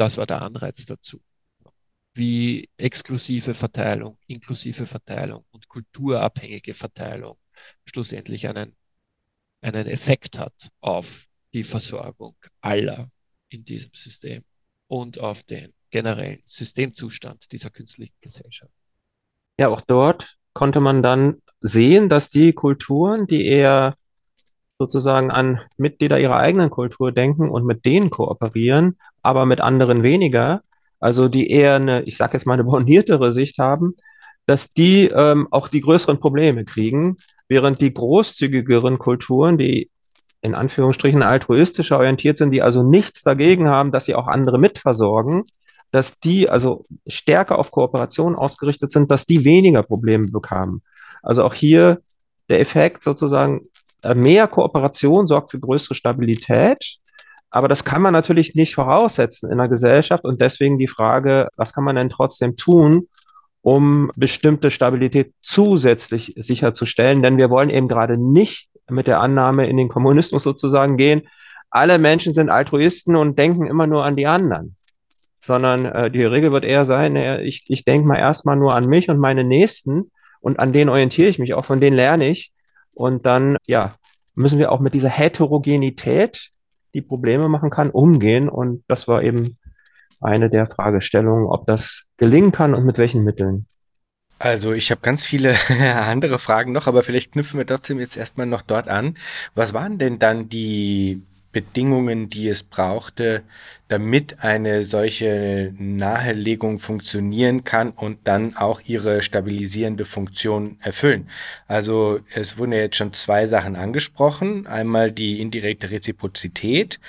[0.00, 1.20] Das war der Anreiz dazu.
[2.14, 7.36] Wie exklusive Verteilung, inklusive Verteilung und kulturabhängige Verteilung
[7.84, 8.74] schlussendlich einen,
[9.60, 13.10] einen Effekt hat auf die Versorgung aller
[13.50, 14.42] in diesem System
[14.86, 18.72] und auf den generellen Systemzustand dieser künstlichen Gesellschaft.
[19.58, 23.96] Ja, auch dort konnte man dann sehen, dass die Kulturen, die eher
[24.80, 30.62] sozusagen an Mitglieder ihrer eigenen Kultur denken und mit denen kooperieren, aber mit anderen weniger,
[31.00, 33.94] also die eher eine, ich sage jetzt mal eine borniertere Sicht haben,
[34.46, 39.90] dass die ähm, auch die größeren Probleme kriegen, während die großzügigeren Kulturen, die
[40.40, 45.44] in Anführungsstrichen altruistischer orientiert sind, die also nichts dagegen haben, dass sie auch andere mitversorgen,
[45.90, 50.80] dass die also stärker auf Kooperation ausgerichtet sind, dass die weniger Probleme bekamen.
[51.22, 52.00] Also auch hier
[52.48, 53.60] der Effekt sozusagen,
[54.14, 56.96] mehr Kooperation sorgt für größere Stabilität.
[57.50, 61.72] Aber das kann man natürlich nicht voraussetzen in der Gesellschaft und deswegen die Frage, was
[61.72, 63.08] kann man denn trotzdem tun,
[63.62, 67.22] um bestimmte Stabilität zusätzlich sicherzustellen?
[67.22, 71.22] Denn wir wollen eben gerade nicht mit der Annahme in den Kommunismus sozusagen gehen,
[71.70, 74.76] alle Menschen sind Altruisten und denken immer nur an die anderen
[75.40, 78.86] sondern äh, die Regel wird eher sein, äh, ich, ich denke mal erstmal nur an
[78.86, 80.10] mich und meine Nächsten
[80.40, 82.52] und an denen orientiere ich mich auch, von denen lerne ich.
[82.94, 83.94] Und dann, ja,
[84.34, 86.50] müssen wir auch mit dieser Heterogenität,
[86.94, 88.48] die Probleme machen kann, umgehen.
[88.48, 89.58] Und das war eben
[90.20, 93.66] eine der Fragestellungen, ob das gelingen kann und mit welchen Mitteln.
[94.38, 95.54] Also ich habe ganz viele
[95.94, 99.16] andere Fragen noch, aber vielleicht knüpfen wir trotzdem jetzt erstmal noch dort an.
[99.54, 103.42] Was waren denn dann die Bedingungen, die es brauchte,
[103.88, 111.28] damit eine solche Nahelegung funktionieren kann und dann auch ihre stabilisierende Funktion erfüllen.
[111.66, 114.68] Also es wurden ja jetzt schon zwei Sachen angesprochen.
[114.68, 117.00] Einmal die indirekte Reziprozität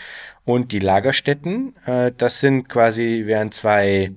[0.43, 1.75] und die Lagerstätten.
[1.85, 4.11] Äh, das sind quasi, wären zwei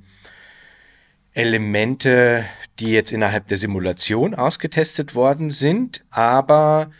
[1.34, 2.44] Elemente,
[2.78, 6.90] die jetzt innerhalb der Simulation ausgetestet worden sind, aber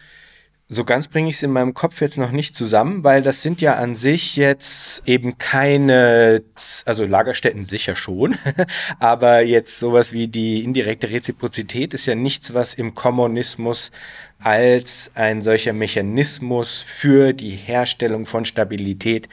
[0.74, 3.60] so ganz bringe ich es in meinem Kopf jetzt noch nicht zusammen, weil das sind
[3.60, 6.42] ja an sich jetzt eben keine,
[6.84, 8.36] also Lagerstätten sicher schon,
[8.98, 13.92] aber jetzt sowas wie die indirekte Reziprozität ist ja nichts, was im Kommunismus
[14.38, 19.28] als ein solcher Mechanismus für die Herstellung von Stabilität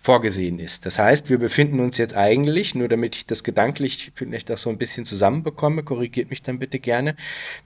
[0.00, 0.86] vorgesehen ist.
[0.86, 4.70] Das heißt, wir befinden uns jetzt eigentlich, nur damit ich das gedanklich vielleicht auch so
[4.70, 7.14] ein bisschen zusammenbekomme, korrigiert mich dann bitte gerne,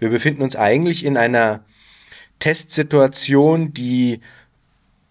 [0.01, 1.65] wir befinden uns eigentlich in einer
[2.43, 4.19] Testsituation, die,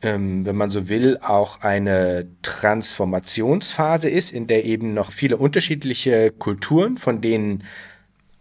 [0.02, 6.32] ähm, wenn man so will, auch eine Transformationsphase ist, in der eben noch viele unterschiedliche
[6.32, 7.64] Kulturen, von denen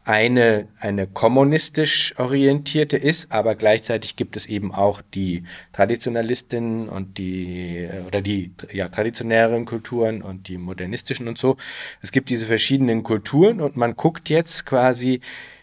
[0.03, 7.89] eine, eine kommunistisch orientierte ist, aber gleichzeitig gibt es eben auch die Traditionalistinnen und die,
[8.09, 11.57] oder die ja, traditionelleren Kulturen und die modernistischen und so.
[12.03, 15.21] Es gibt diese verschiedenen Kulturen und man guckt jetzt quasi,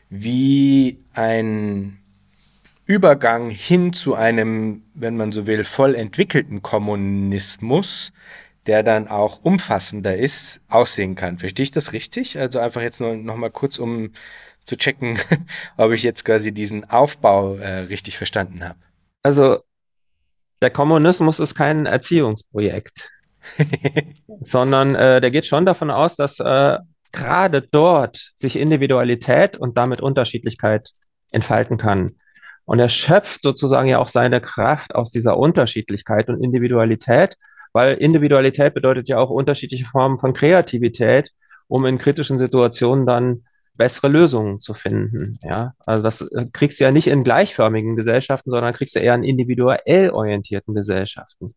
[0.10, 1.98] wie ein
[2.88, 8.14] Übergang hin zu einem, wenn man so will, voll entwickelten Kommunismus,
[8.66, 11.38] der dann auch umfassender ist, aussehen kann.
[11.38, 12.40] Verstehe ich das richtig?
[12.40, 14.12] Also einfach jetzt nur noch mal kurz, um
[14.64, 15.20] zu checken,
[15.78, 18.80] ob ich jetzt quasi diesen Aufbau äh, richtig verstanden habe.
[19.22, 19.60] Also
[20.62, 23.12] der Kommunismus ist kein Erziehungsprojekt,
[24.42, 26.78] sondern äh, der geht schon davon aus, dass äh,
[27.12, 30.92] gerade dort sich Individualität und damit Unterschiedlichkeit
[31.32, 32.16] entfalten kann.
[32.68, 37.38] Und er schöpft sozusagen ja auch seine Kraft aus dieser Unterschiedlichkeit und Individualität,
[37.72, 41.32] weil Individualität bedeutet ja auch unterschiedliche Formen von Kreativität,
[41.68, 45.40] um in kritischen Situationen dann bessere Lösungen zu finden.
[45.44, 49.16] Ja, also das äh, kriegst du ja nicht in gleichförmigen Gesellschaften, sondern kriegst du eher
[49.16, 51.56] in individuell orientierten Gesellschaften.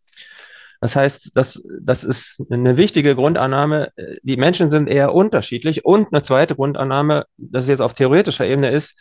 [0.81, 3.93] Das heißt, das, das ist eine wichtige Grundannahme.
[4.23, 5.85] Die Menschen sind eher unterschiedlich.
[5.85, 8.99] Und eine zweite Grundannahme, das jetzt auf theoretischer Ebene ist,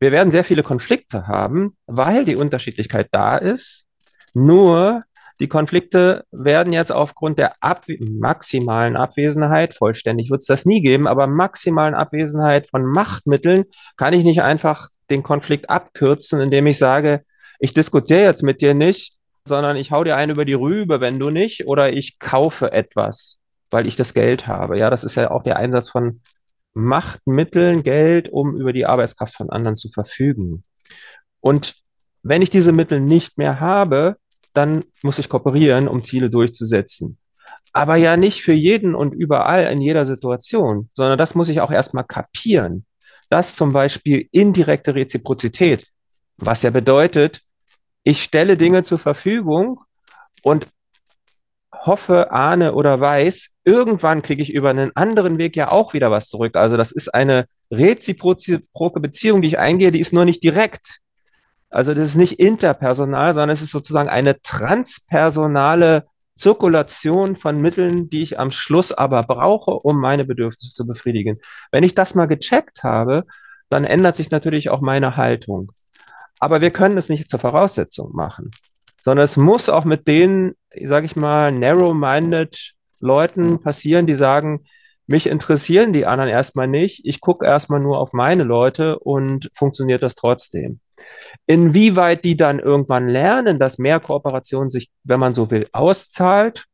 [0.00, 3.86] wir werden sehr viele Konflikte haben, weil die Unterschiedlichkeit da ist.
[4.34, 5.04] Nur
[5.40, 11.06] die Konflikte werden jetzt aufgrund der Ab maximalen Abwesenheit, vollständig wird es das nie geben,
[11.06, 13.64] aber maximalen Abwesenheit von Machtmitteln
[13.96, 17.24] kann ich nicht einfach den Konflikt abkürzen, indem ich sage,
[17.58, 19.16] ich diskutiere jetzt mit dir nicht,
[19.46, 23.38] sondern ich hau dir einen über die Rübe, wenn du nicht, oder ich kaufe etwas,
[23.70, 24.78] weil ich das Geld habe.
[24.78, 26.20] Ja, das ist ja auch der Einsatz von
[26.74, 30.64] Machtmitteln, Geld, um über die Arbeitskraft von anderen zu verfügen.
[31.40, 31.76] Und
[32.22, 34.16] wenn ich diese Mittel nicht mehr habe,
[34.52, 37.18] dann muss ich kooperieren, um Ziele durchzusetzen.
[37.72, 41.72] Aber ja nicht für jeden und überall in jeder Situation, sondern das muss ich auch
[41.72, 42.86] erstmal kapieren.
[43.30, 45.86] Das zum Beispiel indirekte Reziprozität,
[46.36, 47.40] was ja bedeutet,
[48.04, 49.80] ich stelle Dinge zur Verfügung
[50.42, 50.68] und
[51.86, 56.28] hoffe, ahne oder weiß, irgendwann kriege ich über einen anderen Weg ja auch wieder was
[56.28, 56.56] zurück.
[56.56, 61.00] Also das ist eine reziproke Beziehung, die ich eingehe, die ist nur nicht direkt.
[61.70, 66.06] Also das ist nicht interpersonal, sondern es ist sozusagen eine transpersonale
[66.36, 71.38] Zirkulation von Mitteln, die ich am Schluss aber brauche, um meine Bedürfnisse zu befriedigen.
[71.70, 73.24] Wenn ich das mal gecheckt habe,
[73.68, 75.72] dann ändert sich natürlich auch meine Haltung.
[76.40, 78.50] Aber wir können es nicht zur Voraussetzung machen
[79.04, 84.64] sondern es muss auch mit den, sage ich mal, narrow-minded Leuten passieren, die sagen,
[85.06, 90.02] mich interessieren die anderen erstmal nicht, ich gucke erstmal nur auf meine Leute und funktioniert
[90.02, 90.80] das trotzdem.
[91.46, 96.64] Inwieweit die dann irgendwann lernen, dass mehr Kooperation sich, wenn man so will, auszahlt,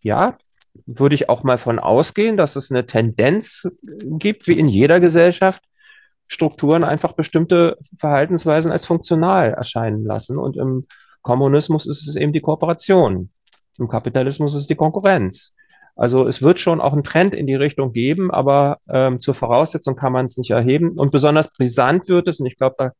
[0.00, 0.36] ja,
[0.84, 5.62] würde ich auch mal von ausgehen, dass es eine Tendenz gibt, wie in jeder Gesellschaft,
[6.28, 10.38] Strukturen einfach bestimmte Verhaltensweisen als funktional erscheinen lassen.
[10.38, 10.86] Und im
[11.26, 13.30] Kommunismus ist es eben die Kooperation.
[13.78, 15.56] Im Kapitalismus ist es die Konkurrenz.
[15.96, 19.96] Also es wird schon auch einen Trend in die Richtung geben, aber ähm, zur Voraussetzung
[19.96, 20.90] kann man es nicht erheben.
[20.90, 22.92] Und besonders brisant wird es, und ich glaube, da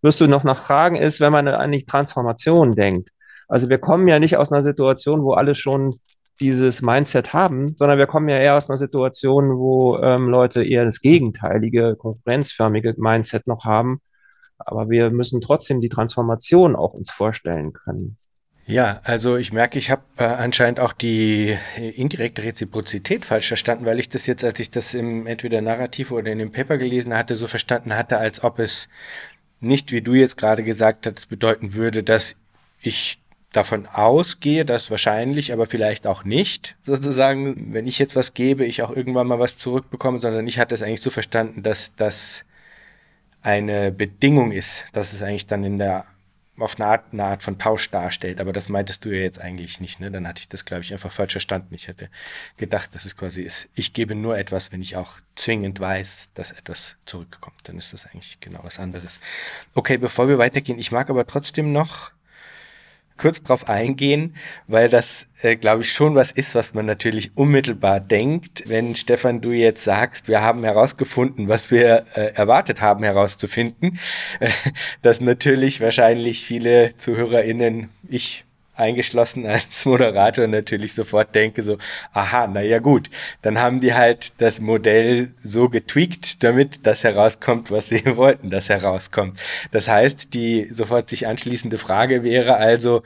[0.00, 3.10] wirst du noch nach fragen, ist, wenn man an die Transformation denkt.
[3.48, 5.92] Also wir kommen ja nicht aus einer Situation, wo alle schon
[6.40, 10.84] dieses Mindset haben, sondern wir kommen ja eher aus einer Situation, wo ähm, Leute eher
[10.84, 14.00] das gegenteilige, konkurrenzförmige Mindset noch haben
[14.66, 18.16] aber wir müssen trotzdem die Transformation auch uns vorstellen können.
[18.66, 23.98] Ja, also ich merke, ich habe äh, anscheinend auch die indirekte Reziprozität falsch verstanden, weil
[23.98, 27.34] ich das jetzt, als ich das im entweder Narrativ oder in dem Paper gelesen hatte,
[27.34, 28.88] so verstanden hatte, als ob es
[29.60, 32.36] nicht, wie du jetzt gerade gesagt hast, bedeuten würde, dass
[32.80, 33.20] ich
[33.52, 38.82] davon ausgehe, dass wahrscheinlich, aber vielleicht auch nicht, sozusagen, wenn ich jetzt was gebe, ich
[38.82, 42.44] auch irgendwann mal was zurückbekomme, sondern ich hatte es eigentlich so verstanden, dass das
[43.42, 46.06] eine Bedingung ist, dass es eigentlich dann in der
[46.58, 48.40] auf eine Art, eine Art von Tausch darstellt.
[48.40, 50.00] Aber das meintest du ja jetzt eigentlich nicht.
[50.00, 50.10] Ne?
[50.10, 51.74] Dann hatte ich das, glaube ich, einfach falsch verstanden.
[51.74, 52.08] Ich hätte
[52.56, 56.52] gedacht, dass es quasi ist, ich gebe nur etwas, wenn ich auch zwingend weiß, dass
[56.52, 57.56] etwas zurückkommt.
[57.64, 59.18] Dann ist das eigentlich genau was anderes.
[59.74, 62.12] Okay, bevor wir weitergehen, ich mag aber trotzdem noch
[63.22, 64.34] kurz drauf eingehen,
[64.66, 68.64] weil das, äh, glaube ich, schon was ist, was man natürlich unmittelbar denkt.
[68.66, 73.98] Wenn Stefan, du jetzt sagst, wir haben herausgefunden, was wir äh, erwartet haben herauszufinden,
[74.40, 74.50] äh,
[75.02, 78.44] dass natürlich wahrscheinlich viele ZuhörerInnen, ich
[78.74, 81.78] eingeschlossen als Moderator natürlich sofort denke so,
[82.12, 83.10] aha, naja gut,
[83.42, 88.68] dann haben die halt das Modell so getweakt, damit das herauskommt, was sie wollten, dass
[88.68, 89.38] herauskommt.
[89.70, 93.02] Das heißt, die sofort sich anschließende Frage wäre also,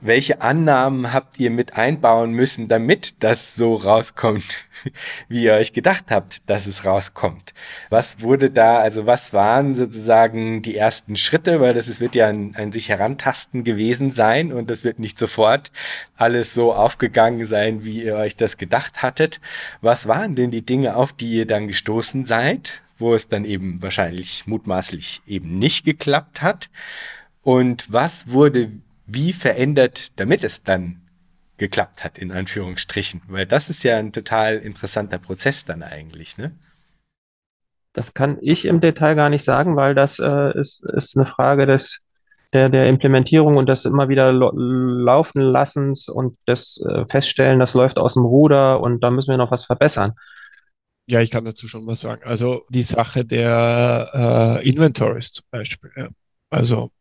[0.00, 4.66] welche Annahmen habt ihr mit einbauen müssen, damit das so rauskommt,
[5.28, 7.52] wie ihr euch gedacht habt, dass es rauskommt?
[7.90, 12.28] Was wurde da, also was waren sozusagen die ersten Schritte, weil das es wird ja
[12.28, 15.70] ein, ein sich herantasten gewesen sein und das wird nicht sofort
[16.16, 19.40] alles so aufgegangen sein, wie ihr euch das gedacht hattet.
[19.80, 23.82] Was waren denn die Dinge, auf die ihr dann gestoßen seid, wo es dann eben
[23.82, 26.70] wahrscheinlich mutmaßlich eben nicht geklappt hat?
[27.42, 28.70] Und was wurde
[29.12, 31.02] wie verändert, damit es dann
[31.56, 33.22] geklappt hat, in Anführungsstrichen.
[33.28, 36.52] Weil das ist ja ein total interessanter Prozess dann eigentlich, ne?
[37.92, 41.66] Das kann ich im Detail gar nicht sagen, weil das äh, ist, ist eine Frage
[41.66, 42.02] des,
[42.52, 47.98] der, der Implementierung und des immer wieder laufen lassens und des äh, Feststellen, das läuft
[47.98, 50.12] aus dem Ruder und da müssen wir noch was verbessern.
[51.08, 52.22] Ja, ich kann dazu schon was sagen.
[52.24, 55.90] Also die Sache der äh, Inventories zum Beispiel.
[55.96, 56.08] Ja.
[56.48, 56.92] Also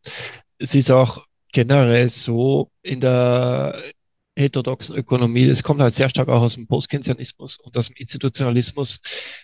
[0.58, 3.82] es ist auch generell so in der
[4.36, 9.00] heterodoxen Ökonomie, es kommt halt sehr stark auch aus dem Postkeynesianismus und aus dem Institutionalismus,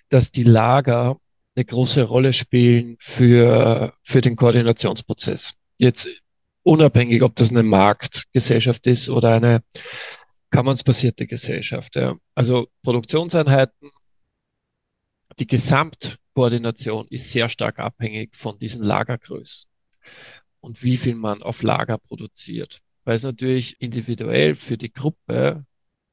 [0.09, 1.17] dass die Lager
[1.55, 5.53] eine große Rolle spielen für, für den Koordinationsprozess.
[5.77, 6.07] Jetzt
[6.63, 9.61] unabhängig, ob das eine Marktgesellschaft ist oder eine
[10.49, 11.95] kammernsbasierte Gesellschaft.
[11.95, 12.15] Ja.
[12.33, 13.89] Also Produktionseinheiten,
[15.37, 19.69] die Gesamtkoordination ist sehr stark abhängig von diesen Lagergrößen
[20.65, 22.81] und wie viel man auf Lager produziert.
[23.03, 25.63] Weil es natürlich individuell für die Gruppe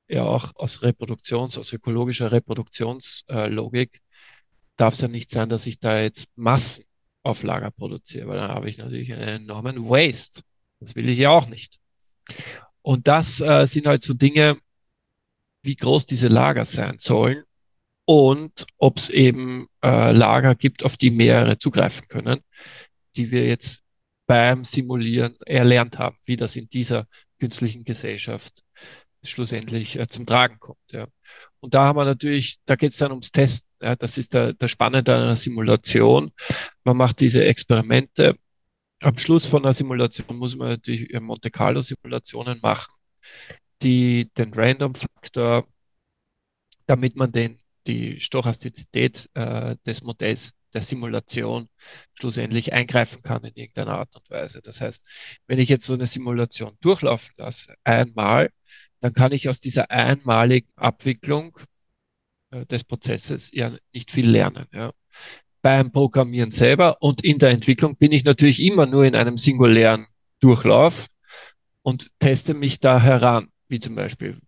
[0.08, 4.02] ja auch aus Reproduktions-, aus ökologischer Reproduktionslogik
[4.76, 6.84] darf es ja nicht sein, dass ich da jetzt Massen
[7.22, 10.42] auf Lager produziere, weil dann habe ich natürlich einen enormen Waste.
[10.80, 11.78] Das will ich ja auch nicht.
[12.82, 14.58] Und das äh, sind halt so Dinge,
[15.62, 17.44] wie groß diese Lager sein sollen
[18.04, 22.40] und ob es eben äh, Lager gibt, auf die mehrere zugreifen können,
[23.16, 23.82] die wir jetzt
[24.32, 27.06] beim Simulieren erlernt haben, wie das in dieser
[27.38, 28.64] künstlichen Gesellschaft
[29.22, 30.90] schlussendlich äh, zum Tragen kommt.
[30.90, 31.06] Ja.
[31.60, 33.68] Und da haben wir natürlich, da geht es dann ums Testen.
[33.82, 33.94] Ja.
[33.94, 36.32] Das ist der, der Spannende an einer Simulation.
[36.82, 38.36] Man macht diese Experimente.
[39.00, 42.94] Am Schluss von einer Simulation muss man natürlich Monte Carlo Simulationen machen,
[43.82, 45.66] die den Random Faktor,
[46.86, 51.68] damit man den, die Stochastizität äh, des Modells der Simulation
[52.12, 54.60] schlussendlich eingreifen kann in irgendeiner Art und Weise.
[54.62, 55.06] Das heißt,
[55.46, 58.50] wenn ich jetzt so eine Simulation durchlaufen lasse, einmal,
[59.00, 61.58] dann kann ich aus dieser einmaligen Abwicklung
[62.50, 64.66] äh, des Prozesses ja nicht viel lernen.
[64.72, 64.92] Ja.
[65.60, 70.06] Beim Programmieren selber und in der Entwicklung bin ich natürlich immer nur in einem singulären
[70.40, 71.08] Durchlauf
[71.82, 74.38] und teste mich da heran, wie zum Beispiel,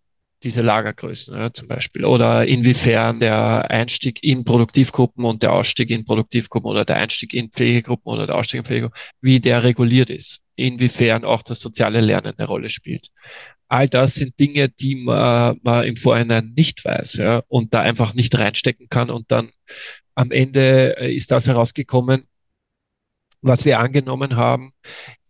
[0.45, 6.05] diese Lagergrößen ja, zum Beispiel oder inwiefern der Einstieg in Produktivgruppen und der Ausstieg in
[6.05, 10.41] Produktivgruppen oder der Einstieg in Pflegegruppen oder der Ausstieg in Pflegegruppen, wie der reguliert ist,
[10.57, 13.09] inwiefern auch das soziale Lernen eine Rolle spielt.
[13.69, 18.15] All das sind Dinge, die man, man im Vorhinein nicht weiß ja, und da einfach
[18.15, 19.51] nicht reinstecken kann und dann
[20.15, 22.25] am Ende äh, ist das herausgekommen,
[23.41, 24.73] was wir angenommen haben.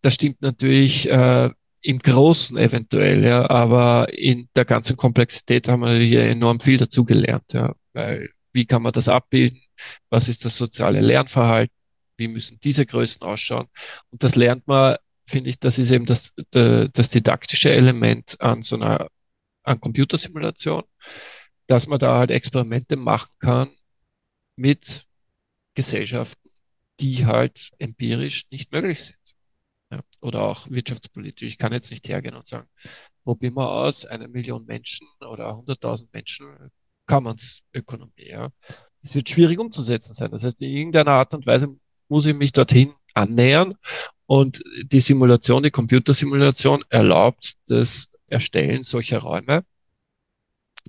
[0.02, 1.50] Das stimmt natürlich äh,
[1.84, 7.52] im Großen eventuell, ja, aber in der ganzen Komplexität haben wir hier enorm viel dazugelernt,
[7.52, 9.60] ja, weil wie kann man das abbilden?
[10.08, 11.76] Was ist das soziale Lernverhalten?
[12.16, 13.66] Wie müssen diese Größen ausschauen?
[14.10, 14.96] Und das lernt man,
[15.26, 19.08] finde ich, das ist eben das, das didaktische Element an so einer
[19.64, 20.84] an Computersimulation,
[21.66, 23.70] dass man da halt Experimente machen kann
[24.56, 25.06] mit
[25.74, 26.50] Gesellschaften,
[27.00, 29.23] die halt empirisch nicht möglich sind.
[30.24, 31.46] Oder auch wirtschaftspolitisch.
[31.46, 32.66] Ich kann jetzt nicht hergehen und sagen,
[33.24, 36.46] probieren wir aus, eine Million Menschen oder 100.000 Menschen,
[37.74, 38.28] Ökonomie.
[38.30, 38.48] Ja.
[39.02, 40.30] Das wird schwierig umzusetzen sein.
[40.30, 41.76] Das heißt, in irgendeiner Art und Weise
[42.08, 43.74] muss ich mich dorthin annähern
[44.24, 49.62] und die Simulation, die Computersimulation erlaubt das Erstellen solcher Räume,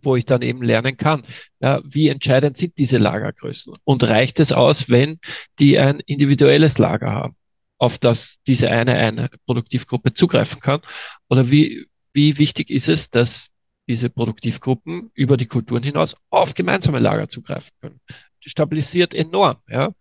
[0.01, 1.23] wo ich dann eben lernen kann,
[1.59, 5.19] ja, wie entscheidend sind diese Lagergrößen und reicht es aus, wenn
[5.59, 7.35] die ein individuelles Lager haben
[7.77, 10.81] auf das diese eine, eine Produktivgruppe zugreifen kann?
[11.29, 13.47] Oder wie, wie wichtig ist es, dass
[13.87, 17.99] diese Produktivgruppen über die Kulturen hinaus auf gemeinsame Lager zugreifen können?
[18.39, 19.91] Stabilisiert enorm, ja.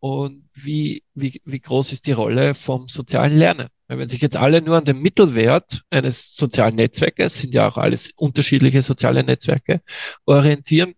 [0.00, 3.68] Und wie, wie, wie groß ist die Rolle vom sozialen Lernen?
[3.86, 8.12] Wenn sich jetzt alle nur an dem Mittelwert eines sozialen Netzwerkes, sind ja auch alles
[8.16, 9.82] unterschiedliche soziale Netzwerke,
[10.24, 10.94] orientieren,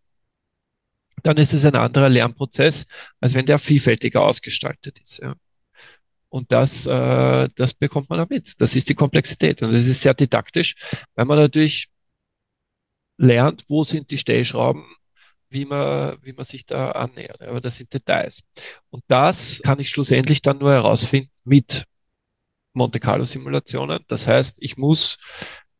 [1.23, 2.87] dann ist es ein anderer Lernprozess,
[3.21, 5.19] als wenn der vielfältiger ausgestaltet ist.
[5.19, 5.35] Ja.
[6.33, 8.59] Und das, äh, das bekommt man damit.
[8.59, 9.63] Das ist die Komplexität.
[9.63, 10.75] Und das ist sehr didaktisch,
[11.15, 11.91] weil man natürlich
[13.19, 14.83] lernt, wo sind die Stellschrauben,
[15.51, 17.43] wie man, wie man sich da annähert.
[17.43, 18.41] Aber das sind Details.
[18.89, 21.85] Und das kann ich schlussendlich dann nur herausfinden mit
[22.73, 24.03] Monte Carlo Simulationen.
[24.09, 25.19] Das heißt, ich muss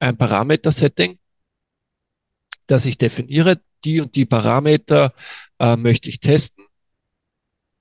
[0.01, 1.19] ein Parameter-Setting,
[2.67, 5.15] das ich definiere, die und die Parameter
[5.59, 6.67] äh, möchte ich testen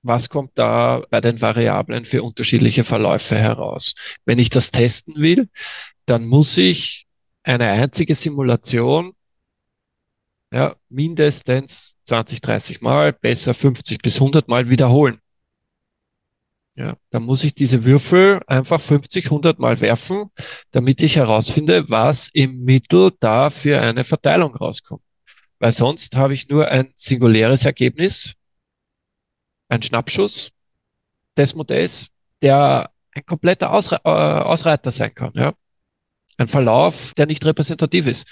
[0.02, 3.94] was kommt da bei den Variablen für unterschiedliche Verläufe heraus.
[4.24, 5.48] Wenn ich das testen will,
[6.06, 7.06] dann muss ich
[7.42, 9.14] eine einzige Simulation
[10.52, 15.18] ja, mindestens 20, 30 Mal, besser 50 bis 100 Mal wiederholen.
[16.74, 20.30] Ja, dann muss ich diese Würfel einfach 50, 100 Mal werfen,
[20.70, 25.02] damit ich herausfinde, was im Mittel da für eine Verteilung rauskommt.
[25.58, 28.34] Weil sonst habe ich nur ein singuläres Ergebnis,
[29.72, 30.52] ein Schnappschuss
[31.36, 32.08] des Modells,
[32.42, 35.32] der ein kompletter Ausre äh, Ausreiter sein kann.
[35.34, 35.54] Ja?
[36.36, 38.28] Ein Verlauf, der nicht repräsentativ ist.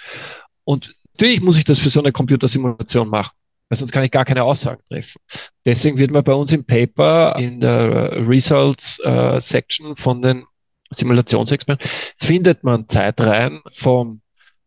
[0.64, 3.32] Und natürlich muss ich das für so eine Computersimulation machen,
[3.68, 5.20] weil sonst kann ich gar keine Aussagen treffen.
[5.64, 10.44] Deswegen wird man bei uns im Paper in der Results äh, Section von den
[10.92, 11.88] Simulationsexperimenten
[12.18, 14.22] findet man Zeitreihen von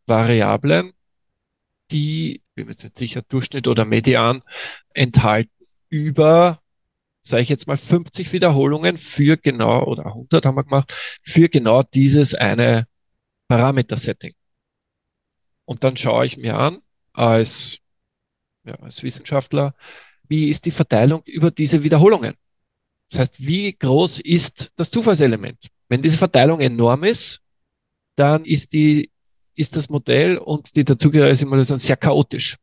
[0.05, 0.93] Variablen,
[1.91, 4.41] die, bin mir jetzt nicht sicher, Durchschnitt oder Median
[4.93, 5.51] enthalten
[5.89, 6.62] über
[7.23, 10.93] sage ich jetzt mal, 50 Wiederholungen für genau, oder 100 haben wir gemacht,
[11.23, 12.87] für genau dieses eine
[13.47, 14.33] Parameter-Setting.
[15.65, 16.79] Und dann schaue ich mir an,
[17.13, 17.79] als,
[18.65, 19.73] ja, als Wissenschaftler,
[20.27, 22.35] wie ist die Verteilung über diese Wiederholungen?
[23.09, 25.67] Das heißt, wie groß ist das Zufallselement?
[25.87, 27.39] Wenn diese Verteilung enorm ist,
[28.15, 29.11] dann ist die,
[29.55, 32.57] ist das Modell und die dazugehörige Simulation sehr chaotisch.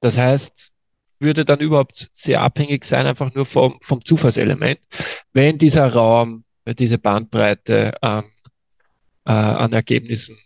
[0.00, 0.71] Das heißt,
[1.22, 4.78] würde dann überhaupt sehr abhängig sein, einfach nur vom, vom Zufallselement.
[5.32, 8.24] Wenn dieser Raum, diese Bandbreite an,
[9.24, 10.38] äh, an Ergebnissen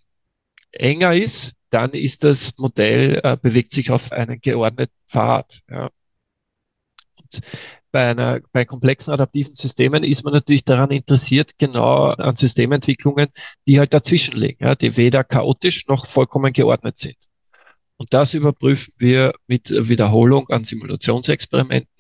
[0.73, 5.61] enger ist, dann ist das Modell, äh, bewegt sich auf einen geordneten Pfad.
[5.69, 5.91] Ja.
[7.21, 7.41] Und
[7.91, 13.29] bei, einer, bei komplexen adaptiven Systemen ist man natürlich daran interessiert, genau an Systementwicklungen,
[13.67, 17.17] die halt dazwischen liegen, ja, die weder chaotisch noch vollkommen geordnet sind.
[17.99, 21.91] Und das überprüfen wir mit Wiederholung an Simulationsexperimenten.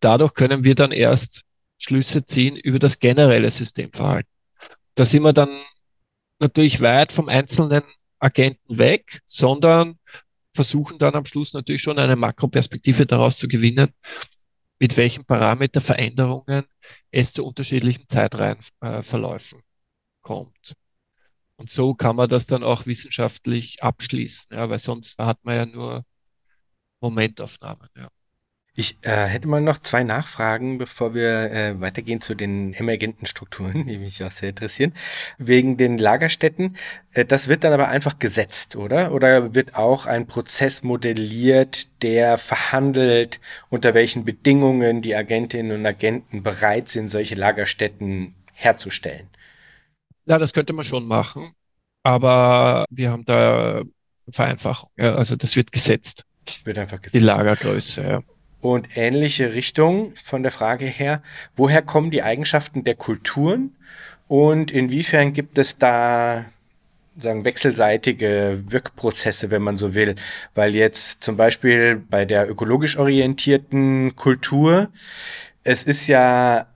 [0.00, 1.42] Dadurch können wir dann erst
[1.78, 4.30] Schlüsse ziehen über das generelle Systemverhalten.
[4.94, 5.50] Da sind wir dann
[6.38, 7.82] natürlich weit vom einzelnen
[8.18, 9.98] Agenten weg, sondern
[10.52, 13.94] versuchen dann am Schluss natürlich schon eine Makroperspektive daraus zu gewinnen,
[14.78, 16.64] mit welchen Parameterveränderungen
[17.10, 19.62] es zu unterschiedlichen Zeitreihenverläufen äh,
[20.22, 20.74] kommt.
[21.60, 25.66] Und so kann man das dann auch wissenschaftlich abschließen, ja, weil sonst hat man ja
[25.66, 26.04] nur
[27.02, 27.86] Momentaufnahmen.
[27.94, 28.08] Ja.
[28.74, 33.86] Ich äh, hätte mal noch zwei Nachfragen, bevor wir äh, weitergehen zu den emergenten Strukturen,
[33.86, 34.94] die mich auch sehr interessieren.
[35.36, 36.78] Wegen den Lagerstätten,
[37.12, 39.12] äh, das wird dann aber einfach gesetzt, oder?
[39.12, 43.38] Oder wird auch ein Prozess modelliert, der verhandelt,
[43.68, 49.28] unter welchen Bedingungen die Agentinnen und Agenten bereit sind, solche Lagerstätten herzustellen?
[50.26, 51.52] Ja, das könnte man schon machen,
[52.02, 53.82] aber wir haben da
[54.28, 54.90] Vereinfachung.
[54.96, 56.24] Ja, also das wird gesetzt.
[56.64, 57.14] Wird einfach gesetzt.
[57.14, 58.22] Die Lagergröße, ja.
[58.60, 61.22] Und ähnliche Richtung von der Frage her,
[61.56, 63.76] woher kommen die Eigenschaften der Kulturen
[64.28, 66.44] und inwiefern gibt es da
[67.18, 70.14] sagen, wechselseitige Wirkprozesse, wenn man so will.
[70.54, 74.88] Weil jetzt zum Beispiel bei der ökologisch orientierten Kultur,
[75.62, 76.66] es ist ja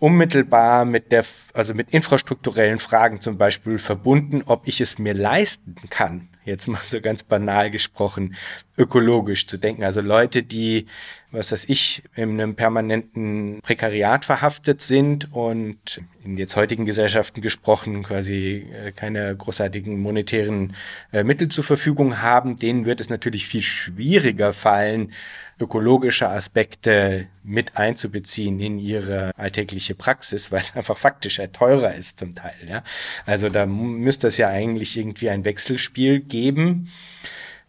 [0.00, 1.24] unmittelbar mit der,
[1.54, 6.80] also mit infrastrukturellen Fragen zum Beispiel verbunden, ob ich es mir leisten kann, jetzt mal
[6.86, 8.36] so ganz banal gesprochen,
[8.76, 9.84] ökologisch zu denken.
[9.84, 10.86] Also Leute, die,
[11.30, 18.02] was weiß ich, in einem permanenten Prekariat verhaftet sind und in jetzt heutigen Gesellschaften gesprochen
[18.02, 20.74] quasi äh, keine großartigen monetären
[21.12, 25.12] äh, Mittel zur Verfügung haben, denen wird es natürlich viel schwieriger fallen,
[25.60, 32.34] ökologische Aspekte mit einzubeziehen in ihre alltägliche Praxis, weil es einfach faktisch teurer ist zum
[32.34, 32.54] Teil.
[32.66, 32.82] Ja?
[33.26, 36.39] Also da müsste es ja eigentlich irgendwie ein Wechselspiel geben.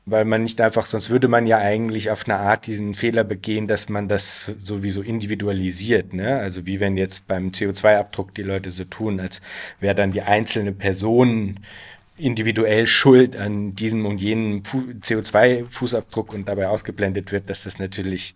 [0.05, 3.67] Weil man nicht einfach, sonst würde man ja eigentlich auf eine Art diesen Fehler begehen,
[3.67, 6.13] dass man das sowieso individualisiert.
[6.13, 6.37] Ne?
[6.37, 9.41] Also wie wenn jetzt beim CO2-Abdruck die Leute so tun, als
[9.79, 11.59] wäre dann die einzelne Person
[12.17, 18.35] individuell schuld an diesem und jenem CO2-Fußabdruck und dabei ausgeblendet wird, dass das natürlich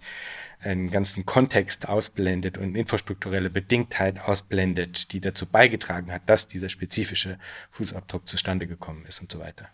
[0.62, 7.38] einen ganzen Kontext ausblendet und infrastrukturelle Bedingtheit ausblendet, die dazu beigetragen hat, dass dieser spezifische
[7.72, 9.70] Fußabdruck zustande gekommen ist und so weiter.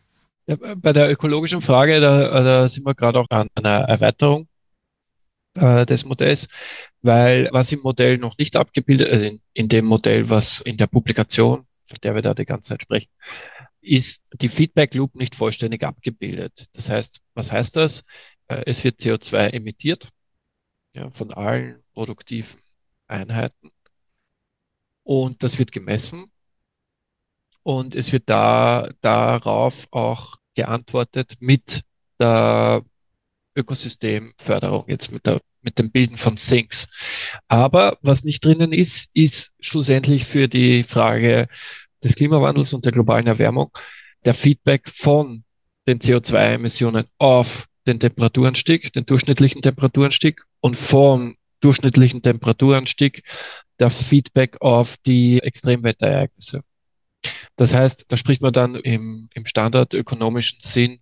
[0.47, 4.47] Bei der ökologischen Frage, da, da sind wir gerade auch an einer Erweiterung
[5.55, 6.47] äh, des Modells,
[7.01, 10.87] weil was im Modell noch nicht abgebildet, also in, in dem Modell, was in der
[10.87, 13.09] Publikation, von der wir da die ganze Zeit sprechen,
[13.81, 16.67] ist die Feedback Loop nicht vollständig abgebildet.
[16.73, 18.03] Das heißt, was heißt das?
[18.47, 20.09] Äh, es wird CO2 emittiert
[20.93, 22.59] ja, von allen produktiven
[23.07, 23.71] Einheiten
[25.03, 26.31] und das wird gemessen
[27.63, 31.81] und es wird da darauf auch geantwortet mit
[32.19, 32.83] der
[33.55, 36.87] Ökosystemförderung, jetzt mit, der, mit dem Bilden von Sinks.
[37.47, 41.47] Aber was nicht drinnen ist, ist schlussendlich für die Frage
[42.03, 43.71] des Klimawandels und der globalen Erwärmung
[44.25, 45.43] der Feedback von
[45.87, 53.23] den CO2-Emissionen auf den Temperaturanstieg, den durchschnittlichen Temperaturanstieg und vom durchschnittlichen Temperaturanstieg
[53.77, 56.61] das Feedback auf die Extremwetterereignisse.
[57.55, 61.01] Das heißt, da spricht man dann im, im standardökonomischen Sinn,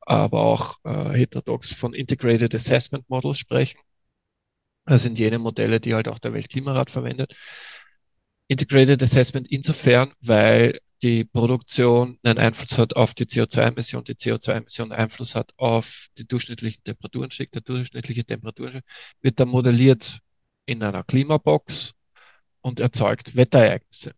[0.00, 3.78] aber auch äh, heterodox von Integrated Assessment Models sprechen.
[4.86, 7.34] Das sind jene Modelle, die halt auch der Weltklimarat verwendet.
[8.48, 15.34] Integrated Assessment insofern, weil die Produktion einen Einfluss hat auf die CO2-Emission, die CO2-Emission Einfluss
[15.34, 17.52] hat auf die durchschnittlichen Temperaturanstieg.
[17.52, 18.84] Der durchschnittliche Temperaturanstieg
[19.20, 20.20] wird dann modelliert
[20.66, 21.92] in einer Klimabox
[22.62, 24.12] und erzeugt Wetterereignisse.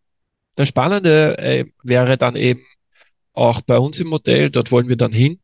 [0.57, 2.63] Das Spannende äh, wäre dann eben
[3.33, 5.41] auch bei uns im Modell, dort wollen wir dann hin.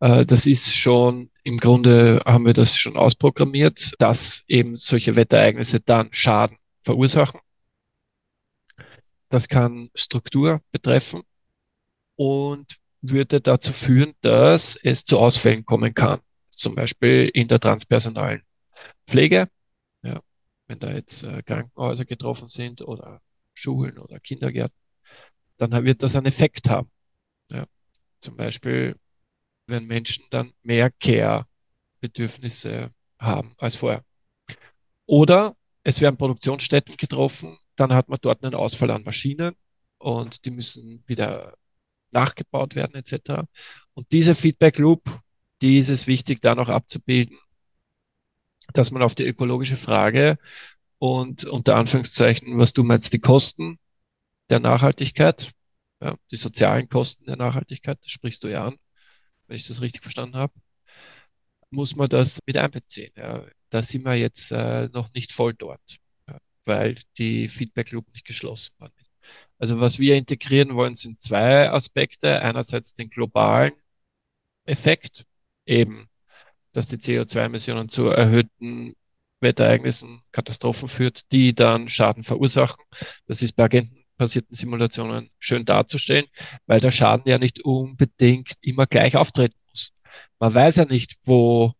[0.00, 5.80] Äh, das ist schon, im Grunde haben wir das schon ausprogrammiert, dass eben solche Wetterereignisse
[5.80, 7.40] dann Schaden verursachen
[9.30, 11.22] das kann Struktur betreffen
[12.16, 12.66] und
[13.00, 16.20] würde dazu führen, dass es zu Ausfällen kommen kann.
[16.50, 18.42] Zum Beispiel in der transpersonalen
[19.06, 19.48] Pflege,
[20.02, 20.20] ja,
[20.66, 23.22] wenn da jetzt äh, Krankenhäuser getroffen sind oder
[23.60, 24.76] Schulen oder Kindergärten,
[25.56, 26.90] dann wird das einen Effekt haben.
[27.50, 27.66] Ja.
[28.20, 28.96] Zum Beispiel,
[29.66, 34.04] wenn Menschen dann mehr Care-Bedürfnisse haben als vorher.
[35.06, 39.54] Oder es werden Produktionsstätten getroffen, dann hat man dort einen Ausfall an Maschinen
[39.98, 41.54] und die müssen wieder
[42.10, 43.46] nachgebaut werden etc.
[43.94, 45.20] Und diese Feedback Loop,
[45.62, 47.38] die ist es wichtig, da noch abzubilden,
[48.72, 50.38] dass man auf die ökologische Frage
[51.00, 53.78] und unter Anführungszeichen, was du meinst, die Kosten
[54.50, 55.50] der Nachhaltigkeit,
[56.00, 58.76] ja, die sozialen Kosten der Nachhaltigkeit, das sprichst du ja an,
[59.48, 60.52] wenn ich das richtig verstanden habe,
[61.70, 63.12] muss man das mit einbeziehen.
[63.16, 63.44] Ja.
[63.70, 66.00] Da sind wir jetzt äh, noch nicht voll dort
[66.70, 69.10] weil die Feedback Loop nicht geschlossen ist.
[69.58, 72.40] Also was wir integrieren wollen, sind zwei Aspekte.
[72.42, 73.72] Einerseits den globalen
[74.64, 75.26] Effekt,
[75.66, 76.08] eben,
[76.72, 78.94] dass die CO2-Emissionen zu erhöhten
[79.40, 82.82] Wetterereignissen, Katastrophen führt, die dann Schaden verursachen.
[83.26, 86.26] Das ist bei agentenbasierten Simulationen schön darzustellen,
[86.66, 89.92] weil der Schaden ja nicht unbedingt immer gleich auftreten muss.
[90.38, 91.72] Man weiß ja nicht, wo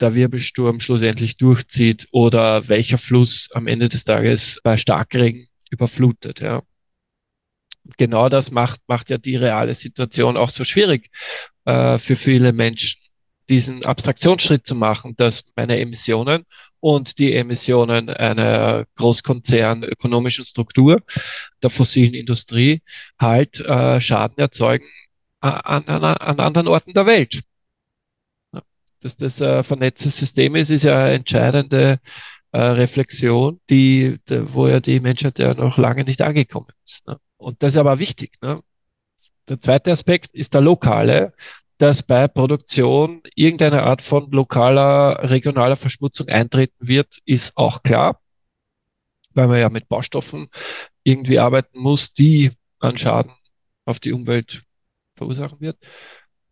[0.00, 6.40] der Wirbelsturm schlussendlich durchzieht oder welcher Fluss am Ende des Tages bei Starkregen überflutet.
[6.40, 6.62] Ja.
[7.96, 11.10] Genau das macht, macht ja die reale Situation auch so schwierig
[11.64, 13.01] äh, für viele Menschen,
[13.52, 16.44] diesen Abstraktionsschritt zu machen, dass meine Emissionen
[16.80, 21.02] und die Emissionen einer Großkonzern ökonomischen Struktur
[21.62, 22.82] der fossilen Industrie
[23.20, 24.86] halt äh, Schaden erzeugen
[25.40, 27.42] an, an, an anderen Orten der Welt
[29.02, 31.98] dass das ein vernetztes System ist, ist ja eine entscheidende
[32.52, 37.06] äh, Reflexion, die, wo ja die Menschheit ja noch lange nicht angekommen ist.
[37.06, 37.18] Ne?
[37.36, 38.32] Und das ist aber wichtig.
[38.40, 38.60] Ne?
[39.48, 41.32] Der zweite Aspekt ist der lokale,
[41.78, 48.20] dass bei Produktion irgendeine Art von lokaler, regionaler Verschmutzung eintreten wird, ist auch klar,
[49.34, 50.48] weil man ja mit Baustoffen
[51.02, 53.32] irgendwie arbeiten muss, die an Schaden
[53.84, 54.62] auf die Umwelt
[55.16, 55.78] verursachen wird.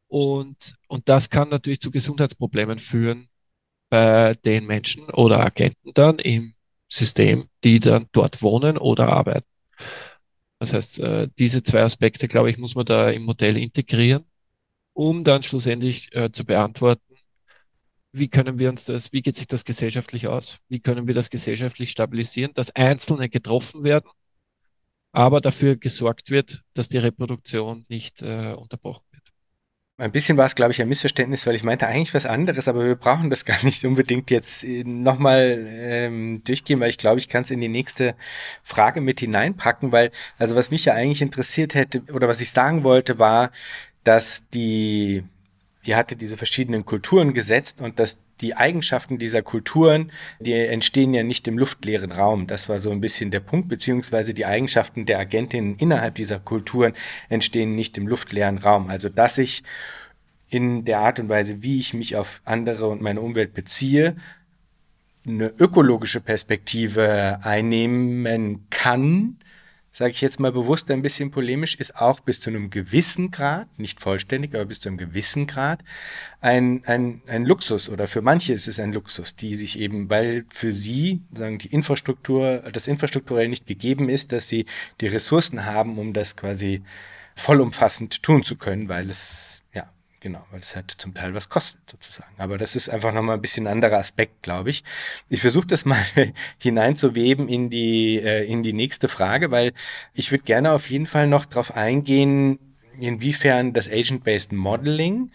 [0.09, 3.28] Und, und das kann natürlich zu Gesundheitsproblemen führen
[3.88, 6.55] bei den Menschen oder Agenten dann im
[6.88, 9.47] System, die dann dort wohnen oder arbeiten.
[10.59, 14.24] Das heißt, äh, diese zwei Aspekte, glaube ich, muss man da im Modell integrieren,
[14.92, 17.02] um dann schlussendlich äh, zu beantworten,
[18.12, 20.58] wie können wir uns das, wie geht sich das gesellschaftlich aus?
[20.68, 24.10] Wie können wir das gesellschaftlich stabilisieren, dass Einzelne getroffen werden,
[25.12, 29.04] aber dafür gesorgt wird, dass die Reproduktion nicht äh, unterbrochen
[29.98, 32.86] Ein bisschen war es, glaube ich, ein Missverständnis, weil ich meinte eigentlich was anderes, aber
[32.86, 37.28] wir brauchen das gar nicht unbedingt jetzt äh, nochmal ähm, durchgehen, weil ich glaube, ich
[37.28, 38.16] kann es in die nächste
[38.62, 42.82] Frage mit hineinpacken, weil, also was mich ja eigentlich interessiert hätte oder was ich sagen
[42.82, 43.50] wollte, war,
[44.05, 45.22] dass die,
[45.82, 51.22] ihr hatte diese verschiedenen Kulturen gesetzt und dass die Eigenschaften dieser Kulturen, die entstehen ja
[51.22, 52.47] nicht im luftleeren Raum.
[52.47, 56.94] Das war so ein bisschen der Punkt, beziehungsweise die Eigenschaften der Agentinnen innerhalb dieser Kulturen
[57.28, 58.89] entstehen nicht im luftleeren Raum.
[58.89, 59.62] Also dass ich
[60.48, 64.16] in der Art und Weise, wie ich mich auf andere und meine Umwelt beziehe,
[65.27, 69.36] eine ökologische Perspektive einnehmen kann,
[69.92, 73.66] sage ich jetzt mal bewusst ein bisschen polemisch, ist auch bis zu einem gewissen Grad,
[73.78, 75.80] nicht vollständig, aber bis zu einem gewissen Grad,
[76.40, 80.44] ein, ein, ein Luxus oder für manche ist es ein Luxus, die sich eben, weil
[80.48, 84.66] für sie sagen die Infrastruktur, das infrastrukturell nicht gegeben ist, dass sie
[85.00, 86.82] die Ressourcen haben, um das quasi
[87.34, 89.59] vollumfassend tun zu können, weil es
[90.22, 92.34] Genau, weil es halt zum Teil was kostet sozusagen.
[92.36, 94.84] Aber das ist einfach nochmal ein bisschen anderer Aspekt, glaube ich.
[95.30, 96.05] Ich versuche das mal
[96.59, 99.72] hineinzuweben in die, äh, in die nächste Frage, weil
[100.12, 102.59] ich würde gerne auf jeden Fall noch darauf eingehen,
[102.98, 105.30] inwiefern das Agent-Based Modeling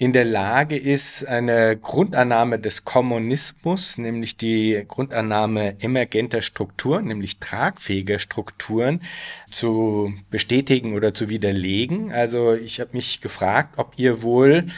[0.00, 8.18] in der Lage ist, eine Grundannahme des Kommunismus, nämlich die Grundannahme emergenter Strukturen, nämlich tragfähiger
[8.18, 9.02] Strukturen,
[9.50, 12.12] zu bestätigen oder zu widerlegen.
[12.12, 14.68] Also ich habe mich gefragt, ob ihr wohl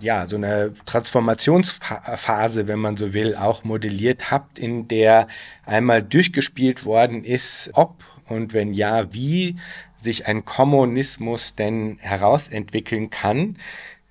[0.00, 5.28] ja so eine Transformationsphase, wenn man so will, auch modelliert habt, in der
[5.64, 9.56] einmal durchgespielt worden ist, ob und wenn ja, wie
[9.96, 13.56] sich ein Kommunismus denn herausentwickeln kann,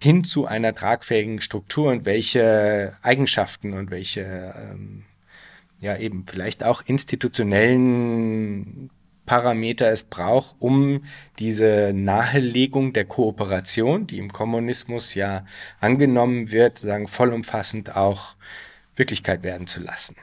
[0.03, 5.05] hin zu einer tragfähigen Struktur und welche Eigenschaften und welche, ähm,
[5.79, 8.89] ja eben vielleicht auch institutionellen
[9.25, 11.05] Parameter es braucht, um
[11.39, 15.45] diese Nahelegung der Kooperation, die im Kommunismus ja
[15.79, 18.35] angenommen wird, sagen vollumfassend auch
[18.97, 20.17] Wirklichkeit werden zu lassen.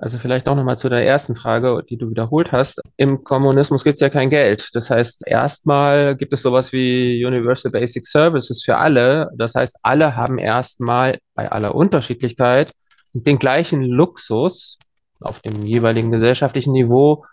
[0.00, 2.80] Also vielleicht auch nochmal zu der ersten Frage, die du wiederholt hast.
[2.96, 4.70] Im Kommunismus gibt es ja kein Geld.
[4.74, 9.28] Das heißt, erstmal gibt es sowas wie Universal Basic Services für alle.
[9.36, 12.70] Das heißt, alle haben erstmal bei aller Unterschiedlichkeit
[13.12, 14.78] den gleichen Luxus
[15.20, 17.24] auf dem jeweiligen gesellschaftlichen Niveau,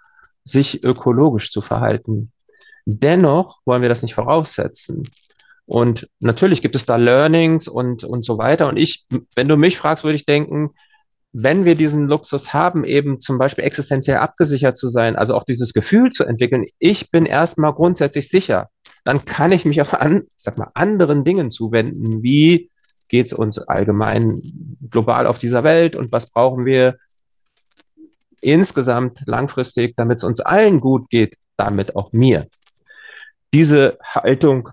[0.44, 2.32] sich ökologisch zu verhalten.
[2.86, 5.04] Dennoch wollen wir das nicht voraussetzen.
[5.68, 8.68] Und natürlich gibt es da Learnings und, und so weiter.
[8.68, 9.06] Und ich,
[9.36, 10.72] wenn du mich fragst, würde ich denken,
[11.38, 15.74] wenn wir diesen Luxus haben, eben zum Beispiel existenziell abgesichert zu sein, also auch dieses
[15.74, 18.70] Gefühl zu entwickeln, ich bin erstmal grundsätzlich sicher,
[19.04, 22.24] dann kann ich mich auch an, sag mal, anderen Dingen zuwenden.
[22.24, 22.72] Wie
[23.10, 24.40] geht es uns allgemein
[24.90, 26.96] global auf dieser Welt und was brauchen wir
[28.40, 32.48] insgesamt langfristig, damit es uns allen gut geht, damit auch mir.
[33.54, 34.70] Diese Haltung,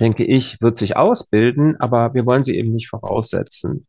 [0.00, 3.86] denke ich, wird sich ausbilden, aber wir wollen sie eben nicht voraussetzen.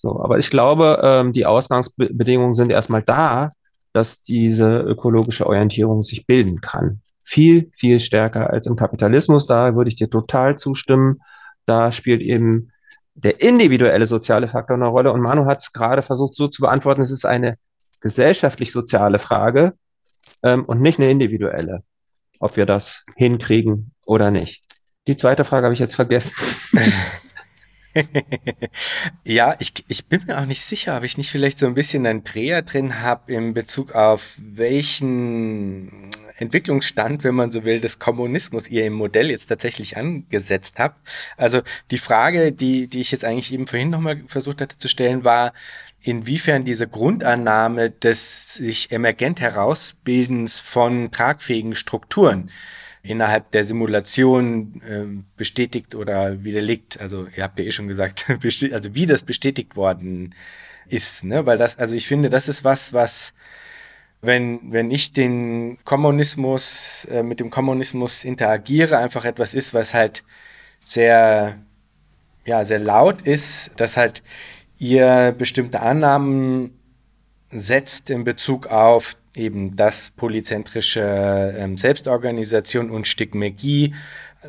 [0.00, 3.50] So, aber ich glaube, ähm, die Ausgangsbedingungen sind erstmal da,
[3.92, 7.02] dass diese ökologische Orientierung sich bilden kann.
[7.22, 9.46] Viel, viel stärker als im Kapitalismus.
[9.46, 11.20] Da würde ich dir total zustimmen.
[11.66, 12.72] Da spielt eben
[13.14, 15.12] der individuelle soziale Faktor eine Rolle.
[15.12, 17.54] Und Manu hat es gerade versucht so zu beantworten, es ist eine
[18.00, 19.74] gesellschaftlich-soziale Frage
[20.42, 21.82] ähm, und nicht eine individuelle,
[22.38, 24.62] ob wir das hinkriegen oder nicht.
[25.06, 26.36] Die zweite Frage habe ich jetzt vergessen.
[29.24, 32.06] ja, ich, ich bin mir auch nicht sicher, ob ich nicht vielleicht so ein bisschen
[32.06, 38.68] einen Dreher drin habe in Bezug auf welchen Entwicklungsstand, wenn man so will, des Kommunismus
[38.68, 41.06] ihr im Modell jetzt tatsächlich angesetzt habt.
[41.36, 45.24] Also die Frage, die, die ich jetzt eigentlich eben vorhin nochmal versucht hatte zu stellen,
[45.24, 45.52] war,
[46.02, 52.50] inwiefern diese Grundannahme des sich emergent herausbildens von tragfähigen Strukturen
[53.02, 57.00] innerhalb der Simulation äh, bestätigt oder widerlegt.
[57.00, 58.26] Also ihr habt ja eh schon gesagt,
[58.72, 60.34] also wie das bestätigt worden
[60.86, 61.46] ist, ne?
[61.46, 63.32] Weil das, also ich finde, das ist was, was
[64.22, 70.24] wenn, wenn ich den Kommunismus, äh, mit dem Kommunismus interagiere, einfach etwas ist, was halt
[70.84, 71.56] sehr,
[72.44, 74.22] ja, sehr laut ist, dass halt
[74.78, 76.78] ihr bestimmte Annahmen
[77.50, 83.94] setzt in Bezug auf eben das polyzentrische ähm, Selbstorganisation und Stigmagie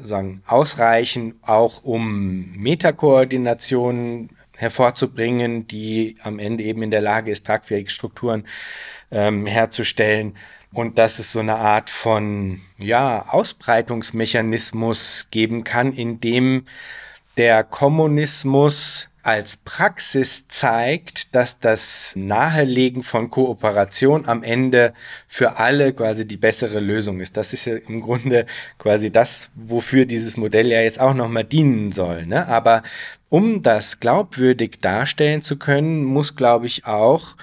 [0.04, 7.90] sagen, ausreichen, auch um Metakoordination hervorzubringen, die am Ende eben in der Lage ist, tragfähige
[7.90, 8.46] Strukturen
[9.10, 10.36] ähm, herzustellen.
[10.74, 16.64] Und dass es so eine Art von ja, Ausbreitungsmechanismus geben kann, in dem
[17.38, 24.94] der Kommunismus als Praxis zeigt, dass das Nahelegen von Kooperation am Ende
[25.28, 27.38] für alle quasi die bessere Lösung ist.
[27.38, 28.46] Das ist ja im Grunde
[28.78, 32.26] quasi das, wofür dieses Modell ja jetzt auch nochmal dienen soll.
[32.26, 32.48] Ne?
[32.48, 32.84] Aber
[33.30, 37.36] um das glaubwürdig darstellen zu können, muss, glaube ich, auch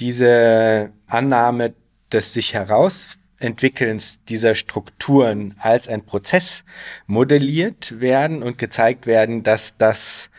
[0.00, 1.74] diese Annahme
[2.12, 6.64] des sich herausentwickelns dieser Strukturen als ein Prozess
[7.06, 10.29] modelliert werden und gezeigt werden, dass das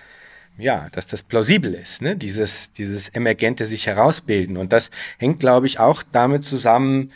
[0.58, 2.16] ja, dass das plausibel ist, ne?
[2.16, 4.58] dieses, dieses emergente sich herausbilden.
[4.58, 7.12] Und das hängt, glaube ich, auch damit zusammen,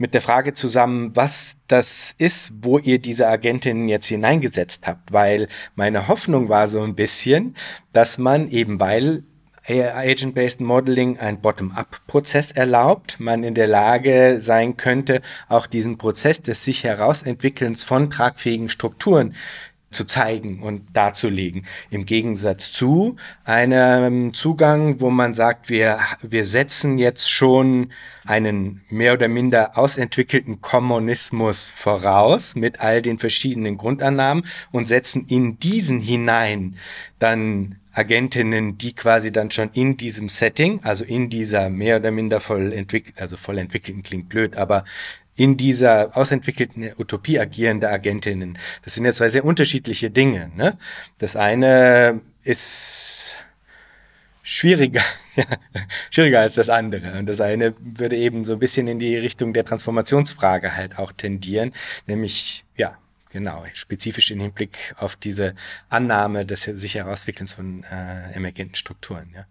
[0.00, 5.12] mit der Frage zusammen, was das ist, wo ihr diese Agentinnen jetzt hineingesetzt habt.
[5.12, 7.54] Weil meine Hoffnung war so ein bisschen,
[7.92, 9.24] dass man eben, weil
[9.68, 16.64] Agent-Based Modeling ein Bottom-up-Prozess erlaubt, man in der Lage sein könnte, auch diesen Prozess des
[16.64, 19.34] sich herausentwickelns von tragfähigen Strukturen
[19.90, 21.66] zu zeigen und darzulegen.
[21.90, 27.90] Im Gegensatz zu einem Zugang, wo man sagt, wir, wir setzen jetzt schon
[28.24, 35.58] einen mehr oder minder ausentwickelten Kommunismus voraus mit all den verschiedenen Grundannahmen und setzen in
[35.58, 36.76] diesen hinein
[37.18, 42.38] dann Agentinnen, die quasi dann schon in diesem Setting, also in dieser mehr oder minder
[42.38, 44.84] voll entwickelt, also voll entwickelten klingt blöd, aber
[45.40, 48.58] in dieser ausentwickelten Utopie agierende Agentinnen.
[48.82, 50.50] Das sind ja zwei sehr unterschiedliche Dinge.
[50.54, 50.76] Ne?
[51.16, 53.36] Das eine ist
[54.42, 55.00] schwieriger,
[56.10, 57.18] schwieriger als das andere.
[57.18, 61.10] Und das eine würde eben so ein bisschen in die Richtung der Transformationsfrage halt auch
[61.10, 61.72] tendieren,
[62.06, 62.98] nämlich, ja,
[63.30, 65.54] genau, spezifisch im Hinblick auf diese
[65.88, 69.46] Annahme des sich herauswickelns von äh, emergenten Strukturen, ja.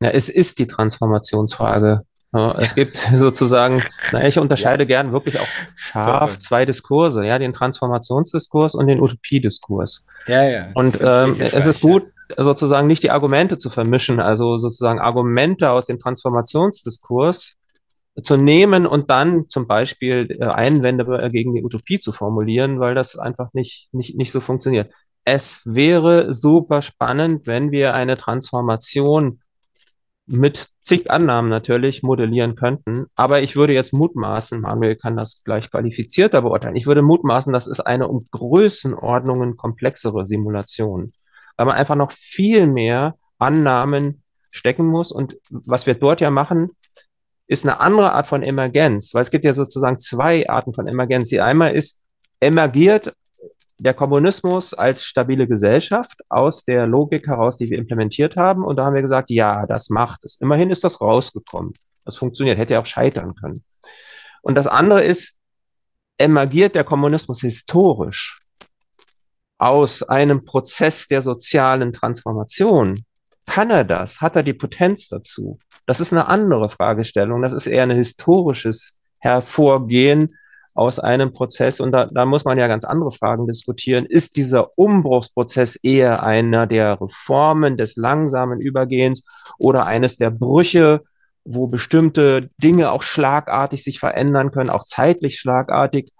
[0.00, 2.06] Ja, es ist die Transformationsfrage.
[2.32, 3.82] Ja, es gibt sozusagen,
[4.12, 4.88] naja, ich unterscheide ja.
[4.88, 10.04] gern wirklich auch scharf zwei Diskurse, ja, den Transformationsdiskurs und den Utopiediskurs.
[10.26, 10.68] Ja, ja.
[10.74, 12.04] Und ähm, es ist gut,
[12.36, 17.54] sozusagen nicht die Argumente zu vermischen, also sozusagen Argumente aus dem Transformationsdiskurs
[18.22, 23.16] zu nehmen und dann zum Beispiel äh, Einwände gegen die Utopie zu formulieren, weil das
[23.16, 24.92] einfach nicht, nicht, nicht so funktioniert.
[25.24, 29.40] Es wäre super spannend, wenn wir eine Transformation
[30.26, 33.06] mit zig Annahmen natürlich modellieren könnten.
[33.14, 36.76] Aber ich würde jetzt mutmaßen, Manuel kann das gleich qualifizierter beurteilen.
[36.76, 41.12] Ich würde mutmaßen, das ist eine um Größenordnungen komplexere Simulation,
[41.56, 45.12] weil man einfach noch viel mehr Annahmen stecken muss.
[45.12, 46.70] Und was wir dort ja machen,
[47.46, 51.28] ist eine andere Art von Emergenz, weil es gibt ja sozusagen zwei Arten von Emergenz.
[51.28, 52.00] Die einmal ist,
[52.40, 53.14] emergiert
[53.78, 58.64] der Kommunismus als stabile Gesellschaft aus der Logik heraus, die wir implementiert haben.
[58.64, 60.36] Und da haben wir gesagt, ja, das macht es.
[60.40, 61.74] Immerhin ist das rausgekommen.
[62.04, 63.64] Das funktioniert, hätte auch scheitern können.
[64.42, 65.38] Und das andere ist,
[66.18, 68.40] emergiert der Kommunismus historisch
[69.58, 73.04] aus einem Prozess der sozialen Transformation?
[73.46, 74.20] Kann er das?
[74.20, 75.58] Hat er die Potenz dazu?
[75.86, 77.42] Das ist eine andere Fragestellung.
[77.42, 80.36] Das ist eher ein historisches Hervorgehen
[80.76, 81.80] aus einem Prozess.
[81.80, 84.04] Und da, da muss man ja ganz andere Fragen diskutieren.
[84.04, 89.24] Ist dieser Umbruchsprozess eher einer der Reformen des langsamen Übergehens
[89.58, 91.02] oder eines der Brüche,
[91.44, 96.10] wo bestimmte Dinge auch schlagartig sich verändern können, auch zeitlich schlagartig?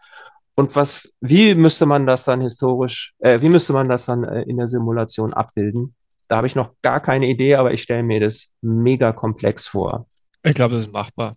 [0.55, 4.43] Und was, wie müsste man das dann historisch, äh, wie müsste man das dann äh,
[4.43, 5.95] in der Simulation abbilden?
[6.28, 10.07] Da habe ich noch gar keine Idee, aber ich stelle mir das mega komplex vor.
[10.43, 11.37] Ich glaube, das ist machbar.